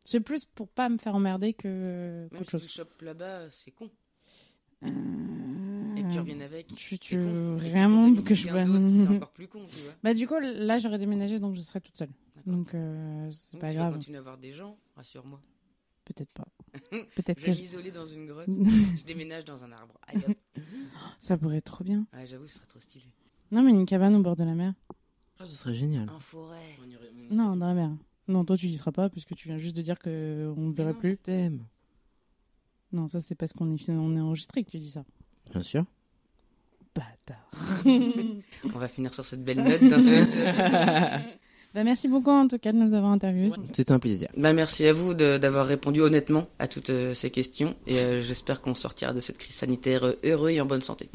C'est 0.05 0.19
plus 0.19 0.43
pour 0.45 0.67
pas 0.67 0.89
me 0.89 0.97
faire 0.97 1.15
emmerder 1.15 1.53
que 1.53 2.27
Même 2.31 2.41
si 2.43 2.45
tu 2.45 2.51
chose. 2.51 2.61
le 2.63 2.67
chopes 2.67 3.01
là-bas, 3.01 3.49
c'est 3.49 3.71
con. 3.71 3.89
Euh, 4.83 5.95
Et 5.95 6.03
que 6.03 6.11
tu 6.11 6.19
reviennes 6.19 6.41
avec. 6.41 6.67
Tu, 6.75 6.99
tu 6.99 7.17
veux 7.17 7.57
tu 7.57 7.69
vraiment 7.69 8.13
que 8.13 8.35
je 8.35 8.43
C'est 8.49 8.51
encore 9.07 9.31
plus 9.31 9.47
con, 9.47 9.65
tu 9.69 9.79
vois. 9.79 9.93
Bah, 10.03 10.13
du 10.13 10.27
coup, 10.27 10.37
là, 10.41 10.77
j'aurais 10.79 10.97
déménagé, 10.97 11.39
donc 11.39 11.55
je 11.55 11.61
serais 11.61 11.79
toute 11.79 11.97
seule. 11.97 12.09
Donc, 12.45 12.73
euh, 12.75 13.29
c'est 13.31 13.57
pas 13.59 13.69
tu 13.71 13.77
grave. 13.77 13.93
continuer 13.93 14.17
à 14.17 14.21
voir 14.21 14.37
des 14.37 14.53
gens, 14.53 14.77
rassure-moi. 14.95 15.39
Peut-être 16.05 16.33
pas. 16.33 16.47
Peut-être 17.15 17.39
Je 17.39 17.45
que 17.45 17.51
vais 17.51 17.61
m'isoler 17.61 17.91
dans 17.91 18.05
une 18.05 18.25
grotte. 18.25 18.47
je 18.97 19.03
déménage 19.05 19.45
dans 19.45 19.63
un 19.63 19.71
arbre. 19.71 19.97
Allez, 20.07 20.37
ça 21.19 21.37
pourrait 21.37 21.57
être 21.57 21.65
trop 21.71 21.83
bien. 21.83 22.05
Ouais, 22.13 22.25
j'avoue, 22.25 22.45
ce 22.45 22.55
serait 22.55 22.67
trop 22.67 22.79
stylé. 22.79 23.05
Non, 23.51 23.61
mais 23.61 23.71
une 23.71 23.85
cabane 23.85 24.15
au 24.15 24.21
bord 24.21 24.35
de 24.35 24.43
la 24.43 24.55
mer. 24.55 24.73
Ah, 25.39 25.45
ce 25.47 25.55
serait 25.55 25.73
génial. 25.73 26.09
En 26.09 26.19
forêt. 26.19 26.77
Non, 27.31 27.55
dans 27.55 27.67
la 27.67 27.73
mer. 27.73 27.91
Non, 28.27 28.43
toi 28.45 28.55
tu 28.57 28.67
y 28.67 28.75
seras 28.75 28.91
pas 28.91 29.09
puisque 29.09 29.35
tu 29.35 29.47
viens 29.47 29.57
juste 29.57 29.75
de 29.75 29.81
dire 29.81 29.99
que 29.99 30.53
on 30.57 30.69
ne 30.69 30.73
verrait 30.73 30.93
plus. 30.93 31.17
Thème. 31.17 31.65
Non, 32.91 33.07
ça 33.07 33.19
c'est 33.21 33.35
parce 33.35 33.53
qu'on 33.53 33.73
est, 33.75 33.89
on 33.89 34.15
est 34.15 34.21
enregistré 34.21 34.63
que 34.63 34.69
tu 34.71 34.77
dis 34.77 34.89
ça. 34.89 35.03
Bien 35.51 35.61
sûr. 35.61 35.85
Bâtard. 36.95 37.49
On 38.75 38.77
va 38.79 38.87
finir 38.87 39.13
sur 39.13 39.25
cette 39.25 39.43
belle 39.43 39.63
note 39.63 39.83
d'insulte. 39.83 40.29
Bah, 41.73 41.83
merci 41.83 42.07
beaucoup 42.07 42.29
en 42.29 42.47
tout 42.47 42.57
cas 42.57 42.71
de 42.71 42.77
nous 42.77 42.93
avoir 42.93 43.11
interviewés. 43.11 43.51
C'était 43.71 43.91
un 43.91 43.99
plaisir. 43.99 44.29
Bah, 44.37 44.53
merci 44.53 44.85
à 44.87 44.93
vous 44.93 45.13
d'avoir 45.13 45.65
répondu 45.65 46.01
honnêtement 46.01 46.47
à 46.59 46.67
toutes 46.67 46.89
euh, 46.89 47.13
ces 47.13 47.31
questions 47.31 47.75
et 47.87 47.99
euh, 47.99 48.21
j'espère 48.21 48.61
qu'on 48.61 48.75
sortira 48.75 49.13
de 49.13 49.19
cette 49.19 49.37
crise 49.37 49.55
sanitaire 49.55 50.05
euh, 50.05 50.19
heureux 50.23 50.51
et 50.51 50.61
en 50.61 50.65
bonne 50.65 50.81
santé. 50.81 51.09